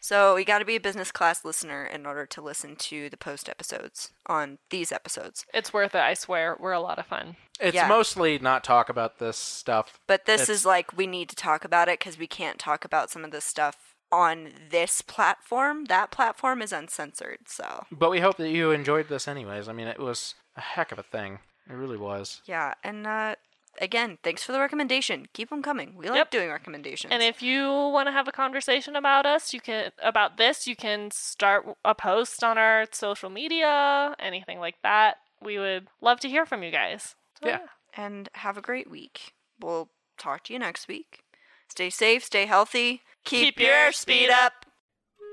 [0.00, 3.16] So you got to be a business class listener in order to listen to the
[3.16, 5.46] post episodes on these episodes.
[5.54, 6.56] It's worth it, I swear.
[6.58, 7.36] We're a lot of fun.
[7.60, 7.86] It's Yeah.
[7.86, 10.00] mostly not talk about this stuff.
[10.08, 12.84] But this It's- is like we need to talk about it because we can't talk
[12.84, 15.86] about some of this stuff on this platform.
[15.86, 17.38] That platform is uncensored.
[17.48, 19.68] So But we hope that you enjoyed this anyways.
[19.68, 21.38] I mean, it was a heck of a thing.
[21.68, 22.42] It really was.
[22.44, 23.36] yeah, and uh,
[23.80, 25.26] again, thanks for the recommendation.
[25.32, 25.94] Keep them coming.
[25.96, 26.30] We like Yep.
[26.32, 27.12] doing recommendations.
[27.12, 30.76] And if you want to have a conversation about us, you can about this, you
[30.76, 35.18] can start a post on our social media, anything like that.
[35.40, 37.14] We would love to hear from you guys.
[37.42, 37.60] So, Yeah.
[37.96, 39.32] and have a great week.
[39.60, 41.20] We'll talk to you next week.
[41.68, 43.02] Stay safe, stay healthy.
[43.24, 44.52] Keep, Keep your your speed speed up.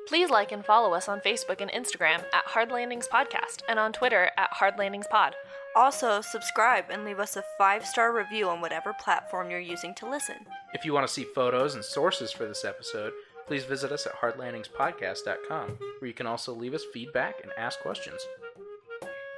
[0.07, 3.93] Please like and follow us on Facebook and Instagram at Hard Landings Podcast and on
[3.93, 5.35] Twitter at Hard Landings Pod.
[5.75, 10.09] Also, subscribe and leave us a five star review on whatever platform you're using to
[10.09, 10.35] listen.
[10.73, 13.13] If you want to see photos and sources for this episode,
[13.45, 18.19] please visit us at hardlandingspodcast.com, where you can also leave us feedback and ask questions.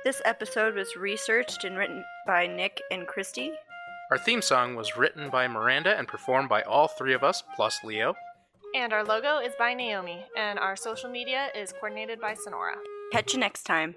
[0.05, 3.51] This episode was researched and written by Nick and Christy.
[4.09, 7.77] Our theme song was written by Miranda and performed by all three of us, plus
[7.83, 8.15] Leo.
[8.73, 12.77] And our logo is by Naomi, and our social media is coordinated by Sonora.
[13.11, 13.95] Catch you next time.